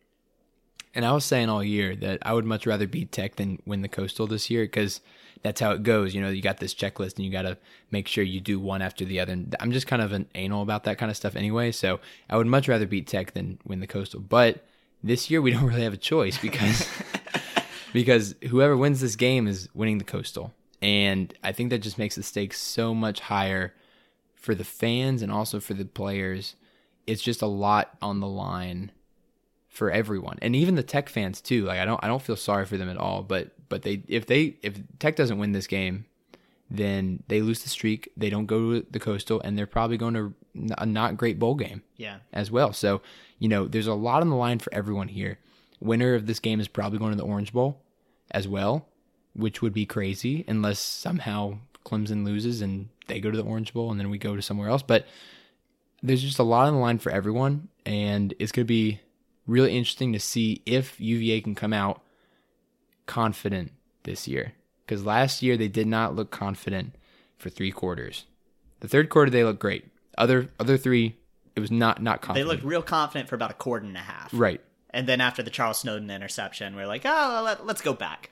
And 0.94 1.04
I 1.04 1.12
was 1.12 1.24
saying 1.24 1.48
all 1.48 1.62
year 1.62 1.94
that 1.96 2.18
I 2.22 2.32
would 2.32 2.44
much 2.44 2.66
rather 2.66 2.86
beat 2.86 3.12
Tech 3.12 3.36
than 3.36 3.60
win 3.64 3.82
the 3.82 3.88
Coastal 3.88 4.26
this 4.26 4.50
year 4.50 4.64
because 4.64 5.00
that's 5.42 5.60
how 5.60 5.70
it 5.70 5.82
goes. 5.82 6.14
You 6.14 6.20
know, 6.20 6.30
you 6.30 6.42
got 6.42 6.58
this 6.58 6.74
checklist 6.74 7.16
and 7.16 7.24
you 7.24 7.30
got 7.30 7.42
to 7.42 7.56
make 7.90 8.08
sure 8.08 8.24
you 8.24 8.40
do 8.40 8.58
one 8.58 8.82
after 8.82 9.04
the 9.04 9.20
other. 9.20 9.32
And 9.32 9.54
I'm 9.60 9.72
just 9.72 9.86
kind 9.86 10.02
of 10.02 10.12
an 10.12 10.26
anal 10.34 10.62
about 10.62 10.84
that 10.84 10.98
kind 10.98 11.10
of 11.10 11.16
stuff 11.16 11.36
anyway. 11.36 11.70
So 11.70 12.00
I 12.28 12.36
would 12.36 12.48
much 12.48 12.66
rather 12.66 12.86
beat 12.86 13.06
Tech 13.06 13.32
than 13.32 13.58
win 13.64 13.80
the 13.80 13.86
Coastal. 13.86 14.20
But 14.20 14.64
this 15.02 15.30
year 15.30 15.40
we 15.42 15.50
don't 15.50 15.64
really 15.66 15.82
have 15.82 15.92
a 15.94 15.98
choice 15.98 16.38
because 16.38 16.86
because 17.92 18.34
whoever 18.48 18.76
wins 18.76 19.00
this 19.00 19.16
game 19.16 19.46
is 19.46 19.68
winning 19.74 19.98
the 19.98 20.04
Coastal. 20.04 20.52
And 20.82 21.34
I 21.44 21.52
think 21.52 21.70
that 21.70 21.80
just 21.80 21.98
makes 21.98 22.14
the 22.14 22.22
stakes 22.22 22.58
so 22.60 22.94
much 22.94 23.20
higher 23.20 23.74
for 24.34 24.54
the 24.54 24.64
fans 24.64 25.20
and 25.20 25.30
also 25.30 25.60
for 25.60 25.74
the 25.74 25.84
players. 25.84 26.56
It's 27.06 27.20
just 27.22 27.42
a 27.42 27.46
lot 27.46 27.96
on 28.00 28.20
the 28.20 28.26
line 28.28 28.90
for 29.68 29.90
everyone, 29.90 30.38
and 30.42 30.56
even 30.56 30.74
the 30.74 30.82
Tech 30.82 31.08
fans 31.08 31.40
too. 31.40 31.64
Like 31.64 31.78
I 31.78 31.84
don't, 31.84 32.02
I 32.02 32.08
don't 32.08 32.22
feel 32.22 32.36
sorry 32.36 32.64
for 32.66 32.76
them 32.76 32.88
at 32.88 32.96
all. 32.96 33.22
But 33.22 33.50
but 33.68 33.82
they, 33.82 34.02
if 34.08 34.26
they, 34.26 34.56
if 34.62 34.80
Tech 34.98 35.16
doesn't 35.16 35.38
win 35.38 35.52
this 35.52 35.66
game, 35.66 36.06
then 36.70 37.22
they 37.28 37.40
lose 37.42 37.62
the 37.62 37.68
streak. 37.68 38.10
They 38.16 38.30
don't 38.30 38.46
go 38.46 38.80
to 38.80 38.86
the 38.90 38.98
Coastal, 39.00 39.40
and 39.42 39.56
they're 39.58 39.66
probably 39.66 39.96
going 39.96 40.14
to 40.14 40.34
a 40.78 40.86
not 40.86 41.16
great 41.16 41.38
bowl 41.38 41.54
game 41.54 41.82
Yeah. 41.96 42.16
as 42.32 42.50
well. 42.50 42.72
So, 42.72 43.00
you 43.40 43.48
know, 43.48 43.66
there's 43.66 43.88
a 43.88 43.94
lot 43.94 44.22
on 44.22 44.28
the 44.28 44.36
line 44.36 44.60
for 44.60 44.72
everyone 44.72 45.08
here. 45.08 45.38
Winner 45.80 46.14
of 46.14 46.26
this 46.26 46.38
game 46.38 46.60
is 46.60 46.68
probably 46.68 46.98
going 46.98 47.10
to 47.10 47.16
the 47.16 47.24
Orange 47.24 47.52
Bowl 47.52 47.82
as 48.30 48.46
well, 48.46 48.86
which 49.34 49.60
would 49.62 49.72
be 49.72 49.86
crazy 49.86 50.44
unless 50.46 50.78
somehow 50.78 51.58
Clemson 51.84 52.24
loses 52.24 52.60
and 52.60 52.90
they 53.08 53.18
go 53.18 53.30
to 53.30 53.36
the 53.36 53.42
Orange 53.42 53.72
Bowl 53.72 53.90
and 53.90 53.98
then 53.98 54.10
we 54.10 54.18
go 54.18 54.36
to 54.36 54.42
somewhere 54.42 54.68
else. 54.68 54.82
But 54.82 55.06
there's 56.02 56.22
just 56.22 56.38
a 56.38 56.44
lot 56.44 56.68
on 56.68 56.74
the 56.74 56.80
line 56.80 56.98
for 56.98 57.10
everyone, 57.10 57.68
and 57.84 58.32
it's 58.38 58.52
going 58.52 58.64
to 58.64 58.68
be 58.68 59.00
really 59.46 59.76
interesting 59.76 60.12
to 60.12 60.20
see 60.20 60.62
if 60.64 61.00
UVA 61.00 61.40
can 61.40 61.54
come 61.54 61.72
out 61.72 62.02
confident 63.06 63.72
this 64.04 64.28
year. 64.28 64.52
Because 64.84 65.04
last 65.04 65.42
year 65.42 65.56
they 65.56 65.68
did 65.68 65.86
not 65.86 66.14
look 66.14 66.30
confident 66.30 66.94
for 67.38 67.48
three 67.48 67.70
quarters. 67.70 68.24
The 68.80 68.88
third 68.88 69.08
quarter 69.08 69.30
they 69.30 69.44
looked 69.44 69.60
great. 69.60 69.86
Other 70.18 70.48
other 70.58 70.76
three, 70.76 71.16
it 71.56 71.60
was 71.60 71.70
not 71.70 72.02
not 72.02 72.22
They 72.34 72.44
looked 72.44 72.62
real 72.64 72.82
confident 72.82 73.28
for 73.28 73.34
about 73.34 73.50
a 73.50 73.54
quarter 73.54 73.86
and 73.86 73.96
a 73.96 74.00
half. 74.00 74.30
right. 74.32 74.60
And 74.92 75.06
then 75.06 75.20
after 75.20 75.42
the 75.42 75.50
Charles 75.50 75.78
Snowden 75.78 76.10
interception, 76.10 76.74
we're 76.74 76.86
like, 76.88 77.02
oh, 77.04 77.42
let, 77.44 77.64
let's 77.64 77.80
go 77.80 77.92
back. 77.92 78.30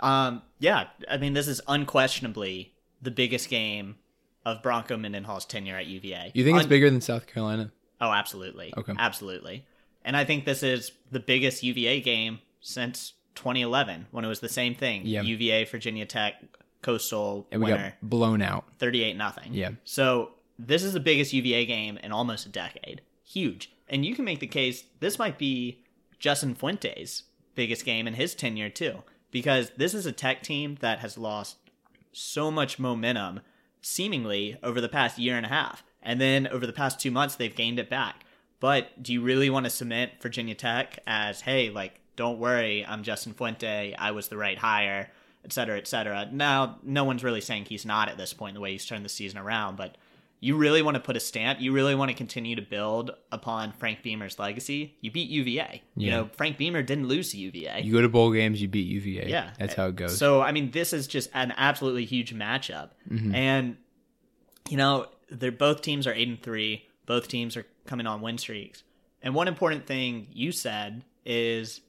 Um, 0.00 0.42
yeah, 0.58 0.88
I 1.08 1.18
mean, 1.18 1.34
this 1.34 1.46
is 1.46 1.60
unquestionably 1.68 2.74
the 3.00 3.12
biggest 3.12 3.48
game 3.48 3.96
of 4.44 4.60
Bronco 4.62 4.96
Mendenhall's 4.96 5.44
tenure 5.44 5.76
at 5.76 5.86
UVA. 5.86 6.32
You 6.34 6.42
think 6.44 6.58
it's 6.58 6.66
bigger 6.66 6.90
than 6.90 7.00
South 7.00 7.26
Carolina? 7.26 7.70
Oh, 8.00 8.10
absolutely. 8.10 8.72
Okay. 8.76 8.92
Absolutely. 8.98 9.66
And 10.04 10.16
I 10.16 10.24
think 10.24 10.46
this 10.46 10.62
is 10.62 10.92
the 11.12 11.20
biggest 11.20 11.62
UVA 11.62 12.00
game 12.00 12.40
since 12.60 13.12
2011 13.36 14.06
when 14.10 14.24
it 14.24 14.28
was 14.28 14.40
the 14.40 14.48
same 14.48 14.74
thing. 14.74 15.02
Yeah. 15.04 15.22
UVA, 15.22 15.64
Virginia 15.66 16.06
Tech, 16.06 16.42
Coastal 16.82 17.46
And 17.52 17.62
we 17.62 17.70
winner, 17.70 17.90
got 18.00 18.10
blown 18.10 18.42
out. 18.42 18.64
38 18.78 19.16
nothing. 19.16 19.52
Yeah. 19.52 19.70
So 19.84 20.30
this 20.66 20.82
is 20.82 20.92
the 20.92 21.00
biggest 21.00 21.32
UVA 21.32 21.66
game 21.66 21.98
in 22.02 22.12
almost 22.12 22.46
a 22.46 22.50
decade. 22.50 23.02
Huge. 23.24 23.72
And 23.88 24.04
you 24.04 24.14
can 24.14 24.24
make 24.24 24.40
the 24.40 24.46
case 24.46 24.84
this 25.00 25.18
might 25.18 25.38
be 25.38 25.82
Justin 26.18 26.54
Fuente's 26.54 27.24
biggest 27.54 27.84
game 27.84 28.06
in 28.06 28.14
his 28.14 28.34
tenure 28.34 28.70
too, 28.70 29.02
because 29.30 29.70
this 29.76 29.94
is 29.94 30.06
a 30.06 30.12
Tech 30.12 30.42
team 30.42 30.76
that 30.80 31.00
has 31.00 31.18
lost 31.18 31.56
so 32.12 32.50
much 32.50 32.78
momentum 32.78 33.40
seemingly 33.80 34.56
over 34.62 34.80
the 34.80 34.88
past 34.88 35.18
year 35.18 35.36
and 35.36 35.46
a 35.46 35.50
half. 35.50 35.82
And 36.02 36.20
then 36.20 36.46
over 36.48 36.66
the 36.66 36.72
past 36.72 37.00
two 37.00 37.10
months, 37.10 37.36
they've 37.36 37.54
gained 37.54 37.78
it 37.78 37.90
back. 37.90 38.24
But 38.58 39.02
do 39.02 39.12
you 39.12 39.22
really 39.22 39.50
want 39.50 39.64
to 39.64 39.70
cement 39.70 40.12
Virginia 40.20 40.54
Tech 40.54 40.98
as, 41.06 41.42
hey, 41.42 41.70
like, 41.70 42.00
don't 42.16 42.38
worry, 42.38 42.84
I'm 42.86 43.02
Justin 43.02 43.32
Fuente, 43.32 43.94
I 43.98 44.10
was 44.10 44.28
the 44.28 44.36
right 44.36 44.58
hire, 44.58 45.10
et 45.44 45.52
cetera, 45.52 45.78
et 45.78 45.88
cetera? 45.88 46.28
Now, 46.30 46.78
no 46.82 47.04
one's 47.04 47.24
really 47.24 47.40
saying 47.40 47.64
he's 47.64 47.86
not 47.86 48.10
at 48.10 48.18
this 48.18 48.34
point, 48.34 48.54
the 48.54 48.60
way 48.60 48.72
he's 48.72 48.84
turned 48.84 49.04
the 49.04 49.08
season 49.08 49.38
around, 49.38 49.76
but 49.76 49.96
you 50.42 50.56
really 50.56 50.80
want 50.80 50.94
to 50.94 51.00
put 51.00 51.16
a 51.16 51.20
stamp, 51.20 51.60
you 51.60 51.70
really 51.72 51.94
want 51.94 52.10
to 52.10 52.16
continue 52.16 52.56
to 52.56 52.62
build 52.62 53.10
upon 53.30 53.72
Frank 53.72 54.02
Beamer's 54.02 54.38
legacy. 54.38 54.96
You 55.02 55.10
beat 55.10 55.28
UVA. 55.28 55.82
You 55.96 56.10
know, 56.10 56.30
Frank 56.36 56.56
Beamer 56.56 56.82
didn't 56.82 57.08
lose 57.08 57.30
to 57.32 57.36
UVA. 57.36 57.82
You 57.82 57.92
go 57.92 58.00
to 58.00 58.08
bowl 58.08 58.32
games, 58.32 58.60
you 58.62 58.66
beat 58.68 58.86
UVA. 58.88 59.28
Yeah, 59.28 59.50
That's 59.58 59.74
how 59.74 59.86
it 59.88 59.96
goes. 59.96 60.16
So 60.16 60.40
I 60.40 60.52
mean, 60.52 60.70
this 60.70 60.92
is 60.94 61.06
just 61.06 61.28
an 61.34 61.52
absolutely 61.56 62.04
huge 62.06 62.34
matchup, 62.34 62.90
Mm-hmm. 63.10 63.34
and 63.34 63.76
you 64.68 64.76
know, 64.76 65.06
they're 65.30 65.52
both 65.52 65.82
teams 65.82 66.06
are 66.06 66.12
eight 66.14 66.28
and 66.28 66.42
three. 66.42 66.86
Both 67.06 67.28
teams 67.28 67.56
are 67.56 67.66
coming 67.86 68.06
on 68.06 68.20
win 68.20 68.38
streaks. 68.38 68.82
And 69.22 69.34
one 69.34 69.48
important 69.48 69.86
thing 69.86 70.28
you 70.32 70.52
said 70.52 71.04
is, 71.26 71.80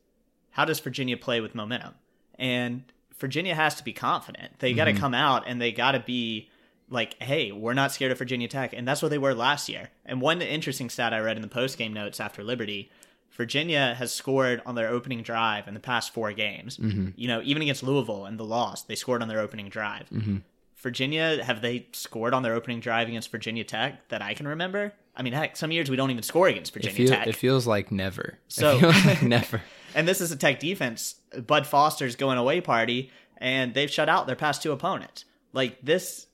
how 0.49 0.65
does 0.65 0.79
Virginia 0.79 1.15
play 1.15 1.39
with 1.41 1.55
momentum? 1.55 1.93
And 2.35 2.83
Virginia 3.19 3.53
has 3.55 3.75
to 3.75 3.83
be 3.83 3.93
confident. 3.93 4.59
They 4.59 4.73
got 4.73 4.85
to 4.85 4.93
come 4.93 5.13
out 5.13 5.43
and 5.47 5.61
they 5.61 5.71
got 5.71 5.91
to 5.93 5.99
be 5.99 6.49
like, 6.91 7.21
hey, 7.21 7.51
we're 7.51 7.73
not 7.73 7.91
scared 7.91 8.11
of 8.11 8.17
Virginia 8.19 8.47
Tech. 8.47 8.73
And 8.73 8.87
that's 8.87 9.01
what 9.01 9.09
they 9.09 9.17
were 9.17 9.33
last 9.33 9.67
year. 9.69 9.89
And 10.05 10.21
one 10.21 10.41
interesting 10.41 10.89
stat 10.89 11.13
I 11.13 11.19
read 11.19 11.37
in 11.37 11.41
the 11.41 11.47
post 11.47 11.77
game 11.77 11.93
notes 11.93 12.19
after 12.19 12.43
Liberty 12.43 12.91
Virginia 13.31 13.95
has 13.97 14.11
scored 14.11 14.61
on 14.65 14.75
their 14.75 14.89
opening 14.89 15.23
drive 15.23 15.67
in 15.67 15.73
the 15.73 15.79
past 15.79 16.13
four 16.13 16.33
games. 16.33 16.77
Mm-hmm. 16.77 17.09
You 17.15 17.27
know, 17.27 17.41
even 17.43 17.61
against 17.61 17.81
Louisville 17.81 18.25
and 18.25 18.37
the 18.37 18.43
loss, 18.43 18.83
they 18.83 18.95
scored 18.95 19.21
on 19.21 19.27
their 19.27 19.39
opening 19.39 19.69
drive. 19.69 20.09
Mm-hmm. 20.09 20.37
Virginia, 20.75 21.43
have 21.43 21.61
they 21.61 21.87
scored 21.93 22.33
on 22.33 22.43
their 22.43 22.53
opening 22.53 22.79
drive 22.79 23.07
against 23.07 23.31
Virginia 23.31 23.63
Tech 23.63 24.07
that 24.09 24.21
I 24.21 24.33
can 24.33 24.47
remember? 24.47 24.93
I 25.15 25.21
mean, 25.21 25.33
heck, 25.33 25.55
some 25.55 25.71
years 25.71 25.89
we 25.89 25.95
don't 25.95 26.11
even 26.11 26.23
score 26.23 26.47
against 26.47 26.71
it, 26.71 26.83
Virginia 26.83 26.95
feel, 26.95 27.07
Tech. 27.07 27.27
it 27.27 27.35
feels 27.35 27.67
like 27.67 27.91
never. 27.91 28.37
So- 28.47 28.77
it 28.77 29.05
like 29.05 29.21
never. 29.23 29.61
And 29.95 30.07
this 30.07 30.21
is 30.21 30.31
a 30.31 30.35
Tech 30.35 30.59
defense. 30.59 31.15
Bud 31.45 31.67
Foster's 31.67 32.15
going 32.15 32.37
away 32.37 32.61
party, 32.61 33.11
and 33.37 33.73
they've 33.73 33.91
shut 33.91 34.09
out 34.09 34.27
their 34.27 34.35
past 34.35 34.63
two 34.63 34.71
opponents. 34.71 35.25
Like 35.53 35.79
this, 35.81 36.27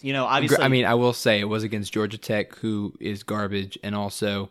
you 0.00 0.12
know, 0.12 0.24
obviously. 0.24 0.62
I 0.62 0.68
mean, 0.68 0.84
I 0.84 0.94
will 0.94 1.12
say 1.12 1.40
it 1.40 1.44
was 1.44 1.62
against 1.62 1.92
Georgia 1.92 2.18
Tech, 2.18 2.54
who 2.56 2.94
is 3.00 3.22
garbage, 3.22 3.78
and 3.82 3.94
also 3.94 4.50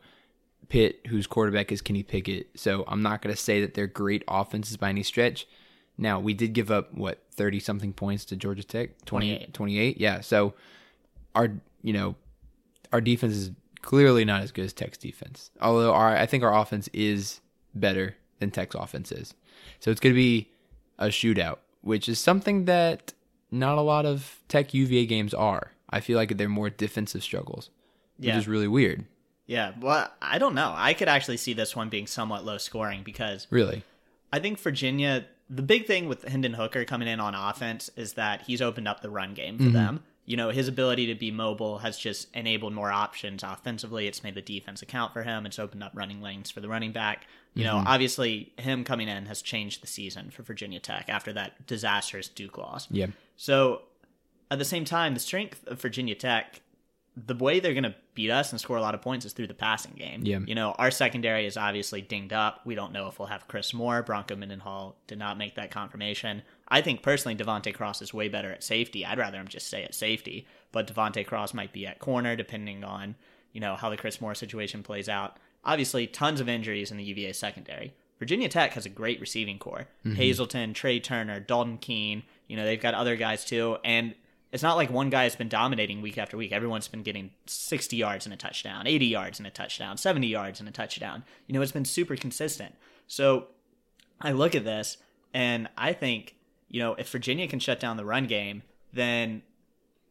Pitt, 0.70 1.08
whose 1.08 1.28
quarterback 1.28 1.72
is 1.72 1.82
Kenny 1.82 2.04
Pickett. 2.04 2.50
So 2.56 2.84
I'm 2.88 3.02
not 3.02 3.22
going 3.22 3.34
to 3.36 3.42
say 3.42 3.62
that 3.62 3.74
they're 3.74 3.88
great 3.88 4.24
offenses 4.28 4.78
by 4.78 4.90
any 4.90 5.04
stretch. 5.04 5.48
Now, 5.98 6.20
we 6.20 6.34
did 6.34 6.54
give 6.54 6.70
up, 6.70 6.94
what, 6.94 7.24
30 7.32 7.60
something 7.60 7.94
points 7.94 8.26
to 8.26 8.36
Georgia 8.36 8.64
Tech? 8.64 9.04
28. 9.06 9.54
28? 9.54 10.00
Yeah. 10.00 10.22
So 10.22 10.54
our, 11.34 11.52
you 11.82 11.94
know, 11.94 12.16
our 12.94 13.02
defense 13.02 13.36
is 13.36 13.52
clearly 13.82 14.26
not 14.26 14.44
as 14.44 14.52
good 14.52 14.66
as 14.66 14.74
Tech's 14.74 14.98
defense. 14.98 15.50
Although 15.60 15.94
our, 15.94 16.16
I 16.16 16.26
think 16.26 16.44
our 16.44 16.56
offense 16.56 16.88
is 16.94 17.42
better 17.74 18.16
than 18.40 18.52
Tech's 18.52 18.76
offense 18.76 19.12
is. 19.12 19.34
So 19.80 19.90
it's 19.90 20.00
going 20.00 20.14
to 20.14 20.18
be 20.18 20.52
a 21.00 21.08
shootout, 21.08 21.58
which 21.82 22.08
is 22.08 22.20
something 22.20 22.66
that 22.66 23.14
not 23.52 23.78
a 23.78 23.82
lot 23.82 24.06
of 24.06 24.40
Tech 24.48 24.74
UVA 24.74 25.06
games 25.06 25.34
are. 25.34 25.72
I 25.90 26.00
feel 26.00 26.18
like 26.18 26.38
they're 26.38 26.50
more 26.50 26.70
defensive 26.70 27.24
struggles, 27.24 27.70
which 28.18 28.28
Yeah. 28.28 28.38
is 28.38 28.48
really 28.48 28.68
weird. 28.68 29.06
yeah, 29.46 29.72
well, 29.80 30.12
I 30.22 30.40
don't 30.40 30.56
know. 30.56 30.74
I 30.76 30.94
could 30.94 31.08
actually 31.08 31.38
see 31.38 31.54
this 31.54 31.74
one 31.74 31.88
being 31.88 32.06
somewhat 32.06 32.44
low 32.44 32.58
scoring 32.58 33.04
because 33.04 33.48
Really. 33.50 33.84
I 34.34 34.40
think 34.40 34.60
Virginia. 34.60 35.26
The 35.50 35.62
big 35.62 35.88
thing 35.88 36.10
with 36.10 36.28
Hendon 36.28 36.54
Hooker 36.54 36.84
coming 36.84 37.08
in 37.08 37.22
on 37.22 37.34
offense 37.34 37.90
is 37.96 38.14
that 38.14 38.42
he's 38.42 38.62
opened 38.62 38.90
up 38.90 39.00
the 39.00 39.10
run 39.10 39.34
game 39.34 39.58
for 39.58 39.64
mm-hmm. 39.64 39.74
them. 39.74 40.04
You 40.26 40.36
know, 40.36 40.50
his 40.50 40.68
ability 40.68 41.06
to 41.06 41.16
be 41.16 41.32
mobile 41.32 41.78
has 41.78 41.98
just 41.98 42.28
enabled 42.36 42.74
more 42.74 42.92
options 42.92 43.44
offensively. 43.44 44.08
It's 44.08 44.22
made 44.24 44.36
the 44.36 44.42
defense 44.42 44.82
account 44.82 45.14
for 45.14 45.24
him. 45.24 45.46
It's 45.46 45.58
opened 45.58 45.84
up 45.84 45.94
running 45.96 46.22
lanes 46.22 46.52
for 46.52 46.60
the 46.60 46.68
running 46.68 46.92
back. 46.92 47.26
You 47.54 47.64
know, 47.64 47.76
mm-hmm. 47.78 47.88
obviously, 47.88 48.52
him 48.58 48.84
coming 48.84 49.08
in 49.08 49.28
has 49.28 49.42
changed 49.42 49.82
the 49.82 49.88
season 49.88 50.30
for 50.32 50.44
Virginia 50.44 50.82
Tech 50.82 51.06
after 51.08 51.32
that 51.32 51.66
disastrous 51.66 52.28
Duke 52.28 52.58
loss. 52.58 52.90
Yeah. 52.92 53.08
So, 53.38 53.84
at 54.52 54.60
the 54.60 54.66
same 54.66 54.84
time, 54.84 55.14
the 55.14 55.20
strength 55.20 55.66
of 55.68 55.80
Virginia 55.80 56.16
Tech, 56.16 56.62
the 57.16 57.36
way 57.36 57.60
they're 57.60 57.74
going 57.74 57.84
to 57.84 57.96
beat 58.14 58.30
us 58.30 58.52
and 58.52 58.60
score 58.60 58.78
a 58.78 58.82
lot 58.82 58.96
of 58.96 59.02
points 59.02 59.26
is 59.26 59.34
through 59.34 59.48
the 59.48 59.54
passing 59.54 59.94
game. 59.94 60.22
Yeah. 60.24 60.40
You 60.46 60.56
know, 60.56 60.72
our 60.78 60.92
secondary 60.92 61.46
is 61.46 61.58
obviously 61.58 62.02
dinged 62.02 62.34
up. 62.34 62.62
We 62.66 62.76
don't 62.76 62.92
know 62.92 63.08
if 63.08 63.20
we'll 63.20 63.28
have 63.28 63.48
Chris 63.48 63.74
Moore. 63.74 64.04
Bronco 64.04 64.36
Mendenhall 64.36 64.98
did 65.08 65.18
not 65.18 65.38
make 65.38 65.56
that 65.56 65.72
confirmation. 65.72 66.42
I 66.68 66.82
think 66.82 67.02
personally, 67.02 67.36
De'Vante 67.36 67.74
Cross 67.74 68.02
is 68.02 68.14
way 68.14 68.28
better 68.28 68.52
at 68.52 68.64
safety. 68.64 69.06
I'd 69.06 69.18
rather 69.18 69.38
him 69.38 69.48
just 69.48 69.68
stay 69.68 69.84
at 69.84 69.96
safety, 69.96 70.48
but 70.72 70.88
De'Vante 70.88 71.26
Cross 71.26 71.54
might 71.54 71.74
be 71.74 71.88
at 71.88 72.00
corner 72.00 72.36
depending 72.36 72.84
on, 72.84 73.16
you 73.54 73.62
know, 73.62 73.76
how 73.76 73.90
the 73.90 73.98
Chris 73.98 74.22
Moore 74.22 74.36
situation 74.36 74.84
plays 74.84 75.10
out. 75.10 75.38
Obviously, 75.64 76.08
tons 76.08 76.40
of 76.40 76.50
injuries 76.50 76.92
in 76.92 76.98
the 76.98 77.04
UVA 77.04 77.34
secondary. 77.34 77.94
Virginia 78.20 78.50
Tech 78.50 78.74
has 78.74 78.86
a 78.86 78.90
great 78.90 79.20
receiving 79.20 79.60
core. 79.60 79.88
Mm-hmm. 80.06 80.16
Hazelton, 80.16 80.74
Tre 80.74 81.00
Turner, 81.00 81.40
Dalton 81.40 81.78
Keene. 81.78 82.24
You 82.48 82.58
know, 82.58 82.66
they've 82.66 82.82
got 82.82 82.94
other 82.94 83.16
guys 83.16 83.46
too. 83.46 83.78
And 83.84 84.16
it's 84.52 84.64
not 84.64 84.78
like 84.78 84.90
one 84.90 85.10
guy 85.10 85.24
has 85.24 85.36
been 85.36 85.50
dominating 85.50 86.02
week 86.02 86.18
after 86.18 86.38
week. 86.38 86.52
Everyone's 86.52 86.88
been 86.88 87.04
getting 87.04 87.32
60 87.46 87.96
yards 87.96 88.26
and 88.26 88.34
a 88.34 88.38
touchdown, 88.38 88.88
80 88.88 89.06
yards 89.06 89.40
and 89.40 89.48
a 89.48 89.52
touchdown, 89.52 89.98
70 89.98 90.28
yards 90.28 90.60
and 90.60 90.70
a 90.70 90.72
touchdown. 90.72 91.24
You 91.48 91.54
know, 91.54 91.62
it's 91.62 91.72
been 91.72 91.86
super 91.86 92.16
consistent. 92.16 92.76
So 93.08 93.48
I 94.22 94.32
look 94.32 94.56
at 94.56 94.64
this 94.64 94.98
and 95.34 95.68
I 95.78 95.94
think, 95.94 96.36
you 96.70 96.80
know, 96.80 96.96
if 96.96 97.10
Virginia 97.10 97.48
can 97.48 97.60
shut 97.60 97.80
down 97.80 97.98
the 97.98 98.06
run 98.06 98.26
game, 98.26 98.64
then 98.94 99.44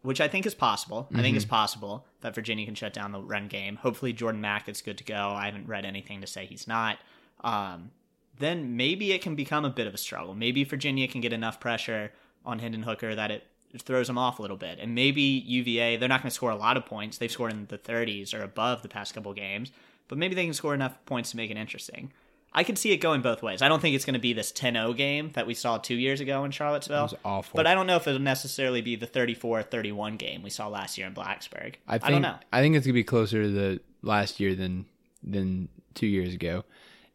which 0.03 0.21
I 0.21 0.29
think 0.29 0.47
is 0.47 0.55
possible. 0.55 1.09
I 1.13 1.21
think 1.21 1.35
it's 1.37 1.45
possible 1.45 2.07
that 2.21 2.33
Virginia 2.33 2.65
can 2.65 2.77
shut 2.77 2.93
down 2.93 3.11
the 3.11 3.21
run 3.21 3.49
game. 3.49 3.75
Hopefully 3.75 4.13
Jordan 4.13 4.41
Mack 4.41 4.69
is 4.69 4.81
good 4.81 4.99
to 4.99 5.05
go. 5.05 5.31
I 5.31 5.47
haven't 5.47 5.67
read 5.67 5.85
anything 5.85 6.21
to 6.21 6.29
say 6.29 6.47
he's 6.47 6.69
not. 6.69 6.99
Um, 7.43 7.91
then 8.39 8.77
maybe 8.77 9.13
it 9.13 9.21
can 9.21 9.35
become 9.35 9.65
a 9.65 9.71
bit 9.71 9.89
of 9.89 9.95
a 9.95 9.99
struggle. 9.99 10.33
Maybe 10.33 10.63
Virginia 10.63 11.09
can 11.09 11.21
get 11.21 11.33
enough 11.33 11.59
pressure 11.59 12.13
on 12.47 12.61
Hendon 12.61 12.85
Hooker 12.85 13.15
that 13.15 13.31
it 13.31 13.47
throws 13.79 14.07
them 14.07 14.17
off 14.17 14.39
a 14.39 14.43
little 14.43 14.57
bit. 14.57 14.79
And 14.81 14.95
maybe 14.95 15.21
UVA, 15.21 15.97
they're 15.97 16.09
not 16.09 16.23
going 16.23 16.31
to 16.31 16.35
score 16.35 16.51
a 16.51 16.57
lot 16.57 16.77
of 16.77 16.87
points. 16.87 17.19
They've 17.19 17.31
scored 17.31 17.53
in 17.53 17.67
the 17.67 17.77
30s 17.77 18.33
or 18.33 18.43
above 18.43 18.83
the 18.83 18.89
past 18.89 19.13
couple 19.13 19.33
games, 19.35 19.73
but 20.09 20.17
maybe 20.17 20.35
they 20.35 20.45
can 20.45 20.55
score 20.55 20.73
enough 20.73 20.97
points 21.05 21.33
to 21.33 21.37
make 21.37 21.51
it 21.51 21.57
interesting. 21.57 22.13
I 22.55 22.65
could 22.65 22.79
see 22.79 22.93
it 22.93 22.99
going 22.99 23.21
both 23.21 23.43
ways. 23.43 23.61
I 23.61 23.69
don't 23.69 23.81
think 23.83 23.95
it's 23.95 24.07
going 24.07 24.15
to 24.15 24.21
be 24.21 24.33
this 24.33 24.51
10-0 24.51 24.97
game 24.97 25.29
that 25.35 25.47
we 25.47 25.53
saw 25.53 25.77
two 25.77 25.97
years 25.97 26.21
ago 26.21 26.43
in 26.45 26.53
Charlottesville. 26.53 27.03
was 27.03 27.15
awful. 27.23 27.55
But 27.55 27.67
I 27.67 27.75
don't 27.75 27.87
know 27.87 27.97
if 27.97 28.07
it'll 28.07 28.19
necessarily 28.19 28.81
be 28.81 28.97
the 28.97 29.07
34-31 29.07 30.17
game 30.17 30.43
we 30.43 30.49
saw 30.49 30.69
last 30.69 30.97
year 30.97 31.07
in 31.07 31.13
Blacksburg. 31.13 31.75
I, 31.87 31.99
think, 31.99 32.05
I 32.05 32.11
don't 32.13 32.23
know. 32.23 32.37
I 32.55 32.63
think 32.63 32.75
it's 32.75 32.87
gonna 32.87 32.95
be 32.95 33.05
closer 33.05 33.43
to 33.43 33.51
the 33.51 33.81
last 34.01 34.41
year 34.41 34.55
than 34.55 34.87
than 35.23 35.69
two 35.95 36.07
years 36.07 36.33
ago, 36.33 36.65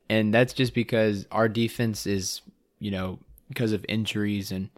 and 0.09 0.31
that's 0.31 0.53
just 0.53 0.75
because 0.75 1.25
our 1.31 1.49
defense 1.49 2.05
is, 2.05 2.41
you 2.79 2.91
know, 2.91 3.17
because 3.47 3.71
of 3.71 3.83
injuries 3.89 4.51
and, 4.51 4.69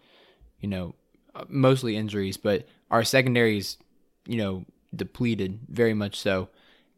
you 0.64 0.70
know, 0.70 0.96
uh, 1.36 1.44
mostly 1.50 1.96
injuries, 1.98 2.38
but 2.38 2.66
our 2.90 3.04
secondary 3.04 3.58
is, 3.58 3.78
you 4.26 4.38
know, 4.38 4.66
depleted 4.96 5.60
very 5.70 5.94
much 5.94 6.20
so, 6.20 6.50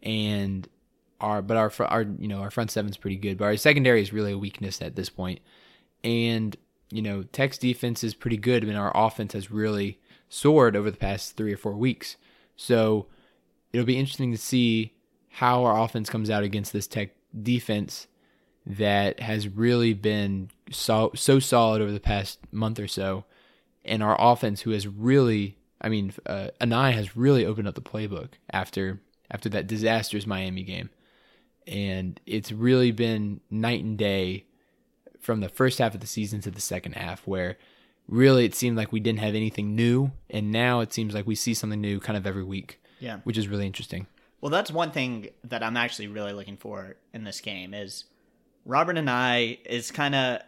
and 0.04 0.70
our 1.20 1.42
but 1.42 1.58
our 1.58 1.72
our 1.80 2.04
you 2.04 2.28
know 2.28 2.40
our 2.40 2.52
front 2.52 2.72
seven's 2.72 2.96
pretty 2.96 3.18
good, 3.18 3.38
but 3.38 3.46
our 3.46 3.58
secondary 3.58 4.02
is 4.02 4.14
really 4.14 4.34
a 4.34 4.38
weakness 4.38 4.82
at 4.82 4.96
this 4.96 5.10
point, 5.10 5.40
and 6.04 6.56
you 6.92 7.02
know 7.02 7.24
Tech's 7.24 7.58
defense 7.58 8.04
is 8.04 8.14
pretty 8.14 8.38
good, 8.38 8.64
I 8.64 8.68
and 8.68 8.78
our 8.78 8.92
offense 8.96 9.34
has 9.34 9.50
really 9.50 10.00
soared 10.30 10.76
over 10.76 10.92
the 10.92 10.98
past 10.98 11.36
three 11.36 11.54
or 11.54 11.58
four 11.58 11.74
weeks. 11.74 12.18
So 12.56 13.08
it'll 13.74 13.86
be 13.86 13.98
interesting 13.98 14.32
to 14.32 14.38
see 14.38 14.94
how 15.30 15.64
our 15.64 15.82
offense 15.82 16.10
comes 16.10 16.30
out 16.30 16.44
against 16.44 16.72
this 16.72 16.88
Tech 16.88 17.12
defense 17.42 18.08
that 18.66 19.20
has 19.20 19.48
really 19.48 19.94
been 19.94 20.50
so 20.72 21.12
so 21.16 21.40
solid 21.40 21.82
over 21.82 21.92
the 21.92 22.00
past 22.00 22.40
month 22.52 22.80
or 22.80 22.88
so, 22.88 23.26
and 23.86 24.04
our 24.04 24.16
offense 24.20 24.62
who 24.62 24.72
has 24.72 24.88
really, 24.88 25.58
I 25.82 25.90
mean, 25.90 26.14
uh, 26.26 26.50
Anae 26.62 26.94
has 26.94 27.16
really 27.16 27.46
opened 27.46 27.68
up 27.68 27.76
the 27.76 27.82
playbook 27.82 28.30
after 28.52 29.02
after 29.32 29.50
that 29.50 29.68
disastrous 29.68 30.28
Miami 30.28 30.64
game, 30.64 30.90
and 31.68 32.20
it's 32.26 32.52
really 32.52 32.92
been 32.92 33.42
night 33.50 33.84
and 33.84 33.98
day 33.98 34.46
from 35.20 35.40
the 35.40 35.50
first 35.50 35.80
half 35.80 35.96
of 35.96 36.02
the 36.02 36.08
season 36.08 36.42
to 36.42 36.52
the 36.52 36.62
second 36.62 36.94
half, 36.94 37.26
where 37.26 37.58
really 38.08 38.46
it 38.46 38.54
seemed 38.54 38.78
like 38.78 38.92
we 38.92 39.00
didn't 39.00 39.20
have 39.20 39.36
anything 39.36 39.76
new, 39.76 40.12
and 40.30 40.52
now 40.52 40.80
it 40.80 40.94
seems 40.94 41.14
like 41.14 41.26
we 41.26 41.36
see 41.36 41.54
something 41.54 41.82
new 41.82 42.00
kind 42.00 42.18
of 42.18 42.28
every 42.28 42.44
week. 42.44 42.80
Yeah. 43.00 43.20
which 43.26 43.38
is 43.38 43.50
really 43.50 43.66
interesting. 43.68 44.08
Well, 44.40 44.50
that's 44.50 44.72
one 44.72 44.92
thing 44.92 45.30
that 45.44 45.62
I'm 45.62 45.76
actually 45.76 46.08
really 46.08 46.32
looking 46.32 46.56
for 46.56 46.96
in 47.14 47.24
this 47.24 47.42
game 47.42 47.74
is 47.74 48.06
Robert 48.64 48.96
Anae 48.96 49.60
is 49.66 49.92
kind 49.92 50.16
of 50.16 50.42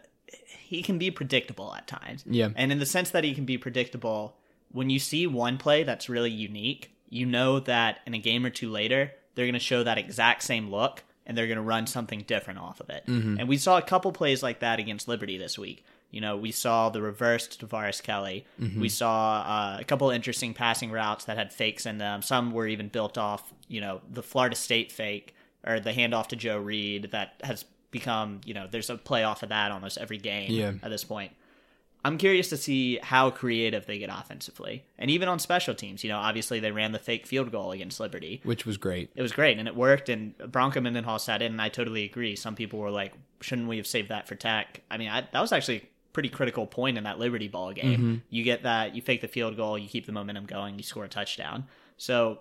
he 0.48 0.82
can 0.82 0.98
be 0.98 1.10
predictable 1.10 1.74
at 1.74 1.86
times. 1.86 2.24
Yeah. 2.26 2.50
And 2.56 2.70
in 2.72 2.78
the 2.78 2.86
sense 2.86 3.10
that 3.10 3.24
he 3.24 3.34
can 3.34 3.44
be 3.44 3.58
predictable, 3.58 4.36
when 4.70 4.90
you 4.90 4.98
see 4.98 5.26
one 5.26 5.58
play 5.58 5.82
that's 5.82 6.08
really 6.08 6.30
unique, 6.30 6.94
you 7.08 7.24
know 7.24 7.60
that 7.60 8.00
in 8.06 8.14
a 8.14 8.18
game 8.18 8.44
or 8.44 8.50
two 8.50 8.70
later, 8.70 9.12
they're 9.34 9.46
going 9.46 9.54
to 9.54 9.60
show 9.60 9.82
that 9.82 9.98
exact 9.98 10.42
same 10.42 10.70
look 10.70 11.02
and 11.24 11.36
they're 11.36 11.46
going 11.46 11.56
to 11.56 11.62
run 11.62 11.86
something 11.86 12.22
different 12.22 12.58
off 12.58 12.80
of 12.80 12.90
it. 12.90 13.04
And 13.38 13.48
we 13.48 13.56
saw 13.56 13.78
a 13.78 13.82
couple 13.82 14.12
plays 14.12 14.42
like 14.42 14.60
that 14.60 14.78
against 14.78 15.08
Liberty 15.08 15.38
this 15.38 15.58
week. 15.58 15.84
You 16.10 16.22
know, 16.22 16.38
we 16.38 16.52
saw 16.52 16.88
the 16.88 17.02
reversed 17.02 17.60
Tavares 17.60 18.02
Kelly. 18.02 18.46
We 18.80 18.88
saw 18.88 19.42
uh, 19.46 19.76
a 19.80 19.84
couple 19.84 20.08
interesting 20.10 20.54
passing 20.54 20.90
routes 20.90 21.26
that 21.26 21.36
had 21.36 21.52
fakes 21.52 21.84
in 21.84 21.98
them. 21.98 22.22
Some 22.22 22.52
were 22.52 22.66
even 22.66 22.88
built 22.88 23.18
off, 23.18 23.52
you 23.68 23.80
know, 23.82 24.00
the 24.10 24.22
Florida 24.22 24.56
State 24.56 24.90
fake 24.90 25.34
or 25.66 25.80
the 25.80 25.92
handoff 25.92 26.28
to 26.28 26.36
Joe 26.36 26.58
Reed 26.58 27.10
that 27.12 27.34
has 27.44 27.64
become, 27.90 28.40
you 28.44 28.54
know, 28.54 28.66
there's 28.70 28.90
a 28.90 28.96
play 28.96 29.24
off 29.24 29.42
of 29.42 29.48
that 29.48 29.70
almost 29.72 29.98
every 29.98 30.18
game 30.18 30.50
Yeah. 30.50 30.72
at 30.82 30.90
this 30.90 31.04
point. 31.04 31.32
I'm 32.04 32.16
curious 32.16 32.48
to 32.50 32.56
see 32.56 32.98
how 33.02 33.30
creative 33.30 33.86
they 33.86 33.98
get 33.98 34.08
offensively. 34.08 34.84
And 34.98 35.10
even 35.10 35.28
on 35.28 35.40
special 35.40 35.74
teams, 35.74 36.04
you 36.04 36.10
know, 36.10 36.18
obviously 36.18 36.60
they 36.60 36.70
ran 36.70 36.92
the 36.92 36.98
fake 36.98 37.26
field 37.26 37.50
goal 37.50 37.72
against 37.72 37.98
Liberty 37.98 38.40
which 38.44 38.64
was 38.64 38.76
great. 38.76 39.10
it 39.16 39.22
was 39.22 39.32
great 39.32 39.58
and 39.58 39.66
it 39.66 39.74
worked 39.74 40.08
and 40.08 40.36
Bronco 40.38 40.80
Mendenhall 40.80 41.18
sat 41.18 41.42
in 41.42 41.52
and 41.52 41.60
I 41.60 41.68
totally 41.68 42.04
agree. 42.04 42.36
Some 42.36 42.54
people 42.54 42.78
were 42.78 42.90
like, 42.90 43.14
shouldn't 43.40 43.68
we 43.68 43.78
have 43.78 43.86
saved 43.86 44.10
that 44.10 44.28
for 44.28 44.36
Tech? 44.36 44.82
I 44.90 44.96
mean, 44.96 45.08
I, 45.08 45.22
that 45.32 45.40
was 45.40 45.52
actually 45.52 45.76
a 45.78 45.88
pretty 46.12 46.28
critical 46.28 46.66
point 46.66 46.98
in 46.98 47.04
that 47.04 47.18
Liberty 47.18 47.48
ball 47.48 47.72
game. 47.72 47.98
Mm-hmm. 48.00 48.14
You 48.30 48.44
get 48.44 48.62
that, 48.62 48.94
you 48.94 49.02
fake 49.02 49.20
the 49.20 49.28
field 49.28 49.56
goal, 49.56 49.76
you 49.76 49.88
keep 49.88 50.06
the 50.06 50.12
momentum 50.12 50.46
going, 50.46 50.76
you 50.76 50.84
score 50.84 51.04
a 51.04 51.08
touchdown. 51.08 51.66
So, 51.96 52.40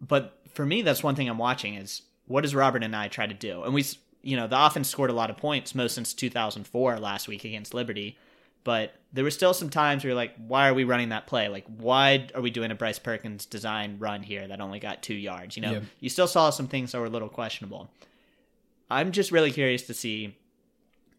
but 0.00 0.38
for 0.54 0.64
me, 0.64 0.82
that's 0.82 1.02
one 1.02 1.16
thing 1.16 1.28
I'm 1.28 1.38
watching 1.38 1.74
is 1.74 2.02
what 2.26 2.42
does 2.42 2.54
Robert 2.54 2.82
Anae 2.82 3.10
try 3.10 3.26
to 3.26 3.34
do? 3.34 3.64
And 3.64 3.74
we, 3.74 3.84
you 4.28 4.36
know, 4.36 4.46
the 4.46 4.62
offense 4.66 4.88
scored 4.88 5.10
a 5.10 5.14
lot 5.14 5.30
of 5.30 5.36
points, 5.36 5.74
most 5.74 5.94
since 5.94 6.12
2004 6.14 6.98
last 6.98 7.28
week 7.28 7.44
against 7.44 7.72
Liberty. 7.72 8.16
But 8.64 8.92
there 9.12 9.24
were 9.24 9.30
still 9.30 9.54
some 9.54 9.70
times 9.70 10.02
where 10.04 10.10
you're 10.10 10.16
like, 10.16 10.34
why 10.36 10.68
are 10.68 10.74
we 10.74 10.84
running 10.84 11.08
that 11.08 11.26
play? 11.26 11.48
Like, 11.48 11.64
why 11.78 12.28
are 12.34 12.42
we 12.42 12.50
doing 12.50 12.70
a 12.70 12.74
Bryce 12.74 12.98
Perkins 12.98 13.46
design 13.46 13.96
run 13.98 14.22
here 14.22 14.46
that 14.46 14.60
only 14.60 14.78
got 14.80 15.02
two 15.02 15.14
yards? 15.14 15.56
You 15.56 15.62
know, 15.62 15.72
Yeah. 15.72 15.80
you 16.00 16.10
still 16.10 16.26
saw 16.26 16.50
some 16.50 16.66
things 16.68 16.92
that 16.92 16.98
were 16.98 17.06
a 17.06 17.10
little 17.10 17.30
questionable. 17.30 17.88
I'm 18.90 19.12
just 19.12 19.32
really 19.32 19.52
curious 19.52 19.82
to 19.86 19.94
see, 19.94 20.36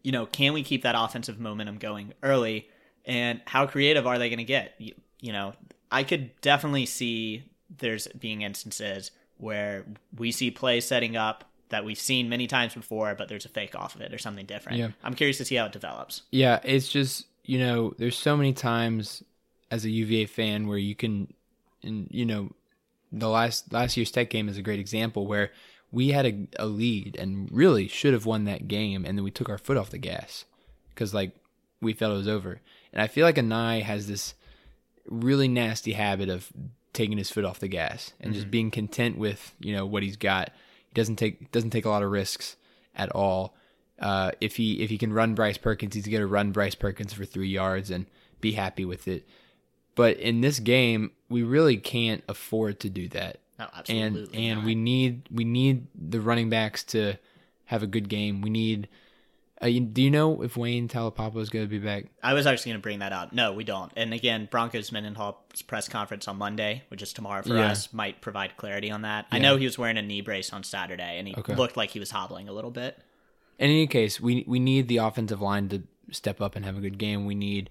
you 0.02 0.12
know, 0.12 0.26
can 0.26 0.52
we 0.52 0.62
keep 0.62 0.82
that 0.82 0.94
offensive 0.96 1.40
momentum 1.40 1.78
going 1.78 2.12
early, 2.22 2.68
and 3.04 3.40
how 3.46 3.66
creative 3.66 4.06
are 4.06 4.18
they 4.18 4.28
going 4.28 4.38
to 4.38 4.44
get? 4.44 4.74
You, 4.78 4.94
you 5.20 5.32
know, 5.32 5.54
I 5.90 6.04
could 6.04 6.40
definitely 6.42 6.86
see 6.86 7.44
there's 7.78 8.06
being 8.08 8.42
instances 8.42 9.10
where 9.38 9.86
we 10.16 10.30
see 10.30 10.50
plays 10.50 10.84
setting 10.86 11.16
up 11.16 11.44
that 11.70 11.84
we've 11.84 11.98
seen 11.98 12.28
many 12.28 12.46
times 12.46 12.74
before, 12.74 13.14
but 13.14 13.28
there's 13.28 13.44
a 13.44 13.48
fake 13.48 13.74
off 13.74 13.94
of 13.94 14.00
it 14.00 14.12
or 14.12 14.18
something 14.18 14.46
different. 14.46 14.78
Yeah. 14.78 14.88
I'm 15.02 15.14
curious 15.14 15.38
to 15.38 15.44
see 15.44 15.56
how 15.56 15.66
it 15.66 15.72
develops. 15.72 16.22
Yeah, 16.30 16.60
it's 16.62 16.88
just 16.88 17.26
you 17.44 17.58
know, 17.58 17.94
there's 17.98 18.16
so 18.16 18.36
many 18.36 18.52
times 18.52 19.22
as 19.70 19.84
a 19.84 19.90
UVA 19.90 20.26
fan 20.26 20.66
where 20.66 20.78
you 20.78 20.94
can, 20.94 21.32
and 21.82 22.08
you 22.10 22.26
know, 22.26 22.50
the 23.10 23.28
last 23.28 23.72
last 23.72 23.96
year's 23.96 24.10
Tech 24.10 24.30
game 24.30 24.48
is 24.48 24.56
a 24.56 24.62
great 24.62 24.80
example 24.80 25.26
where 25.26 25.50
we 25.92 26.10
had 26.10 26.26
a, 26.26 26.46
a 26.58 26.66
lead 26.66 27.16
and 27.18 27.50
really 27.50 27.88
should 27.88 28.12
have 28.12 28.26
won 28.26 28.44
that 28.44 28.68
game, 28.68 29.04
and 29.04 29.18
then 29.18 29.24
we 29.24 29.30
took 29.30 29.48
our 29.48 29.58
foot 29.58 29.76
off 29.76 29.90
the 29.90 29.98
gas 29.98 30.44
because 30.90 31.14
like 31.14 31.32
we 31.80 31.92
felt 31.92 32.12
it 32.12 32.18
was 32.18 32.28
over. 32.28 32.60
And 32.92 33.00
I 33.00 33.06
feel 33.06 33.24
like 33.24 33.36
Anae 33.36 33.82
has 33.82 34.06
this 34.06 34.34
really 35.06 35.48
nasty 35.48 35.92
habit 35.92 36.28
of 36.28 36.52
taking 36.92 37.18
his 37.18 37.30
foot 37.30 37.44
off 37.44 37.60
the 37.60 37.68
gas 37.68 38.12
and 38.20 38.32
just 38.32 38.44
mm-hmm. 38.44 38.50
being 38.50 38.70
content 38.70 39.18
with 39.18 39.54
you 39.60 39.74
know 39.74 39.86
what 39.86 40.02
he's 40.02 40.16
got. 40.16 40.50
He 40.90 40.94
doesn't 40.94 41.16
take 41.16 41.50
doesn't 41.52 41.70
take 41.70 41.84
a 41.84 41.90
lot 41.90 42.02
of 42.02 42.10
risks 42.10 42.56
at 42.94 43.10
all. 43.10 43.54
Uh, 43.98 44.32
if 44.40 44.56
he 44.56 44.82
if 44.82 44.90
he 44.90 44.98
can 44.98 45.12
run 45.12 45.34
Bryce 45.34 45.58
Perkins, 45.58 45.94
he's 45.94 46.06
gonna 46.06 46.26
run 46.26 46.52
Bryce 46.52 46.74
Perkins 46.74 47.12
for 47.12 47.24
three 47.24 47.48
yards 47.48 47.90
and 47.90 48.06
be 48.40 48.52
happy 48.52 48.84
with 48.84 49.06
it. 49.08 49.26
But 49.94 50.18
in 50.18 50.40
this 50.40 50.60
game, 50.60 51.12
we 51.28 51.42
really 51.42 51.76
can't 51.76 52.24
afford 52.28 52.80
to 52.80 52.88
do 52.88 53.08
that. 53.08 53.38
No, 53.58 53.66
and 53.88 54.16
absolutely 54.16 54.46
and 54.46 54.58
not. 54.60 54.66
we 54.66 54.74
need 54.74 55.28
we 55.30 55.44
need 55.44 55.86
the 55.94 56.20
running 56.20 56.48
backs 56.48 56.82
to 56.84 57.14
have 57.66 57.82
a 57.82 57.86
good 57.86 58.08
game. 58.08 58.40
We 58.40 58.50
need 58.50 58.88
Uh, 59.62 59.66
you, 59.66 59.80
do 59.80 60.00
you 60.02 60.10
know 60.10 60.42
if 60.42 60.56
Wayne 60.56 60.88
Taulapapa 60.88 61.36
is 61.38 61.50
going 61.50 61.64
to 61.66 61.68
be 61.68 61.78
back? 61.78 62.06
I 62.22 62.32
was 62.32 62.46
actually 62.46 62.70
going 62.72 62.80
to 62.80 62.82
bring 62.82 62.98
that 63.00 63.12
up. 63.12 63.32
No, 63.32 63.52
we 63.52 63.62
don't. 63.62 63.92
And 63.94 64.14
again, 64.14 64.48
Broncos 64.50 64.90
Mendenhall's 64.90 65.60
press 65.62 65.86
conference 65.86 66.26
on 66.28 66.38
Monday, 66.38 66.82
which 66.88 67.02
is 67.02 67.12
tomorrow 67.12 67.42
for 67.42 67.54
Yeah. 67.54 67.70
us, 67.70 67.92
might 67.92 68.22
provide 68.22 68.56
clarity 68.56 68.90
on 68.90 69.02
that. 69.02 69.26
I 69.30 69.38
know 69.38 69.56
he 69.56 69.66
was 69.66 69.76
wearing 69.78 69.98
a 69.98 70.02
knee 70.02 70.22
brace 70.22 70.52
on 70.52 70.64
Saturday, 70.64 71.18
and 71.18 71.28
he 71.28 71.34
Okay. 71.36 71.54
looked 71.54 71.76
like 71.76 71.90
he 71.90 71.98
was 71.98 72.10
hobbling 72.10 72.48
a 72.48 72.52
little 72.52 72.70
bit. 72.70 72.98
In 73.58 73.68
any 73.68 73.86
case, 73.86 74.18
we 74.18 74.44
we 74.48 74.58
need 74.58 74.88
the 74.88 74.96
offensive 74.96 75.42
line 75.42 75.68
to 75.68 75.82
step 76.10 76.40
up 76.40 76.56
and 76.56 76.64
have 76.64 76.78
a 76.78 76.80
good 76.80 76.96
game. 76.96 77.26
We 77.26 77.34
need 77.34 77.68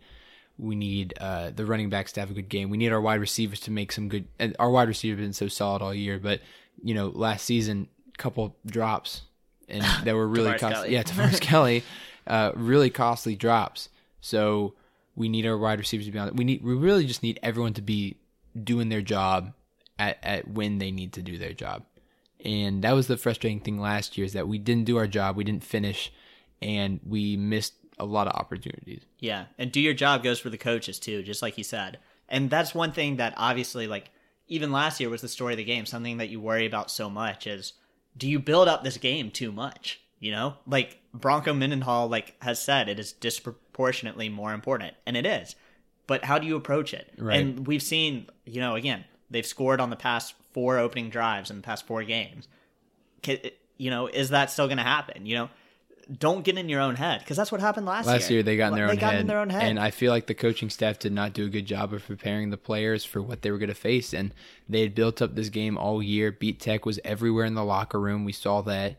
we 0.59 0.75
need 0.75 1.15
uh, 1.19 1.49
the 1.51 1.65
running 1.65 1.89
backs 1.89 2.11
to 2.11 2.19
have 2.19 2.29
a 2.29 2.33
good 2.33 2.49
game. 2.49 2.69
We 2.69 2.77
need 2.77 2.91
our 2.91 3.01
wide 3.01 3.19
receivers 3.21 3.61
to 3.61 3.71
make 3.71 3.91
some 3.91 4.09
good. 4.09 4.27
And 4.37 4.55
our 4.59 4.69
wide 4.69 4.89
receivers 4.89 5.19
have 5.19 5.25
been 5.25 5.33
so 5.33 5.47
solid 5.47 5.81
all 5.81 5.93
year, 5.95 6.19
but 6.19 6.41
you 6.83 6.93
know, 6.93 7.07
last 7.07 7.45
season, 7.45 7.87
couple 8.17 8.55
drops 8.65 9.21
and 9.69 9.83
that 10.05 10.15
were 10.15 10.27
really 10.27 10.57
costly. 10.57 10.93
Yeah, 10.93 11.03
Tavares 11.03 11.39
Kelly, 11.41 11.83
uh, 12.27 12.51
really 12.55 12.89
costly 12.89 13.35
drops. 13.35 13.89
So 14.21 14.73
we 15.15 15.29
need 15.29 15.45
our 15.45 15.57
wide 15.57 15.79
receivers 15.79 16.05
to 16.05 16.11
be 16.11 16.19
on. 16.19 16.35
We 16.35 16.45
need 16.45 16.63
we 16.63 16.73
really 16.73 17.05
just 17.05 17.23
need 17.23 17.39
everyone 17.43 17.73
to 17.73 17.81
be 17.81 18.17
doing 18.61 18.89
their 18.89 19.01
job 19.01 19.53
at 19.97 20.17
at 20.23 20.47
when 20.47 20.79
they 20.79 20.91
need 20.91 21.13
to 21.13 21.21
do 21.21 21.37
their 21.37 21.53
job. 21.53 21.83
And 22.43 22.83
that 22.83 22.93
was 22.93 23.07
the 23.07 23.17
frustrating 23.17 23.59
thing 23.59 23.79
last 23.79 24.17
year 24.17 24.25
is 24.25 24.33
that 24.33 24.47
we 24.47 24.57
didn't 24.57 24.85
do 24.85 24.97
our 24.97 25.07
job, 25.07 25.35
we 25.35 25.43
didn't 25.43 25.63
finish, 25.63 26.11
and 26.61 26.99
we 27.05 27.35
missed 27.35 27.73
a 27.97 28.05
lot 28.05 28.27
of 28.27 28.33
opportunities. 28.33 29.01
Yeah, 29.19 29.45
and 29.57 29.71
do 29.71 29.81
your 29.81 29.93
job 29.93 30.23
goes 30.23 30.39
for 30.39 30.49
the 30.49 30.57
coaches 30.57 30.99
too, 30.99 31.21
just 31.21 31.41
like 31.41 31.55
he 31.55 31.63
said. 31.63 31.99
And 32.29 32.49
that's 32.49 32.73
one 32.73 32.91
thing 32.91 33.17
that 33.17 33.33
obviously, 33.35 33.87
like, 33.87 34.11
even 34.47 34.71
last 34.71 34.99
year 34.99 35.09
was 35.09 35.21
the 35.21 35.27
story 35.27 35.53
of 35.53 35.57
the 35.57 35.63
game. 35.63 35.85
Something 35.85 36.17
that 36.17 36.29
you 36.29 36.39
worry 36.39 36.65
about 36.65 36.89
so 36.89 37.09
much 37.09 37.45
is, 37.45 37.73
do 38.19 38.29
you 38.29 38.37
build 38.37 38.67
up 38.67 38.83
this 38.83 38.97
game 38.97 39.31
too 39.31 39.51
much? 39.51 39.99
You 40.19 40.31
know, 40.31 40.55
like 40.67 40.99
Bronco 41.13 41.53
Mendenhall, 41.53 42.09
like 42.09 42.35
has 42.43 42.61
said, 42.61 42.89
it 42.89 42.99
is 42.99 43.13
disproportionately 43.13 44.27
more 44.27 44.53
important, 44.53 44.93
and 45.05 45.15
it 45.15 45.25
is. 45.25 45.55
But 46.07 46.25
how 46.25 46.37
do 46.39 46.45
you 46.45 46.55
approach 46.55 46.93
it? 46.93 47.13
Right. 47.17 47.39
And 47.39 47.65
we've 47.65 47.81
seen, 47.81 48.27
you 48.45 48.59
know, 48.59 48.75
again, 48.75 49.05
they've 49.31 49.45
scored 49.45 49.79
on 49.79 49.89
the 49.89 49.95
past 49.95 50.33
four 50.51 50.77
opening 50.77 51.09
drives 51.09 51.49
in 51.49 51.55
the 51.55 51.63
past 51.63 51.87
four 51.87 52.03
games. 52.03 52.47
You 53.77 53.89
know, 53.89 54.07
is 54.07 54.29
that 54.29 54.51
still 54.51 54.67
going 54.67 54.77
to 54.77 54.83
happen? 54.83 55.25
You 55.25 55.35
know, 55.35 55.49
don't 56.17 56.43
get 56.43 56.57
in 56.57 56.69
your 56.69 56.81
own 56.81 56.95
head 56.95 57.19
because 57.19 57.37
that's 57.37 57.51
what 57.51 57.61
happened 57.61 57.85
last, 57.85 58.05
year. 58.05 58.13
Last 58.13 58.29
year 58.31 58.43
they 58.43 58.57
got 58.57 58.71
in 58.71 58.75
their 58.75 58.87
they 58.87 58.93
own 58.93 58.99
got 58.99 59.11
head, 59.11 59.21
in 59.21 59.27
their 59.27 59.39
own 59.39 59.49
head. 59.49 59.63
and 59.63 59.79
I 59.79 59.91
feel 59.91 60.11
like 60.11 60.27
the 60.27 60.33
coaching 60.33 60.69
staff 60.69 60.97
did 60.97 61.11
not 61.11 61.33
do 61.33 61.45
a 61.45 61.49
good 61.49 61.65
job 61.65 61.93
of 61.93 62.05
preparing 62.05 62.49
the 62.49 62.57
players 62.57 63.05
for 63.05 63.21
what 63.21 63.41
they 63.41 63.51
were 63.51 63.59
going 63.59 63.69
to 63.69 63.75
face. 63.75 64.13
And 64.13 64.33
they 64.67 64.81
had 64.81 64.95
built 64.95 65.21
up 65.21 65.35
this 65.35 65.49
game 65.49 65.77
all 65.77 66.01
year. 66.01 66.31
Beat 66.31 66.59
Tech 66.59 66.85
was 66.85 66.99
everywhere 67.03 67.45
in 67.45 67.53
the 67.53 67.63
locker 67.63 67.99
room. 67.99 68.25
We 68.25 68.31
saw 68.31 68.61
that, 68.63 68.97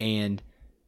and 0.00 0.42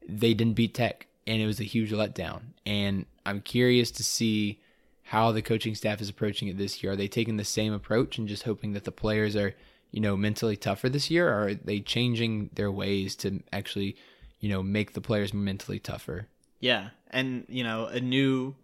they 0.08 0.34
didn't 0.34 0.54
beat 0.54 0.74
Tech, 0.74 1.06
and 1.26 1.40
it 1.40 1.46
was 1.46 1.60
a 1.60 1.64
huge 1.64 1.92
letdown. 1.92 2.40
And 2.66 3.06
I'm 3.24 3.40
curious 3.40 3.90
to 3.92 4.02
see 4.02 4.60
how 5.04 5.32
the 5.32 5.42
coaching 5.42 5.74
staff 5.74 6.00
is 6.00 6.08
approaching 6.08 6.48
it 6.48 6.58
this 6.58 6.82
year. 6.82 6.92
Are 6.92 6.96
they 6.96 7.08
taking 7.08 7.36
the 7.36 7.44
same 7.44 7.72
approach 7.72 8.18
and 8.18 8.28
just 8.28 8.44
hoping 8.44 8.72
that 8.72 8.84
the 8.84 8.92
players 8.92 9.36
are, 9.36 9.54
you 9.90 10.00
know, 10.00 10.16
mentally 10.16 10.56
tougher 10.56 10.88
this 10.88 11.10
year, 11.10 11.28
or 11.28 11.48
are 11.48 11.54
they 11.54 11.80
changing 11.80 12.50
their 12.54 12.70
ways 12.70 13.16
to 13.16 13.42
actually, 13.52 13.96
you 14.40 14.48
know, 14.48 14.62
make 14.62 14.92
the 14.92 15.00
players 15.00 15.32
mentally 15.32 15.78
tougher? 15.78 16.26
Yeah, 16.58 16.90
and 17.10 17.44
you 17.48 17.64
know, 17.64 17.86
a 17.86 18.00
new 18.00 18.54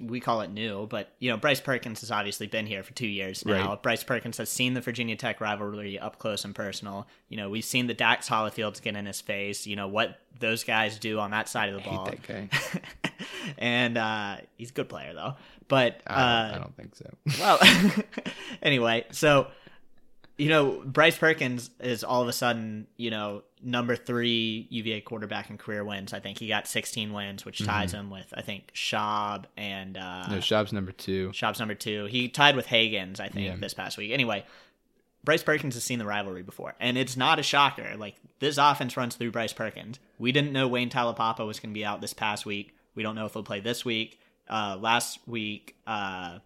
we 0.00 0.20
call 0.20 0.40
it 0.40 0.50
new, 0.50 0.86
but 0.86 1.12
you 1.18 1.30
know, 1.30 1.36
Bryce 1.36 1.60
Perkins 1.60 2.00
has 2.00 2.10
obviously 2.10 2.46
been 2.46 2.66
here 2.66 2.82
for 2.82 2.92
two 2.92 3.06
years 3.06 3.44
now. 3.46 3.70
Right. 3.70 3.82
Bryce 3.82 4.02
Perkins 4.02 4.38
has 4.38 4.50
seen 4.50 4.74
the 4.74 4.80
Virginia 4.80 5.16
Tech 5.16 5.40
rivalry 5.40 5.98
up 5.98 6.18
close 6.18 6.44
and 6.44 6.54
personal. 6.54 7.06
You 7.28 7.36
know, 7.36 7.48
we've 7.48 7.64
seen 7.64 7.86
the 7.86 7.94
Dax 7.94 8.28
Hollifields 8.28 8.82
get 8.82 8.96
in 8.96 9.06
his 9.06 9.20
face. 9.20 9.66
You 9.66 9.76
know 9.76 9.88
what 9.88 10.18
those 10.40 10.64
guys 10.64 10.98
do 10.98 11.18
on 11.18 11.30
that 11.30 11.48
side 11.48 11.68
of 11.68 11.76
the 11.76 11.88
ball. 11.88 12.06
hate 12.06 12.22
that 12.26 12.50
guy. 12.50 12.80
and 13.58 13.96
uh, 13.96 14.36
he's 14.56 14.70
a 14.70 14.74
good 14.74 14.88
player 14.88 15.14
though. 15.14 15.34
But 15.68 16.00
uh, 16.06 16.12
I 16.12 16.48
don't, 16.50 16.54
I 16.54 16.58
don't 16.58 16.76
think 16.76 16.94
so. 16.96 17.10
well, 17.40 17.58
anyway, 18.62 19.06
so 19.10 19.46
you 20.38 20.48
know, 20.48 20.82
Bryce 20.84 21.16
Perkins 21.18 21.70
is 21.80 22.02
all 22.02 22.22
of 22.22 22.28
a 22.28 22.32
sudden, 22.32 22.86
you 22.96 23.10
know, 23.10 23.42
number 23.62 23.94
three 23.96 24.66
UVA 24.70 25.00
quarterback 25.02 25.50
in 25.50 25.58
career 25.58 25.84
wins. 25.84 26.12
I 26.12 26.20
think 26.20 26.38
he 26.38 26.48
got 26.48 26.66
16 26.66 27.12
wins, 27.12 27.44
which 27.44 27.64
ties 27.64 27.92
him 27.92 28.10
with 28.10 28.32
I 28.36 28.42
think 28.42 28.72
Schaub 28.74 29.44
and 29.56 29.96
uh, 29.96 30.26
No, 30.28 30.38
Schaub's 30.38 30.72
number 30.72 30.90
two. 30.92 31.28
Schaub's 31.30 31.58
number 31.58 31.74
two. 31.74 32.06
He 32.06 32.28
tied 32.28 32.56
with 32.56 32.66
Hagans, 32.66 33.20
I 33.20 33.28
think, 33.28 33.46
Yeah. 33.46 33.56
this 33.60 33.74
past 33.74 33.96
week. 33.98 34.10
Anyway, 34.10 34.44
Bryce 35.24 35.42
Perkins 35.44 35.74
has 35.74 35.84
seen 35.84 36.00
the 36.00 36.06
rivalry 36.06 36.42
before, 36.42 36.74
and 36.80 36.98
it's 36.98 37.16
not 37.16 37.38
a 37.38 37.42
shocker. 37.44 37.94
Like 37.96 38.16
this 38.40 38.58
offense 38.58 38.96
runs 38.96 39.14
through 39.14 39.30
Bryce 39.30 39.52
Perkins. 39.52 40.00
We 40.18 40.32
didn't 40.32 40.52
know 40.52 40.66
Wayne 40.66 40.90
Taulapapa 40.90 41.46
was 41.46 41.60
going 41.60 41.70
to 41.70 41.78
be 41.78 41.84
out 41.84 42.00
this 42.00 42.12
past 42.14 42.44
week. 42.44 42.74
We 42.96 43.02
don't 43.04 43.14
know 43.14 43.26
if 43.26 43.32
he'll 43.34 43.44
play 43.44 43.60
this 43.60 43.84
week. 43.84 44.18
Uh, 44.50 44.76
last 44.80 45.20
week, 45.28 45.76
uh, 45.86 46.38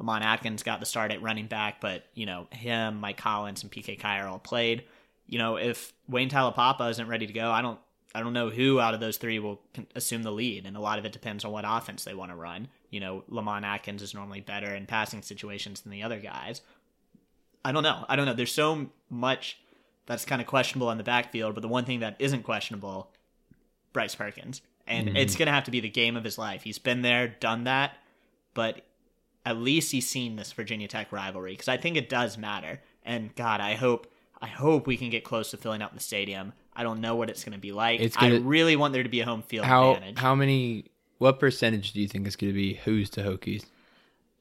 Lamont 0.00 0.24
Atkins 0.24 0.62
got 0.62 0.80
the 0.80 0.86
start 0.86 1.12
at 1.12 1.20
running 1.20 1.46
back, 1.46 1.78
but 1.80 2.06
you 2.14 2.24
know 2.24 2.48
him, 2.50 2.98
Mike 2.98 3.20
Hollins, 3.20 3.62
and 3.62 3.70
PK 3.70 4.00
Kier 4.00 4.28
all 4.28 4.38
played. 4.38 4.84
You 5.26 5.38
know 5.38 5.56
if 5.56 5.92
Wayne 6.08 6.30
Taulapapa 6.30 6.90
isn't 6.90 7.06
ready 7.06 7.26
to 7.26 7.32
go, 7.32 7.50
I 7.50 7.62
don't. 7.62 7.78
I 8.12 8.22
don't 8.22 8.32
know 8.32 8.50
who 8.50 8.80
out 8.80 8.92
of 8.92 8.98
those 8.98 9.18
three 9.18 9.38
will 9.38 9.60
assume 9.94 10.24
the 10.24 10.32
lead, 10.32 10.66
and 10.66 10.76
a 10.76 10.80
lot 10.80 10.98
of 10.98 11.04
it 11.04 11.12
depends 11.12 11.44
on 11.44 11.52
what 11.52 11.64
offense 11.64 12.02
they 12.02 12.14
want 12.14 12.32
to 12.32 12.34
run. 12.34 12.66
You 12.90 12.98
know, 12.98 13.22
Lamont 13.28 13.64
Atkins 13.64 14.02
is 14.02 14.14
normally 14.14 14.40
better 14.40 14.74
in 14.74 14.86
passing 14.86 15.22
situations 15.22 15.82
than 15.82 15.92
the 15.92 16.02
other 16.02 16.18
guys. 16.18 16.60
I 17.64 17.70
don't 17.70 17.84
know. 17.84 18.04
I 18.08 18.16
don't 18.16 18.26
know. 18.26 18.34
There's 18.34 18.52
so 18.52 18.88
much 19.10 19.60
that's 20.06 20.24
kind 20.24 20.40
of 20.40 20.48
questionable 20.48 20.90
in 20.90 20.98
the 20.98 21.04
backfield, 21.04 21.54
but 21.54 21.60
the 21.60 21.68
one 21.68 21.84
thing 21.84 22.00
that 22.00 22.16
isn't 22.18 22.42
questionable, 22.42 23.12
Bryce 23.92 24.16
Perkins. 24.16 24.62
And 24.88 25.08
mm-hmm. 25.08 25.16
it's 25.16 25.36
going 25.36 25.46
to 25.46 25.52
have 25.52 25.64
to 25.64 25.70
be 25.70 25.78
the 25.78 25.90
game 25.90 26.16
of 26.16 26.24
his 26.24 26.36
life. 26.36 26.62
He's 26.62 26.78
been 26.78 27.02
there, 27.02 27.28
done 27.28 27.64
that, 27.64 27.92
but 28.54 28.80
at 29.46 29.56
least 29.56 29.92
he's 29.92 30.06
seen 30.06 30.36
this 30.36 30.52
Virginia 30.52 30.88
Tech 30.88 31.12
rivalry 31.12 31.52
because 31.52 31.68
I 31.68 31.76
think 31.76 31.96
it 31.96 32.08
does 32.08 32.36
matter. 32.38 32.80
And 33.04 33.34
God, 33.34 33.60
I 33.60 33.74
hope 33.74 34.06
I 34.42 34.46
hope 34.46 34.86
we 34.86 34.96
can 34.96 35.10
get 35.10 35.24
close 35.24 35.50
to 35.50 35.56
filling 35.56 35.82
up 35.82 35.94
the 35.94 36.00
stadium. 36.00 36.52
I 36.74 36.82
don't 36.82 37.00
know 37.00 37.14
what 37.16 37.28
it's 37.28 37.44
going 37.44 37.52
to 37.52 37.58
be 37.58 37.72
like. 37.72 38.00
It's 38.00 38.16
I 38.16 38.28
gonna- 38.30 38.40
really 38.40 38.76
want 38.76 38.94
there 38.94 39.02
to 39.02 39.08
be 39.08 39.20
a 39.20 39.24
home 39.24 39.42
field 39.42 39.66
How 39.66 39.92
advantage. 39.92 40.18
how 40.18 40.34
many? 40.34 40.86
What 41.18 41.38
percentage 41.38 41.92
do 41.92 42.00
you 42.00 42.08
think 42.08 42.26
is 42.26 42.36
going 42.36 42.50
to 42.52 42.54
be 42.56 42.74
Hoos 42.74 43.10
to 43.10 43.22
Hokies? 43.22 43.64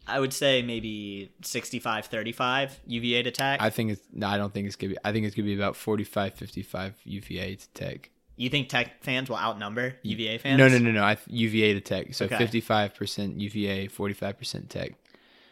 I 0.07 0.19
would 0.19 0.33
say 0.33 0.61
maybe 0.61 1.29
65-35 1.41 2.71
UVA 2.87 3.23
to 3.23 3.31
Tech. 3.31 3.61
I 3.61 3.69
think 3.69 3.91
it's. 3.91 4.01
No, 4.13 4.27
I 4.27 4.37
don't 4.37 4.53
think 4.53 4.67
it's 4.67 4.75
going 4.75 4.89
to 4.91 4.95
be. 4.95 4.99
I 5.03 5.11
think 5.11 5.25
it's 5.25 5.35
going 5.35 5.45
to 5.45 5.55
be 5.55 5.61
about 5.61 5.73
45-55 5.75 6.93
UVA 7.03 7.55
to 7.55 7.69
Tech. 7.73 8.09
You 8.39 8.49
think 8.49 8.69
Tech 8.69 9.03
fans 9.03 9.29
will 9.29 9.37
outnumber 9.37 9.95
UVA 10.01 10.37
fans? 10.37 10.57
No, 10.57 10.69
no, 10.69 10.77
no, 10.77 10.91
no. 10.91 11.03
I, 11.03 11.17
UVA 11.27 11.73
to 11.73 11.81
Tech. 11.81 12.13
So 12.13 12.25
Okay. 12.25 12.37
fifty-five 12.37 12.95
percent 12.95 13.39
UVA, 13.39 13.87
forty-five 13.87 14.37
percent 14.37 14.69
Tech. 14.69 14.93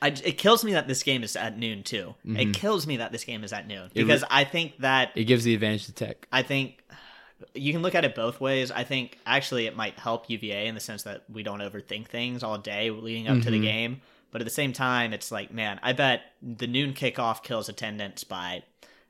I, 0.01 0.07
it 0.07 0.37
kills 0.37 0.63
me 0.63 0.73
that 0.73 0.87
this 0.87 1.03
game 1.03 1.21
is 1.21 1.35
at 1.35 1.57
noon 1.57 1.83
too. 1.83 2.15
It 2.23 2.29
mm-hmm. 2.29 2.51
kills 2.51 2.87
me 2.87 2.97
that 2.97 3.11
this 3.11 3.25
game 3.25 3.43
is 3.43 3.51
at 3.51 3.67
noon 3.67 3.89
because 3.93 4.23
I 4.29 4.45
think 4.45 4.77
that 4.79 5.11
It 5.15 5.25
gives 5.25 5.43
the 5.43 5.53
advantage 5.53 5.87
to 5.87 5.91
Tech. 5.91 6.27
I 6.31 6.43
think 6.43 6.81
you 7.53 7.73
can 7.73 7.81
look 7.81 7.93
at 7.93 8.05
it 8.05 8.15
both 8.15 8.39
ways. 8.39 8.71
I 8.71 8.85
think 8.85 9.19
actually 9.25 9.67
it 9.67 9.75
might 9.75 9.99
help 9.99 10.29
UVA 10.29 10.67
in 10.67 10.75
the 10.75 10.81
sense 10.81 11.03
that 11.03 11.23
we 11.29 11.43
don't 11.43 11.59
overthink 11.59 12.07
things 12.07 12.41
all 12.41 12.57
day 12.57 12.89
leading 12.89 13.27
up 13.27 13.41
to 13.41 13.51
the 13.51 13.57
mm-hmm. 13.57 13.63
game. 13.63 14.01
But 14.31 14.41
at 14.41 14.45
the 14.45 14.51
same 14.51 14.71
time, 14.71 15.13
it's 15.13 15.31
like, 15.31 15.53
man, 15.53 15.79
I 15.83 15.93
bet 15.93 16.21
the 16.41 16.67
noon 16.67 16.93
kickoff 16.93 17.43
kills 17.43 17.69
attendance 17.69 18.23
by 18.23 18.63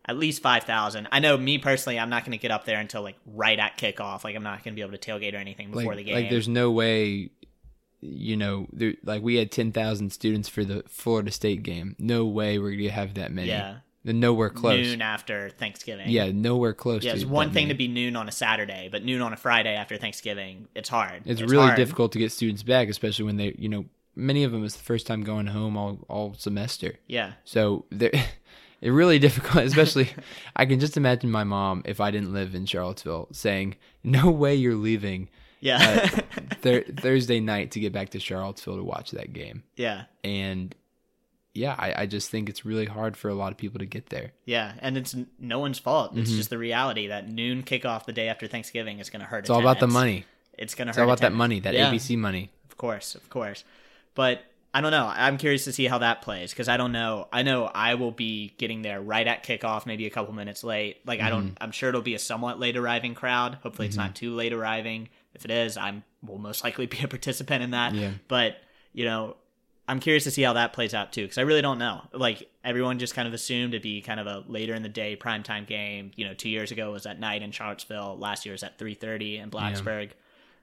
at 0.08 0.18
least 0.18 0.42
5,000. 0.42 1.08
I 1.12 1.20
know 1.20 1.38
me 1.38 1.58
personally, 1.58 2.00
I'm 2.00 2.10
not 2.10 2.24
going 2.24 2.32
to 2.32 2.42
get 2.42 2.52
up 2.52 2.66
there 2.66 2.80
until 2.80 3.02
like 3.02 3.18
right 3.26 3.60
at 3.60 3.78
kickoff. 3.78 4.24
Like, 4.24 4.36
I'm 4.36 4.44
not 4.44 4.64
going 4.64 4.74
to 4.74 4.76
be 4.76 4.82
able 4.82 4.98
to 4.98 5.12
tailgate 5.12 5.34
or 5.34 5.38
anything 5.38 5.72
before 5.72 5.96
Like, 5.96 5.98
the 5.98 6.04
game. 6.06 6.16
like 6.16 6.30
there's 6.30 6.48
no 6.48 6.72
way. 6.72 7.32
You 8.00 8.38
know, 8.38 8.68
there, 8.72 8.94
like 9.04 9.24
we 9.24 9.36
had 9.36 9.52
ten 9.52 9.72
thousand 9.72 10.12
students 10.12 10.48
for 10.48 10.64
the 10.64 10.84
Florida 10.88 11.32
State 11.32 11.64
game. 11.64 11.96
No 11.98 12.26
way 12.26 12.60
we're 12.60 12.72
going 12.72 12.84
to 12.84 12.90
have 12.92 13.16
that 13.16 13.32
many. 13.32 13.50
Yeah. 13.50 13.78
Nowhere 14.04 14.50
close. 14.50 14.86
noon 14.86 15.02
after 15.02 15.50
Thanksgiving. 15.50 16.08
Yeah, 16.08 16.32
nowhere 16.32 16.74
close. 16.74 17.04
Yeah, 17.04 17.14
it's 17.14 17.26
one 17.26 17.52
thing 17.52 17.68
many. 17.68 17.74
to 17.74 17.78
be 17.78 17.88
noon 17.90 18.16
on 18.16 18.30
a 18.30 18.32
Saturday, 18.32 18.88
but 18.90 19.04
noon 19.04 19.22
on 19.22 19.34
a 19.34 19.36
Friday 19.36 19.76
after 19.76 19.98
Thanksgiving, 19.98 20.70
it's 20.76 20.88
hard. 20.88 21.24
It's, 21.26 21.42
really 21.42 21.66
hard. 21.66 21.76
difficult 21.76 22.14
to 22.14 22.20
get 22.20 22.32
students 22.32 22.64
back, 22.64 22.88
especially 22.88 23.26
when 23.26 23.36
they, 23.36 23.54
you 23.58 23.68
know, 23.68 23.84
many 24.16 24.44
of 24.44 24.52
them 24.52 24.64
it's 24.64 24.76
the 24.76 24.84
first 24.84 25.08
time 25.08 25.24
going 25.24 25.48
home 25.48 25.78
all 25.78 26.00
all 26.08 26.34
semester. 26.36 26.96
Yeah. 27.08 27.34
So 27.44 27.86
they're 27.92 28.12
it 28.82 28.90
really 28.92 29.20
difficult. 29.28 29.64
Especially, 29.66 30.10
I 30.56 30.66
can 30.66 30.80
just 30.80 30.98
imagine 30.98 31.32
my 31.32 31.44
mom 31.44 31.82
if 31.86 32.00
I 32.00 32.12
didn't 32.12 32.34
live 32.34 32.56
in 32.56 32.66
Charlottesville 32.66 33.28
saying, 33.32 33.76
"No 34.04 34.30
way 34.32 34.56
you're 34.56 34.76
leaving 34.76 35.30
Yeah. 35.60 36.08
thir- 36.62 36.84
Thursday 36.84 37.40
night 37.40 37.72
to 37.72 37.80
get 37.80 37.92
back 37.94 38.10
to 38.12 38.20
Charlottesville 38.20 38.78
to 38.78 38.84
watch 38.84 39.12
that 39.12 39.34
game." 39.34 39.64
yeah. 39.76 40.04
And 40.24 40.76
yeah, 41.54 41.74
I, 41.76 42.04
I 42.04 42.06
just 42.06 42.30
think 42.30 42.50
it's 42.50 42.66
really 42.66 42.86
hard 42.86 43.18
for 43.18 43.30
a 43.30 43.34
lot 43.34 43.52
of 43.52 43.58
people 43.58 43.80
to 43.80 43.86
get 43.88 44.10
there. 44.10 44.34
Yeah, 44.46 44.74
and 44.78 44.96
it's 44.96 45.16
no 45.40 45.58
one's 45.58 45.80
fault. 45.80 46.16
It's 46.16 46.30
just 46.30 46.52
the 46.52 46.58
reality 46.60 47.08
that 47.08 47.28
noon 47.30 47.64
kickoff 47.64 48.06
the 48.06 48.14
day 48.14 48.30
after 48.30 48.46
Thanksgiving 48.46 49.00
is 49.00 49.10
going 49.10 49.22
to 49.22 49.26
hurt. 49.26 49.38
Mm-hmm. 49.38 49.44
It's 49.46 49.50
all 49.50 49.60
about 49.62 49.80
the 49.80 49.88
money. 49.88 50.26
It's 50.56 50.76
going 50.76 50.86
to 50.86 50.90
It's 50.90 50.98
hurt. 50.98 51.04
all 51.04 51.10
about 51.10 51.22
that 51.22 51.34
money, 51.34 51.60
that 51.62 51.74
Yeah, 51.74 51.92
ABC 51.92 52.16
money. 52.16 52.52
Of 52.70 52.78
course, 52.78 53.16
of 53.16 53.28
course. 53.32 53.64
But 54.14 54.44
I 54.78 54.82
don't 54.82 54.92
know. 54.92 55.12
I'm 55.12 55.40
curious 55.40 55.64
to 55.64 55.74
see 55.74 55.86
how 55.86 55.98
that 55.98 56.22
plays 56.22 56.52
because 56.52 56.70
I 56.70 56.78
don't 56.78 56.92
know. 56.92 57.28
I 57.34 57.42
know 57.42 57.66
I 57.66 57.96
will 57.96 58.12
be 58.12 58.54
getting 58.60 58.84
there 58.84 59.02
right 59.02 59.26
at 59.26 59.44
kickoff, 59.44 59.88
maybe 59.88 60.06
a 60.06 60.12
couple 60.12 60.36
minutes 60.36 60.64
late. 60.64 60.98
Like 61.04 61.20
I 61.20 61.32
don't. 61.32 61.46
Mm-hmm. 61.46 61.64
I'm 61.64 61.72
sure 61.72 61.90
it'll 61.90 62.04
be 62.04 62.14
a 62.14 62.20
somewhat 62.20 62.60
late 62.60 62.78
arriving 62.78 63.16
crowd. 63.16 63.58
Hopefully, 63.64 63.88
it's 63.88 63.98
not 63.98 64.10
mm-hmm. 64.10 64.26
too 64.26 64.36
late 64.36 64.54
arriving. 64.54 65.10
If 65.34 65.46
it 65.46 65.50
is, 65.50 65.78
I'm 65.78 66.04
will 66.24 66.38
most 66.38 66.64
likely 66.64 66.86
be 66.86 67.00
a 67.04 67.08
participant 67.08 67.64
in 67.64 67.72
that. 67.72 67.96
Yeah. 67.96 68.12
But 68.28 68.58
you 68.94 69.06
know, 69.06 69.38
I'm 69.88 70.00
curious 70.00 70.26
to 70.26 70.32
see 70.32 70.44
how 70.44 70.54
that 70.54 70.74
plays 70.74 70.94
out 70.94 71.12
too 71.12 71.24
because 71.24 71.40
I 71.40 71.42
really 71.42 71.64
don't 71.64 71.80
know. 71.80 72.04
Like 72.14 72.48
everyone 72.64 73.00
just 73.00 73.16
kind 73.16 73.28
of 73.28 73.34
assumed 73.34 73.74
it'd 73.74 73.82
be 73.82 74.02
kind 74.02 74.20
of 74.20 74.28
a 74.28 74.44
later 74.48 74.76
in 74.76 74.84
the 74.84 74.90
day 74.90 75.18
primetime 75.20 75.66
game. 75.66 76.12
You 76.16 76.28
know, 76.28 76.36
two 76.36 76.50
years 76.50 76.72
ago 76.72 76.90
it 76.90 76.94
was 76.94 77.08
at 77.08 77.20
night 77.20 77.42
in 77.42 77.50
Charlottesville. 77.50 78.16
Last 78.20 78.46
year 78.46 78.54
was 78.54 78.62
at 78.62 78.78
3:30 78.78 79.40
in 79.40 79.50
Blacksburg. 79.50 80.12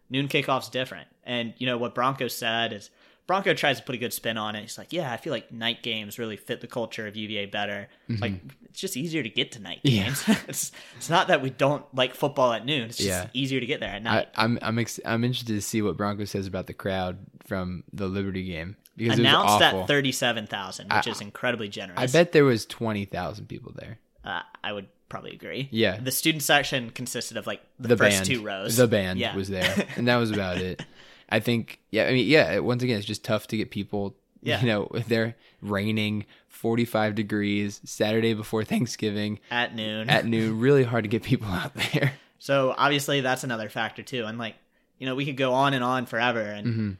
Noon 0.08 0.28
kickoff's 0.28 0.68
different, 0.68 1.08
and 1.24 1.52
you 1.58 1.66
know 1.66 1.78
what 1.78 1.96
Broncos 1.96 2.36
said 2.36 2.72
is 2.72 2.90
Bronco 3.26 3.54
tries 3.54 3.78
to 3.78 3.82
put 3.84 3.94
a 3.94 3.98
good 3.98 4.12
spin 4.12 4.36
on 4.36 4.54
it. 4.54 4.62
He's 4.62 4.76
like, 4.76 4.92
yeah, 4.92 5.10
I 5.12 5.16
feel 5.16 5.32
like 5.32 5.50
night 5.50 5.82
games 5.82 6.18
really 6.18 6.36
fit 6.36 6.60
the 6.60 6.66
culture 6.66 7.06
of 7.06 7.16
UVA 7.16 7.46
better. 7.46 7.88
Like 8.08 8.34
it's 8.68 8.78
just 8.80 8.96
easier 8.96 9.22
to 9.22 9.28
get 9.30 9.52
to 9.52 9.60
night 9.60 9.80
Mm-hmm. 9.84 9.96
Yeah. 9.96 10.04
games. 10.04 10.24
it's 10.48 10.72
it's 10.96 11.08
not 11.10 11.28
that 11.28 11.40
we 11.40 11.48
don't 11.50 11.84
like 11.94 12.14
football 12.14 12.52
at 12.52 12.66
noon. 12.66 12.82
It's 12.88 12.98
just 12.98 13.08
Yeah. 13.08 13.28
easier 13.32 13.60
to 13.60 13.66
get 13.66 13.80
there 13.80 13.88
at 13.90 13.96
I, 13.96 13.98
night. 14.00 14.28
I'm 14.34 14.58
I'm 14.60 14.78
ex- 14.78 15.00
I'm 15.06 15.24
interested 15.24 15.54
to 15.54 15.62
see 15.62 15.80
what 15.82 15.96
Bronco 15.96 16.24
says 16.26 16.46
about 16.46 16.66
the 16.66 16.74
crowd 16.74 17.18
from 17.46 17.84
the 17.92 18.06
Liberty 18.08 18.44
game 18.44 18.76
because 18.96 19.18
Announced 19.18 19.54
it 19.54 19.54
was 19.54 19.62
awful. 19.62 19.80
at 19.82 19.86
thirty-seven 19.88 20.46
thousand, 20.46 20.92
which 20.92 21.08
I- 21.08 21.10
is 21.10 21.20
incredibly 21.20 21.68
generous. 21.68 21.98
I 21.98 22.06
bet 22.06 22.32
there 22.32 22.44
was 22.44 22.66
twenty 22.66 23.06
thousand 23.06 23.46
people 23.48 23.72
there. 23.74 23.98
uh, 24.24 24.40
I 24.62 24.72
would 24.72 24.86
probably 25.08 25.32
agree. 25.32 25.68
Yeah. 25.70 25.98
the 25.98 26.10
student 26.10 26.42
section 26.42 26.90
consisted 26.90 27.36
of 27.36 27.46
like 27.46 27.62
the, 27.78 27.88
The 27.88 27.96
first 27.96 28.16
band, 28.18 28.26
two 28.26 28.42
rows. 28.42 28.76
the 28.76 28.86
band 28.88 29.18
Yeah. 29.18 29.34
was 29.36 29.48
there, 29.48 29.86
and 29.96 30.08
that 30.08 30.16
was 30.16 30.30
about 30.30 30.58
it. 30.58 30.82
I 31.30 31.40
think, 31.40 31.80
yeah, 31.90 32.06
I 32.06 32.12
mean, 32.12 32.26
yeah. 32.26 32.58
Once 32.58 32.82
again, 32.82 32.98
it's 32.98 33.06
just 33.06 33.24
tough 33.24 33.46
to 33.48 33.56
get 33.56 33.70
people. 33.70 34.16
Yeah. 34.42 34.60
You 34.60 34.66
know, 34.66 34.88
if 34.94 35.06
they're 35.08 35.34
raining, 35.62 36.26
forty-five 36.48 37.14
degrees, 37.14 37.80
Saturday 37.84 38.34
before 38.34 38.64
Thanksgiving 38.64 39.38
at 39.50 39.74
noon. 39.74 40.10
at 40.10 40.26
noon, 40.26 40.60
really 40.60 40.84
hard 40.84 41.04
to 41.04 41.08
get 41.08 41.22
people 41.22 41.48
out 41.50 41.74
there. 41.74 42.12
So 42.38 42.74
obviously 42.76 43.20
that's 43.22 43.42
another 43.44 43.68
factor 43.70 44.02
too. 44.02 44.24
And 44.26 44.36
like, 44.38 44.54
you 44.98 45.06
know, 45.06 45.14
we 45.14 45.24
could 45.24 45.36
go 45.38 45.52
on 45.54 45.72
and 45.74 45.82
on 45.82 46.06
forever. 46.06 46.40
And 46.42 46.66
Mm-hmm. 46.66 46.92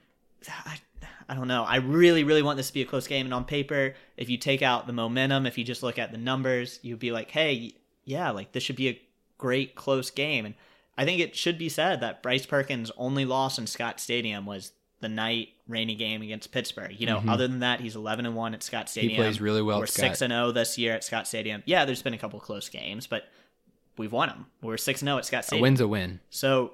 I, 0.68 0.78
I 1.28 1.34
don't 1.34 1.48
know. 1.48 1.64
I 1.64 1.76
really, 1.76 2.24
really 2.24 2.42
want 2.42 2.56
this 2.58 2.68
to 2.68 2.74
be 2.74 2.82
a 2.82 2.86
close 2.86 3.06
game. 3.06 3.26
And 3.26 3.32
on 3.34 3.44
paper, 3.44 3.94
if 4.16 4.28
you 4.28 4.36
take 4.36 4.62
out 4.62 4.86
the 4.86 4.92
momentum, 4.92 5.46
if 5.46 5.56
you 5.56 5.64
just 5.64 5.82
look 5.82 5.98
at 5.98 6.12
the 6.12 6.18
numbers, 6.18 6.78
you'd 6.82 6.98
be 6.98 7.12
like, 7.12 7.30
hey, 7.30 7.72
yeah, 8.04 8.30
like 8.30 8.52
this 8.52 8.62
should 8.62 8.76
be 8.76 8.88
a 8.88 9.00
great 9.38 9.74
close 9.74 10.10
game. 10.10 10.44
And 10.46 10.54
I 10.96 11.04
think 11.04 11.20
it 11.20 11.34
should 11.36 11.58
be 11.58 11.68
said 11.68 12.00
that 12.00 12.22
Bryce 12.22 12.46
Perkins' 12.46 12.90
only 12.96 13.24
loss 13.24 13.58
in 13.58 13.66
Scott 13.66 13.98
Stadium 14.00 14.46
was 14.46 14.72
the 15.00 15.08
night 15.08 15.48
rainy 15.68 15.94
game 15.96 16.22
against 16.22 16.52
Pittsburgh. 16.52 16.94
You 16.98 17.06
know, 17.06 17.22
other 17.28 17.46
than 17.48 17.58
that, 17.60 17.80
he's 17.80 17.96
11 17.96 18.26
and 18.26 18.34
1 18.36 18.54
at 18.54 18.62
Scott 18.62 18.88
Stadium. 18.88 19.14
Mm-hmm. 19.14 19.22
plays 19.22 19.40
really 19.40 19.60
well 19.62 19.80
We're 19.80 19.86
6 19.86 20.22
and 20.22 20.30
0 20.32 20.52
this 20.52 20.78
year 20.78 20.94
at 20.94 21.04
Scott 21.04 21.26
Stadium. 21.26 21.62
Yeah, 21.66 21.84
there's 21.84 22.02
been 22.02 22.14
a 22.14 22.18
couple 22.18 22.38
close 22.40 22.68
games, 22.68 23.06
but 23.06 23.24
we've 23.98 24.12
won 24.12 24.28
them. 24.28 24.46
We're 24.62 24.76
6 24.76 25.02
and 25.02 25.08
0 25.08 25.18
at 25.18 25.24
Scott 25.26 25.44
Stadium. 25.44 25.62
A 25.62 25.64
win's 25.64 25.80
a 25.80 25.88
win. 25.88 26.20
So 26.30 26.72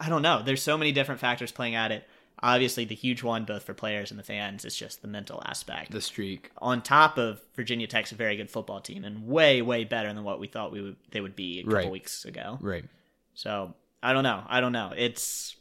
I 0.00 0.08
don't 0.08 0.22
know. 0.22 0.42
There's 0.42 0.62
so 0.62 0.78
many 0.78 0.90
different 0.92 1.20
factors 1.20 1.52
playing 1.52 1.74
at 1.74 1.92
it. 1.92 2.04
Obviously, 2.42 2.86
the 2.86 2.94
huge 2.94 3.22
one, 3.22 3.44
both 3.44 3.64
for 3.64 3.74
players 3.74 4.10
and 4.10 4.18
the 4.18 4.24
fans, 4.24 4.64
is 4.64 4.74
just 4.74 5.02
the 5.02 5.08
mental 5.08 5.42
aspect. 5.44 5.90
The 5.90 6.00
streak. 6.00 6.50
On 6.56 6.80
top 6.80 7.18
of 7.18 7.38
Virginia 7.54 7.86
Tech's 7.86 8.12
a 8.12 8.14
very 8.14 8.34
good 8.36 8.50
football 8.50 8.80
team 8.80 9.04
and 9.04 9.26
way, 9.28 9.60
way 9.60 9.84
better 9.84 10.10
than 10.10 10.24
what 10.24 10.40
we 10.40 10.46
thought 10.46 10.72
we 10.72 10.80
would 10.80 10.96
they 11.10 11.20
would 11.20 11.36
be 11.36 11.60
a 11.60 11.62
couple 11.64 11.76
Right. 11.76 11.90
weeks 11.90 12.24
ago. 12.24 12.56
Right. 12.62 12.86
So 13.34 13.74
I 14.02 14.12
don't 14.12 14.24
know. 14.24 14.42
I 14.48 14.60
don't 14.60 14.72
know. 14.72 14.92
It's 14.96 15.56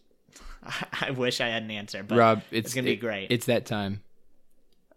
I 1.02 1.12
wish 1.12 1.42
I 1.42 1.48
had 1.48 1.64
an 1.64 1.72
answer, 1.72 2.04
but 2.04 2.18
Rob, 2.18 2.42
it's, 2.52 2.68
it's 2.68 2.76
gonna 2.76 2.86
be 2.86 2.96
great. 2.96 3.32
It's 3.32 3.46
that 3.48 3.66
time. 3.66 4.02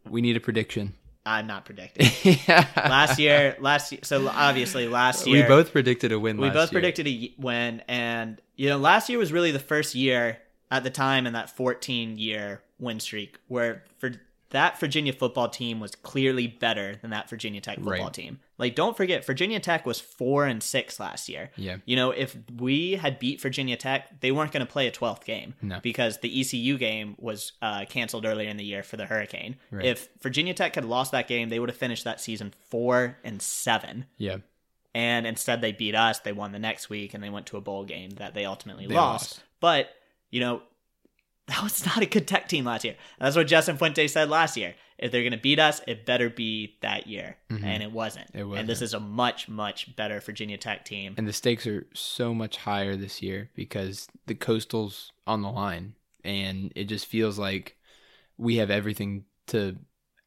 We 0.09 0.21
need 0.21 0.37
a 0.37 0.41
prediction. 0.41 0.95
I'm 1.25 1.47
not 1.47 1.65
predicting. 1.65 2.37
last 2.77 3.19
year, 3.19 3.57
last 3.61 3.93
year, 3.93 4.01
so 4.03 4.27
obviously 4.29 4.89
last 4.89 5.27
year 5.27 5.43
we 5.43 5.49
both 5.49 5.71
predicted 5.71 6.11
a 6.11 6.19
win. 6.19 6.37
we 6.37 6.49
last 6.49 6.55
both 6.55 6.73
year. 6.73 6.81
predicted 6.81 7.07
a 7.07 7.33
win 7.39 7.83
and 7.87 8.41
you 8.57 8.69
know 8.69 8.79
last 8.79 9.09
year 9.09 9.19
was 9.19 9.33
really 9.33 9.53
the 9.53 9.61
first 9.61 9.95
year 9.95 10.39
at 10.73 10.83
the 10.83 10.91
time 10.91 11.27
in 11.27 11.35
that 11.35 11.49
14 11.51 12.19
year 12.19 12.61
win 12.81 12.99
streak 12.99 13.39
where 13.47 13.85
for 13.99 14.11
that 14.53 14.79
Virginia 14.81 15.13
football 15.13 15.49
team 15.49 15.81
was 15.81 15.95
clearly 15.97 16.47
better 16.47 16.97
than 16.97 17.11
that 17.11 17.29
Virginia 17.29 17.61
Tech 17.61 17.77
football 17.77 17.93
Right. 18.05 18.13
team. 18.15 18.39
Like 18.59 18.75
don't 18.75 18.97
forget 18.97 19.25
Virginia 19.27 19.59
Tech 19.61 19.85
was 19.85 20.01
4 20.01 20.47
and 20.47 20.63
6 20.63 20.99
last 21.01 21.29
year. 21.29 21.51
Yeah. 21.57 21.79
You 21.85 21.97
know, 21.97 22.11
if 22.13 22.37
we 22.59 22.93
had 22.93 23.19
beat 23.19 23.41
Virginia 23.41 23.77
Tech, 23.77 24.21
they 24.21 24.31
weren't 24.31 24.53
going 24.53 24.65
to 24.65 24.71
play 24.73 24.87
a 24.87 24.93
12th 24.93 25.25
game 25.25 25.55
No. 25.61 25.81
because 25.83 26.19
the 26.19 26.41
ECU 26.41 26.79
game 26.79 27.17
was 27.19 27.53
uh, 27.61 27.85
canceled 27.89 28.25
earlier 28.25 28.49
in 28.49 28.57
the 28.57 28.65
year 28.65 28.83
for 28.83 28.97
the 28.97 29.07
Hurricane. 29.07 29.57
Right. 29.71 29.85
If 29.87 30.09
Virginia 30.23 30.55
Tech 30.55 30.75
had 30.77 30.85
lost 30.85 31.13
that 31.13 31.27
game, 31.29 31.49
they 31.49 31.59
would 31.59 31.69
have 31.69 31.79
finished 31.79 32.05
that 32.05 32.21
season 32.21 32.53
4 32.71 33.19
and 33.25 33.43
7 33.43 34.07
Yeah. 34.19 34.37
and 34.95 35.27
instead 35.27 35.61
they 35.61 35.73
beat 35.73 35.95
us. 35.95 36.21
They 36.21 36.33
won 36.33 36.53
the 36.53 36.59
next 36.59 36.91
week, 36.91 37.15
and 37.15 37.23
they 37.25 37.31
went 37.31 37.47
to 37.47 37.57
a 37.57 37.61
bowl 37.61 37.85
game 37.85 38.11
that 38.17 38.35
they 38.35 38.45
ultimately 38.45 38.87
They 38.87 38.95
lost. 38.95 39.37
lost. 39.39 39.45
But 39.61 39.89
you 40.31 40.41
know, 40.41 40.63
that 41.49 41.63
was 41.63 41.85
not 41.85 42.03
a 42.03 42.07
good 42.07 42.27
Tech 42.29 42.49
team 42.49 42.65
last 42.65 42.85
year. 42.85 42.97
That's 43.19 43.37
what 43.37 43.47
Justin 43.47 43.77
Fuente 43.77 44.07
said 44.07 44.31
last 44.31 44.57
year. 44.57 44.75
If 44.99 45.11
they're 45.11 45.23
going 45.23 45.33
to 45.33 45.39
beat 45.39 45.59
us, 45.59 45.81
it 45.89 46.07
better 46.07 46.31
be 46.31 46.77
that 46.81 47.09
year, 47.09 47.37
and 47.51 47.83
it 47.83 47.91
wasn't. 47.91 48.33
Mm-hmm. 48.33 48.55
It 48.55 48.61
And 48.61 48.69
this 48.69 48.81
is 48.81 48.95
a 48.95 49.01
much, 49.01 49.49
much 49.49 49.97
better 49.97 50.21
Virginia 50.21 50.57
Tech 50.57 50.85
team. 50.85 51.15
And 51.19 51.27
the 51.27 51.33
stakes 51.33 51.67
are 51.67 51.89
so 51.93 52.33
much 52.33 52.59
higher 52.59 52.95
this 52.95 53.21
year 53.21 53.51
because 53.57 54.07
the 54.27 54.37
coastal's 54.37 55.11
on 55.27 55.43
the 55.43 55.51
line, 55.51 55.95
and 56.25 56.73
it 56.77 56.85
just 56.85 57.07
feels 57.07 57.37
like 57.37 57.77
we 58.39 58.57
have 58.57 58.71
everything 58.71 59.25
to. 59.49 59.77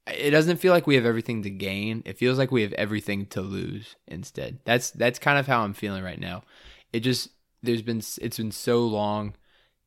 It 0.08 0.32
doesn't 0.32 0.58
feel 0.58 0.74
like 0.74 0.86
we 0.86 0.96
have 0.96 1.06
everything 1.06 1.44
to 1.44 1.50
gain. 1.50 2.04
It 2.06 2.18
feels 2.18 2.38
like 2.38 2.52
we 2.52 2.62
have 2.64 2.74
everything 2.74 3.28
to 3.28 3.42
lose 3.42 3.96
instead. 4.08 4.60
That's 4.66 4.92
that's 4.92 5.20
kind 5.20 5.40
of 5.40 5.48
how 5.48 5.62
I'm 5.62 5.74
feeling 5.74 6.04
right 6.04 6.20
now. 6.20 6.44
It 6.92 7.00
just 7.00 7.30
there's 7.64 7.82
been 7.82 8.02
it's 8.22 8.38
been 8.38 8.52
so 8.52 8.86
long, 8.86 9.36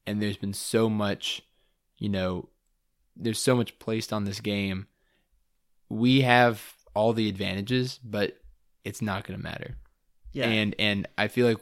and 0.09 0.21
there's 0.23 0.37
been 0.37 0.55
so 0.55 0.89
much, 0.89 1.43
you 1.99 2.09
know, 2.09 2.49
there's 3.17 3.41
so 3.41 3.55
much 3.57 3.79
placed 3.79 4.13
on 4.13 4.25
this 4.25 4.41
game. 4.41 4.87
We 5.89 6.21
have 6.23 6.75
all 6.95 7.13
the 7.13 7.29
advantages, 7.29 7.99
but 8.05 8.39
it's 8.85 9.03
not 9.03 9.27
going 9.27 9.39
to 9.39 9.43
matter 9.43 9.77
Yeah, 10.33 10.47
and 10.47 10.75
and 10.79 11.07
I 11.17 11.29
feel 11.29 11.47
like 11.47 11.59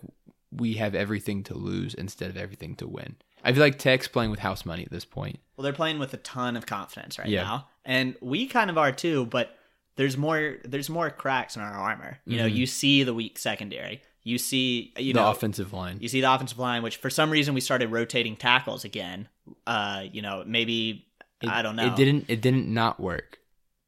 we 0.53 0.75
have 0.75 0.95
everything 0.95 1.43
to 1.45 1.55
lose 1.55 1.95
instead 1.95 2.31
of 2.31 2.37
everything 2.37 2.77
to 2.77 2.87
win. 2.87 3.17
I 3.45 3.53
feel 3.53 3.63
like 3.63 3.79
Tech's 3.79 4.09
playing 4.09 4.31
with 4.31 4.41
house 4.41 4.65
money 4.65 4.83
at 4.85 4.91
this 4.91 5.05
point. 5.05 5.39
well, 5.57 5.63
they're 5.65 5.73
playing 5.73 5.99
with 5.99 6.13
a 6.15 6.19
ton 6.19 6.57
of 6.57 6.67
confidence 6.67 7.19
right 7.19 7.29
Yeah. 7.29 7.43
now, 7.43 7.69
and 7.85 8.17
we 8.21 8.47
kind 8.47 8.71
of 8.71 8.79
are 8.79 8.93
too. 8.93 9.27
But 9.27 9.57
there's 9.97 10.17
more. 10.17 10.57
There's 10.65 10.91
more 10.91 11.11
cracks 11.11 11.57
in 11.57 11.63
our 11.63 11.73
armor. 11.73 12.19
You 12.27 12.37
know, 12.39 12.47
Mhm. 12.49 12.55
you 12.55 12.67
see 12.67 13.03
the 13.05 13.15
weak 13.15 13.39
secondary. 13.39 14.03
You 14.27 14.39
see, 14.39 14.93
you 14.99 15.13
the 15.13 15.21
know, 15.21 15.31
offensive 15.31 15.73
line. 15.73 15.99
You 16.01 16.09
see 16.09 16.21
the 16.21 16.33
offensive 16.35 16.59
line, 16.59 16.83
which 16.83 16.97
for 16.97 17.11
some 17.11 17.31
reason 17.31 17.55
we 17.55 17.61
started 17.61 17.93
rotating 17.93 18.35
tackles 18.35 18.85
again. 18.85 19.29
Uh, 19.69 20.03
you 20.11 20.21
know, 20.21 20.43
maybe 20.45 21.07
It- 21.41 21.49
I 21.49 21.63
don't 21.63 21.77
know. 21.77 21.87
It 21.87 21.95
didn't. 21.95 22.25
It 22.27 22.41
didn't 22.41 22.67
not 22.67 22.99
work. 22.99 23.39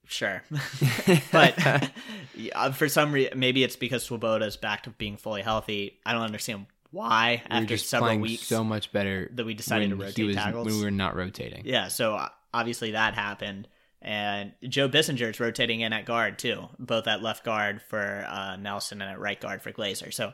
Sure, 0.07 0.45
but 1.33 1.91
yeah, 2.37 2.71
for 2.71 2.89
some 2.89 3.11
reason, 3.11 3.37
maybe 3.37 3.65
it's 3.65 3.75
because 3.75 4.05
Swoboda's 4.05 4.57
back 4.57 4.85
to 4.85 4.91
being 4.91 5.17
fully 5.17 5.43
healthy. 5.43 5.99
I 6.07 6.13
don't 6.13 6.23
understand 6.23 6.67
why 6.93 7.43
we 7.51 7.57
after 7.57 7.77
several 7.77 8.19
weeks 8.21 8.43
so 8.47 8.63
much 8.63 8.93
better 8.93 9.29
that 9.35 9.45
we 9.45 9.55
decided 9.55 9.91
to 9.91 9.97
rotate 9.97 10.25
was- 10.27 10.37
tackles. 10.37 10.67
when 10.67 10.77
we 10.77 10.85
were 10.85 10.93
not 10.93 11.17
rotating. 11.17 11.63
Yeah, 11.67 11.89
so 11.89 12.25
obviously 12.55 12.93
that 12.93 13.15
happened. 13.15 13.67
And 14.01 14.53
Joe 14.69 14.89
Bissinger 14.89 15.31
is 15.31 15.41
rotating 15.41 15.81
in 15.81 15.93
at 15.93 16.05
guard 16.05 16.39
too, 16.39 16.69
both 16.79 17.07
at 17.09 17.23
left 17.23 17.45
guard 17.45 17.83
for 17.83 18.25
uh, 18.29 18.57
Nelson 18.57 19.03
and 19.03 19.11
at 19.11 19.19
right 19.19 19.41
guard 19.41 19.61
for 19.61 19.73
Glaser. 19.73 20.11
So 20.11 20.33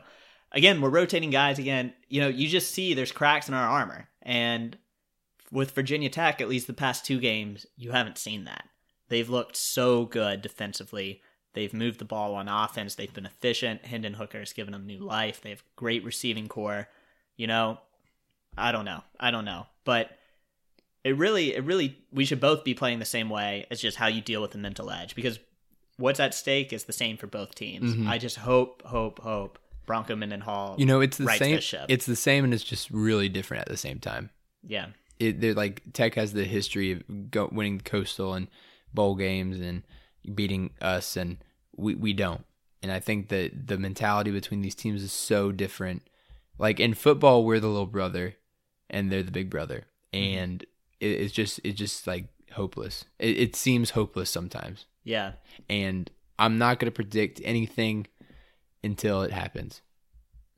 again, 0.51 0.81
we're 0.81 0.89
rotating 0.89 1.31
guys 1.31 1.57
again. 1.57 1.93
You 2.07 2.21
know, 2.21 2.27
you 2.27 2.47
just 2.47 2.73
see 2.73 2.93
there's 2.93 3.11
cracks 3.11 3.47
in 3.47 3.53
our 3.53 3.67
armor. 3.67 4.07
And 4.21 4.77
with 5.51 5.71
Virginia 5.71 6.09
Tech, 6.09 6.41
at 6.41 6.49
least 6.49 6.67
the 6.67 6.73
past 6.73 7.05
two 7.05 7.19
games, 7.19 7.65
you 7.75 7.91
haven't 7.91 8.17
seen 8.17 8.45
that. 8.45 8.65
They've 9.09 9.29
looked 9.29 9.57
so 9.57 10.05
good 10.05 10.41
defensively. 10.41 11.21
They've 11.53 11.73
moved 11.73 11.99
the 11.99 12.05
ball 12.05 12.35
on 12.35 12.47
offense. 12.47 12.95
They've 12.95 13.13
been 13.13 13.25
efficient. 13.25 13.85
Hendon 13.85 14.15
Hooker 14.15 14.39
has 14.39 14.53
given 14.53 14.73
them 14.73 14.85
new 14.85 14.99
life. 14.99 15.41
They 15.41 15.51
have 15.51 15.63
great 15.75 16.03
receiving 16.03 16.47
core. 16.47 16.87
You 17.37 17.47
know, 17.47 17.79
I 18.57 18.71
don't 18.71 18.85
know. 18.85 19.03
I 19.19 19.31
don't 19.31 19.45
know. 19.45 19.67
But 19.85 20.09
it 21.05 21.15
really 21.17 21.55
it 21.55 21.63
really 21.63 21.97
we 22.11 22.25
should 22.25 22.41
both 22.41 22.63
be 22.65 22.73
playing 22.73 22.99
the 22.99 23.05
same 23.05 23.29
way 23.29 23.65
it's 23.71 23.79
just 23.81 23.95
how 23.97 24.07
you 24.07 24.19
deal 24.21 24.41
with 24.41 24.51
the 24.51 24.57
mental 24.57 24.91
edge 24.91 25.15
because 25.15 25.39
what's 25.97 26.19
at 26.19 26.33
stake 26.33 26.73
is 26.73 26.83
the 26.85 26.93
same 26.93 27.15
for 27.15 27.27
both 27.27 27.55
teams 27.55 27.95
Mhm. 27.95 28.07
i 28.09 28.17
just 28.17 28.35
hope 28.37 28.81
hope 28.83 29.19
hope 29.19 29.57
bronco 29.85 30.15
Mendenhall 30.15 30.75
You 30.79 30.85
know, 30.87 30.99
it's 30.99 31.17
the 31.17 31.25
same. 31.37 31.59
It's 31.89 32.07
the 32.07 32.15
same, 32.15 32.43
and 32.43 32.53
it's 32.55 32.63
just 32.63 32.89
really 32.89 33.29
different 33.29 33.61
at 33.61 33.67
the 33.69 33.77
same 33.77 33.99
time. 33.99 34.31
yeah 34.63 34.87
It 35.19 35.39
they're 35.41 35.53
like 35.53 35.83
Tech 35.93 36.15
has 36.15 36.33
the 36.33 36.43
history 36.45 36.91
of 36.91 37.03
go, 37.31 37.47
winning 37.51 37.79
Coastal 37.81 38.33
and 38.33 38.47
bowl 38.93 39.13
games 39.15 39.59
and 39.59 39.83
beating 40.33 40.71
us, 40.81 41.15
and 41.15 41.37
we 41.77 41.93
we 41.93 42.13
don't. 42.13 42.43
And 42.81 42.91
I 42.91 42.99
think 42.99 43.29
that 43.29 43.67
the 43.67 43.77
mentality 43.77 44.31
between 44.31 44.61
these 44.63 44.73
teams 44.75 45.03
is 45.03 45.11
so 45.11 45.51
different. 45.51 46.01
Like 46.57 46.79
in 46.79 46.93
football, 46.95 47.43
we're 47.45 47.59
the 47.59 47.67
little 47.67 47.85
brother, 47.85 48.35
and 48.89 49.11
they're 49.11 49.21
the 49.29 49.31
big 49.39 49.51
brother, 49.51 49.85
and 50.11 50.65
it, 50.99 51.07
it's 51.07 51.33
just 51.33 51.59
it's 51.63 51.77
just 51.77 52.07
like 52.07 52.27
hopeless. 52.53 53.05
It, 53.19 53.37
it 53.37 53.55
seems 53.55 53.91
hopeless 53.91 54.29
sometimes, 54.29 54.85
Yeah. 55.03 55.33
and 55.69 56.09
I'm 56.39 56.57
not 56.57 56.79
going 56.79 56.87
to 56.91 56.95
predict 56.95 57.41
anything 57.43 58.07
until 58.83 59.21
it 59.23 59.31
happens. 59.31 59.81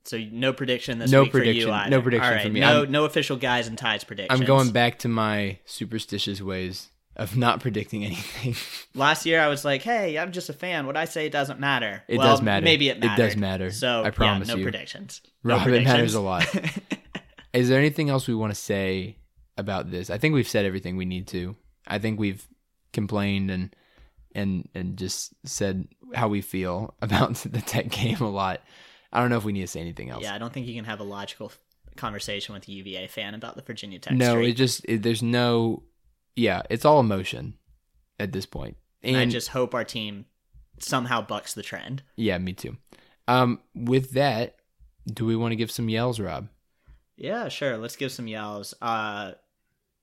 So 0.04 0.16
no 0.32 0.52
prediction 0.52 0.98
this 0.98 1.10
No 1.10 1.22
week 1.22 1.32
for 1.32 1.38
prediction. 1.38 1.68
you 1.68 1.74
either. 1.74 1.90
No 1.90 2.00
prediction 2.02 2.26
All 2.26 2.32
right, 2.34 2.42
for 2.46 2.48
me. 2.52 2.60
No, 2.60 2.82
I'm- 2.82 2.90
no 2.90 3.04
official 3.04 3.36
guys 3.36 3.66
and 3.68 3.76
ties 3.76 4.04
predictions. 4.04 4.40
I'm 4.40 4.46
going 4.46 4.70
back 4.70 4.98
to 5.00 5.08
my 5.08 5.58
superstitious 5.66 6.40
ways 6.40 6.88
of 7.16 7.36
not 7.36 7.60
predicting 7.64 8.04
anything. 8.04 8.54
Last 8.94 9.26
year, 9.26 9.40
I 9.40 9.48
was 9.48 9.64
like, 9.64 9.82
"Hey, 9.82 10.16
I'm 10.18 10.32
just 10.32 10.48
a 10.48 10.52
fan. 10.54 10.86
What 10.86 10.96
I 10.96 11.04
say 11.04 11.28
doesn't 11.28 11.60
matter." 11.60 12.04
It 12.08 12.16
well, 12.18 12.28
does 12.28 12.42
matter. 12.42 12.64
Maybe 12.64 12.88
it 12.88 13.04
It 13.04 13.16
does 13.16 13.36
matter. 13.36 13.70
So 13.70 14.02
I 14.04 14.10
promise 14.10 14.48
yeah, 14.48 14.54
no 14.54 14.58
you. 14.58 14.64
predictions. 14.64 15.20
No 15.44 15.56
Rob, 15.58 15.68
it 15.68 15.84
matters 15.84 16.14
a 16.14 16.20
lot. 16.20 16.46
Is 17.52 17.68
there 17.68 17.78
anything 17.78 18.08
else 18.08 18.28
we 18.28 18.34
want 18.34 18.52
to 18.54 18.60
say 18.60 19.16
about 19.58 19.90
this? 19.90 20.08
I 20.08 20.16
think 20.16 20.34
we've 20.34 20.48
said 20.48 20.64
everything 20.64 20.96
we 20.96 21.04
need 21.04 21.26
to. 21.28 21.56
I 21.86 21.98
think 21.98 22.18
we've 22.18 22.46
complained 22.92 23.50
and 23.50 23.74
and 24.34 24.68
and 24.74 24.96
just 24.96 25.34
said 25.44 25.88
how 26.14 26.28
we 26.28 26.40
feel 26.40 26.94
about 27.02 27.34
the 27.36 27.60
tech 27.60 27.90
game 27.90 28.20
a 28.20 28.30
lot. 28.30 28.60
I 29.12 29.20
don't 29.20 29.30
know 29.30 29.38
if 29.38 29.44
we 29.44 29.52
need 29.52 29.62
to 29.62 29.66
say 29.66 29.80
anything 29.80 30.10
else. 30.10 30.22
yeah, 30.22 30.34
I 30.34 30.38
don't 30.38 30.52
think 30.52 30.66
you 30.66 30.74
can 30.74 30.84
have 30.84 31.00
a 31.00 31.04
logical 31.04 31.52
conversation 31.96 32.54
with 32.54 32.68
a 32.68 32.72
UVA 32.72 33.08
fan 33.08 33.34
about 33.34 33.56
the 33.56 33.62
Virginia 33.62 33.98
Tech. 33.98 34.14
no, 34.14 34.32
streak. 34.32 34.50
it 34.50 34.54
just 34.54 34.84
it, 34.86 35.02
there's 35.02 35.22
no. 35.22 35.82
Yeah, 36.36 36.62
it's 36.70 36.84
all 36.84 37.00
emotion 37.00 37.54
at 38.20 38.32
this 38.32 38.46
point. 38.46 38.76
And 39.02 39.16
I 39.16 39.26
just 39.26 39.48
hope 39.48 39.74
our 39.74 39.84
team 39.84 40.26
somehow 40.78 41.20
bucks 41.20 41.54
the 41.54 41.62
trend. 41.62 42.02
yeah, 42.16 42.38
me 42.38 42.52
too. 42.52 42.76
Um, 43.26 43.60
with 43.74 44.12
that, 44.12 44.56
do 45.06 45.24
we 45.24 45.36
want 45.36 45.52
to 45.52 45.56
give 45.56 45.70
some 45.70 45.88
yells, 45.88 46.20
Rob? 46.20 46.48
Yeah, 47.16 47.48
sure. 47.48 47.76
Let's 47.76 47.96
give 47.96 48.12
some 48.12 48.28
yells. 48.28 48.74
Uh, 48.80 49.32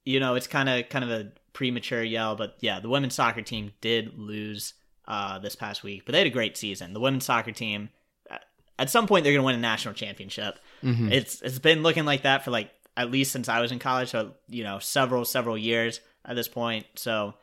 you 0.06 0.20
know, 0.20 0.36
it's 0.36 0.48
kind 0.48 0.70
of 0.70 0.88
kind 0.90 1.04
of 1.04 1.12
a 1.12 1.32
premature 1.54 2.04
yell, 2.04 2.36
but 2.36 2.56
yeah, 2.60 2.80
the 2.80 2.90
women's 2.90 3.16
soccer 3.16 3.42
team 3.42 3.74
did 3.82 4.18
lose 4.18 4.74
uh, 5.08 5.40
this 5.40 5.56
past 5.56 5.84
week, 5.84 6.04
but 6.06 6.12
they 6.12 6.20
had 6.20 6.28
a 6.28 6.32
great 6.32 6.58
season. 6.58 6.94
The 6.94 7.00
women's 7.00 7.26
soccer 7.26 7.52
team, 7.52 7.90
uh, 8.30 8.38
at 8.78 8.90
some 8.90 9.08
point, 9.08 9.24
they're 9.24 9.34
going 9.34 9.42
to 9.42 9.46
win 9.46 9.56
a 9.56 9.60
national 9.60 9.94
championship. 9.94 10.60
Mhm. 10.84 11.12
It's 11.12 11.42
it's 11.42 11.60
been 11.60 11.84
looking 11.84 12.06
like 12.06 12.24
that 12.24 12.44
for 12.44 12.52
like 12.52 12.72
at 12.96 13.12
least 13.12 13.32
since 13.32 13.50
I 13.50 13.60
was 13.60 13.72
in 13.72 13.80
college, 13.80 14.10
so 14.10 14.34
you 14.48 14.64
know, 14.64 14.80
several 14.80 15.26
several 15.26 15.58
years 15.58 16.00
at 16.24 16.36
this 16.36 16.48
point. 16.48 16.86
So, 16.96 17.34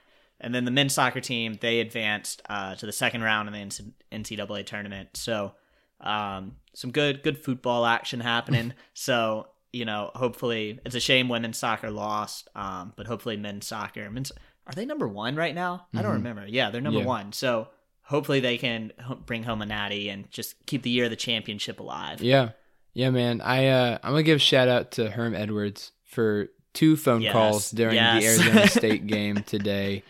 and 0.41 0.55
then 0.55 0.65
the 0.65 0.71
men's 0.71 0.95
soccer 0.95 1.21
team 1.21 1.59
they 1.61 1.81
advanced 1.81 2.43
uh, 2.49 2.75
to 2.77 2.87
the 2.87 2.93
second 2.93 3.23
round 3.23 3.49
in 3.49 3.69
the 3.69 3.93
NCAA 4.13 4.67
tournament. 4.67 5.11
So, 5.15 5.53
um, 6.01 6.57
some 6.75 6.91
good 6.91 7.23
good 7.23 7.43
football 7.43 7.87
action 7.87 8.21
happening. 8.21 8.75
so 8.95 9.49
you 9.73 9.85
know, 9.85 10.11
hopefully, 10.15 10.79
it's 10.85 10.95
a 10.95 11.01
shame 11.01 11.29
women's 11.29 11.59
soccer 11.59 11.91
lost, 11.91 12.49
um, 12.55 12.93
but 12.97 13.07
hopefully 13.07 13.37
men's 13.37 13.67
soccer, 13.67 14.11
men's 14.11 14.33
are 14.67 14.73
they 14.75 14.85
number 14.87 15.09
one 15.09 15.35
right 15.35 15.55
now? 15.55 15.87
I 15.95 16.03
don't 16.03 16.13
Mhm. 16.13 16.17
remember. 16.17 16.47
Yeah, 16.47 16.71
they're 16.71 16.81
number 16.81 17.01
Yeah. 17.01 17.07
one. 17.07 17.33
So 17.33 17.69
hopefully 18.03 18.39
they 18.41 18.59
can 18.59 18.93
bring 19.27 19.43
home 19.43 19.61
a 19.63 19.67
natty 19.67 20.09
and 20.09 20.31
just 20.31 20.55
keep 20.67 20.83
the 20.83 20.91
year 20.91 21.05
of 21.05 21.11
the 21.11 21.17
championship 21.17 21.81
alive. 21.81 22.23
Yeah, 22.23 22.51
yeah, 22.95 23.11
man. 23.11 23.41
I 23.41 23.67
uh, 23.69 23.99
I'm 24.05 24.13
gonna 24.13 24.23
give 24.23 24.37
a 24.37 24.39
shout 24.39 24.69
out 24.69 24.93
to 24.93 25.11
Herm 25.11 25.35
Edwards 25.35 25.91
for 26.05 26.49
two 26.75 26.97
phone 26.97 27.23
Yes, 27.23 27.33
calls 27.33 27.71
during 27.71 27.97
yes. 27.97 28.23
the 28.23 28.29
Arizona 28.29 28.69
State 28.69 29.07
game 29.07 29.43
today, 29.43 30.05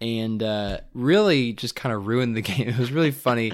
and 0.00 0.42
uh, 0.42 0.80
really 0.92 1.52
just 1.54 1.74
kind 1.74 1.94
of 1.94 2.06
ruined 2.06 2.36
the 2.36 2.42
game. 2.50 2.68
It 2.68 2.78
was 2.78 2.92
really 2.92 3.10
funny 3.10 3.52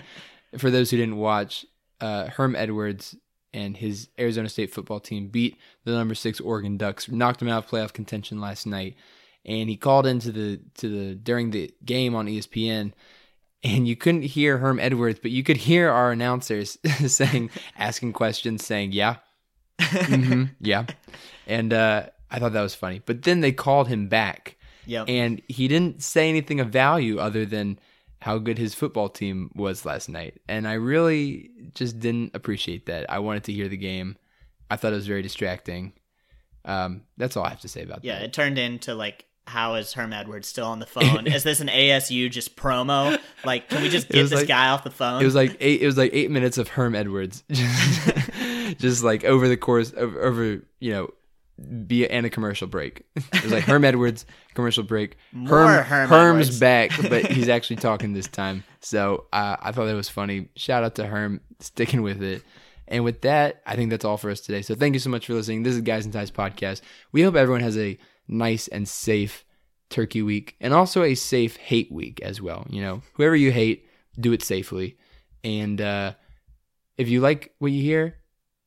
for 0.59 0.71
those 0.71 0.91
who 0.91 0.97
didn't 0.97 1.17
watch. 1.19 1.65
Uh, 2.01 2.27
Herm 2.29 2.57
Edwards 2.57 3.15
and 3.53 3.77
his 3.77 4.09
Arizona 4.19 4.49
State 4.49 4.73
football 4.73 5.01
team 5.01 5.29
beat 5.29 5.57
the 5.85 5.93
number 5.93 6.15
six 6.15 6.41
Oregon 6.41 6.77
Ducks, 6.77 7.09
knocked 7.09 7.41
them 7.41 7.49
out 7.49 7.65
of 7.65 7.71
playoff 7.71 7.93
contention 7.93 8.41
last 8.41 8.67
night, 8.67 8.97
and 9.45 9.69
he 9.69 9.77
called 9.77 10.07
into 10.07 10.31
the 10.33 10.61
to 10.75 10.89
the 10.89 11.15
during 11.15 11.51
the 11.51 11.73
game 11.85 12.15
on 12.15 12.27
ESPN 12.27 12.93
and 13.63 13.87
you 13.87 13.95
couldn't 13.95 14.23
hear 14.23 14.57
Herm 14.59 14.81
Edwards, 14.81 15.19
but 15.21 15.31
you 15.31 15.43
could 15.43 15.59
hear 15.59 15.91
our 15.91 16.13
announcers 16.13 16.79
saying, 17.07 17.51
asking 17.77 18.15
questions, 18.15 18.65
saying, 18.65 18.93
"Yeah, 18.93 19.17
hmm 19.81 20.45
yeah," 20.61 20.87
and 21.47 21.73
uh, 21.73 22.07
I 22.31 22.39
thought 22.39 22.53
that 22.55 22.63
was 22.63 22.75
funny. 22.75 23.03
But 23.05 23.23
then 23.23 23.41
they 23.41 23.53
called 23.53 23.89
him 23.89 24.09
back, 24.09 24.57
Yep. 24.87 25.09
and 25.09 25.43
he 25.49 25.69
didn't 25.69 26.03
say 26.03 26.29
anything 26.29 26.61
of 26.61 26.69
value 26.69 27.19
other 27.19 27.45
than 27.45 27.79
how 28.21 28.39
good 28.39 28.59
his 28.59 28.75
football 28.75 29.09
team 29.09 29.51
was 29.55 29.85
last 29.87 30.09
night, 30.09 30.41
and 30.49 30.69
I 30.69 30.75
really 30.75 31.51
just 31.75 31.99
didn't 32.01 32.33
appreciate 32.35 32.87
that. 32.87 33.11
I 33.11 33.19
wanted 33.21 33.45
to 33.45 33.53
hear 33.53 33.69
the 33.69 33.77
game. 33.77 34.17
I 34.71 34.77
thought 34.77 34.93
it 34.93 34.97
was 34.97 35.07
very 35.07 35.23
distracting. 35.23 35.95
Um, 36.65 37.03
that's 37.17 37.37
all 37.37 37.45
I 37.45 37.49
have 37.49 37.61
to 37.63 37.69
say 37.69 37.83
about 37.83 38.05
Yeah, 38.05 38.15
that. 38.17 38.21
Yeah, 38.21 38.27
it 38.27 38.33
turned 38.33 38.59
into 38.59 38.95
like, 38.95 39.25
how 39.47 39.75
is 39.75 39.95
Herm 39.95 40.13
Edwards 40.13 40.47
still 40.47 40.67
on 40.67 40.79
the 40.79 40.87
phone? 40.87 41.27
is 41.27 41.43
this 41.43 41.61
an 41.61 41.69
ASU 41.73 42.31
just 42.31 42.55
promo? 42.57 43.19
Like, 43.45 43.69
can 43.71 43.83
we 43.83 43.89
just 43.89 44.09
get 44.11 44.23
this 44.29 44.33
like- 44.41 44.49
guy 44.49 44.69
off 44.69 44.85
the 44.85 44.91
phone? 44.91 45.23
It 45.23 45.25
was 45.25 45.35
like 45.35 45.57
eight. 45.61 45.81
It 45.81 45.87
was 45.87 45.97
like 45.97 46.11
eight 46.13 46.31
minutes 46.31 46.59
of 46.59 46.69
Herm 46.69 46.95
Edwards, 46.95 47.43
just, 47.51 48.11
just 48.79 49.03
like 49.03 49.25
over 49.25 49.49
the 49.49 49.57
course 49.57 49.91
of 49.93 50.15
over 50.17 50.61
you 50.79 50.93
know, 50.93 51.09
be 51.87 52.09
and 52.09 52.27
a 52.27 52.31
commercial 52.31 52.67
break. 52.67 53.05
It 53.17 53.43
was 53.43 53.53
like 53.53 53.65
Herm 53.65 53.85
Edwards 53.85 54.27
commercial 54.55 54.83
break. 54.83 55.17
More 55.33 55.83
Herm 55.83 56.09
Herm's 56.09 56.49
Edwards. 56.49 56.61
back, 56.61 56.91
but 57.09 57.27
he's 57.27 57.49
actually 57.57 57.77
talking 57.77 58.13
this 58.13 58.29
time. 58.29 58.65
So 58.81 59.27
uh, 59.33 59.57
I 59.61 59.73
thought 59.73 59.87
that 59.87 59.95
was 59.95 60.09
funny. 60.09 60.49
Shout 60.57 60.85
out 60.85 60.95
to 60.97 61.07
Herm 61.07 61.41
sticking 61.61 62.03
with 62.03 62.23
it. 62.23 62.43
And 62.89 63.05
with 63.05 63.21
that, 63.23 63.63
I 63.67 63.77
think 63.77 63.91
that's 63.91 64.05
all 64.05 64.17
for 64.17 64.31
us 64.31 64.41
today. 64.41 64.63
So 64.63 64.75
thank 64.75 64.95
you 64.95 65.01
so 65.01 65.11
much 65.11 65.27
for 65.27 65.35
listening. 65.35 65.63
This 65.63 65.75
is 65.75 65.83
Guys 65.83 66.05
and 66.05 66.13
Ties 66.13 66.31
podcast. 66.31 66.81
We 67.13 67.23
hope 67.23 67.37
everyone 67.37 67.63
has 67.63 67.79
a 67.79 67.99
nice 68.27 68.67
and 68.69 68.89
safe 68.89 69.45
Turkey 69.91 70.23
week 70.23 70.57
and 70.61 70.73
also 70.75 71.03
a 71.03 71.15
safe 71.15 71.57
hate 71.57 71.91
week 71.93 72.21
as 72.23 72.41
well. 72.41 72.67
You 72.69 72.81
know, 72.83 73.03
whoever 73.15 73.37
you 73.37 73.53
hate, 73.53 73.87
do 74.19 74.33
it 74.33 74.43
safely. 74.43 74.97
And 75.45 75.81
uh, 75.81 76.15
if 76.97 77.09
you 77.09 77.21
like 77.21 77.55
what 77.59 77.73
you 77.73 77.83
hear, 77.83 78.17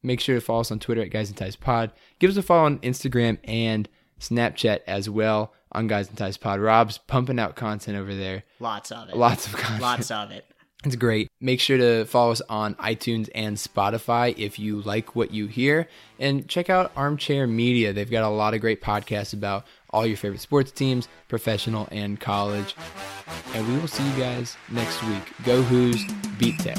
make 0.03 0.19
sure 0.19 0.35
to 0.35 0.41
follow 0.41 0.61
us 0.61 0.71
on 0.71 0.79
Twitter 0.79 1.01
at 1.01 1.09
Guys 1.09 1.29
and 1.29 1.37
Ties 1.37 1.55
Pod. 1.55 1.91
Give 2.19 2.29
us 2.29 2.37
a 2.37 2.43
follow 2.43 2.65
on 2.65 2.79
Instagram 2.79 3.37
and 3.45 3.89
Snapchat 4.19 4.81
as 4.87 5.09
well 5.09 5.53
on 5.71 5.87
Guys 5.87 6.07
and 6.09 6.17
Ties 6.17 6.37
Pod. 6.37 6.59
Rob's 6.59 6.97
pumping 6.97 7.39
out 7.39 7.55
content 7.55 7.97
over 7.97 8.13
there. 8.13 8.43
Lots 8.59 8.91
of 8.91 9.09
it. 9.09 9.17
Lots 9.17 9.47
of 9.47 9.53
content. 9.53 9.81
Lots 9.81 10.11
of 10.11 10.31
it. 10.31 10.45
It's 10.85 10.97
great. 10.97 11.31
Make 11.39 11.61
sure 11.61 11.77
to 11.77 12.03
follow 12.03 12.33
us 12.33 12.41
on 12.49 12.75
iTunes 12.75 13.29
and 13.33 13.55
Spotify 13.55 14.37
if 14.37 14.59
you 14.59 14.81
like 14.81 15.15
what 15.15 15.31
you 15.33 15.47
hear. 15.47 15.87
And 16.19 16.45
check 16.49 16.69
out 16.69 16.91
Armchair 16.97 17.47
Media. 17.47 17.93
They've 17.93 18.11
got 18.11 18.25
a 18.25 18.27
lot 18.27 18.53
of 18.53 18.59
great 18.59 18.81
podcasts 18.81 19.33
about 19.33 19.65
all 19.91 20.05
your 20.05 20.17
favorite 20.17 20.41
sports 20.41 20.73
teams, 20.73 21.07
professional 21.29 21.87
and 21.89 22.19
college. 22.19 22.75
And 23.53 23.65
we 23.65 23.77
will 23.79 23.87
see 23.87 24.05
you 24.05 24.17
guys 24.17 24.57
next 24.71 25.01
week. 25.03 25.23
Go 25.45 25.61
Hoos, 25.61 26.03
beat 26.37 26.59
Tech. 26.59 26.77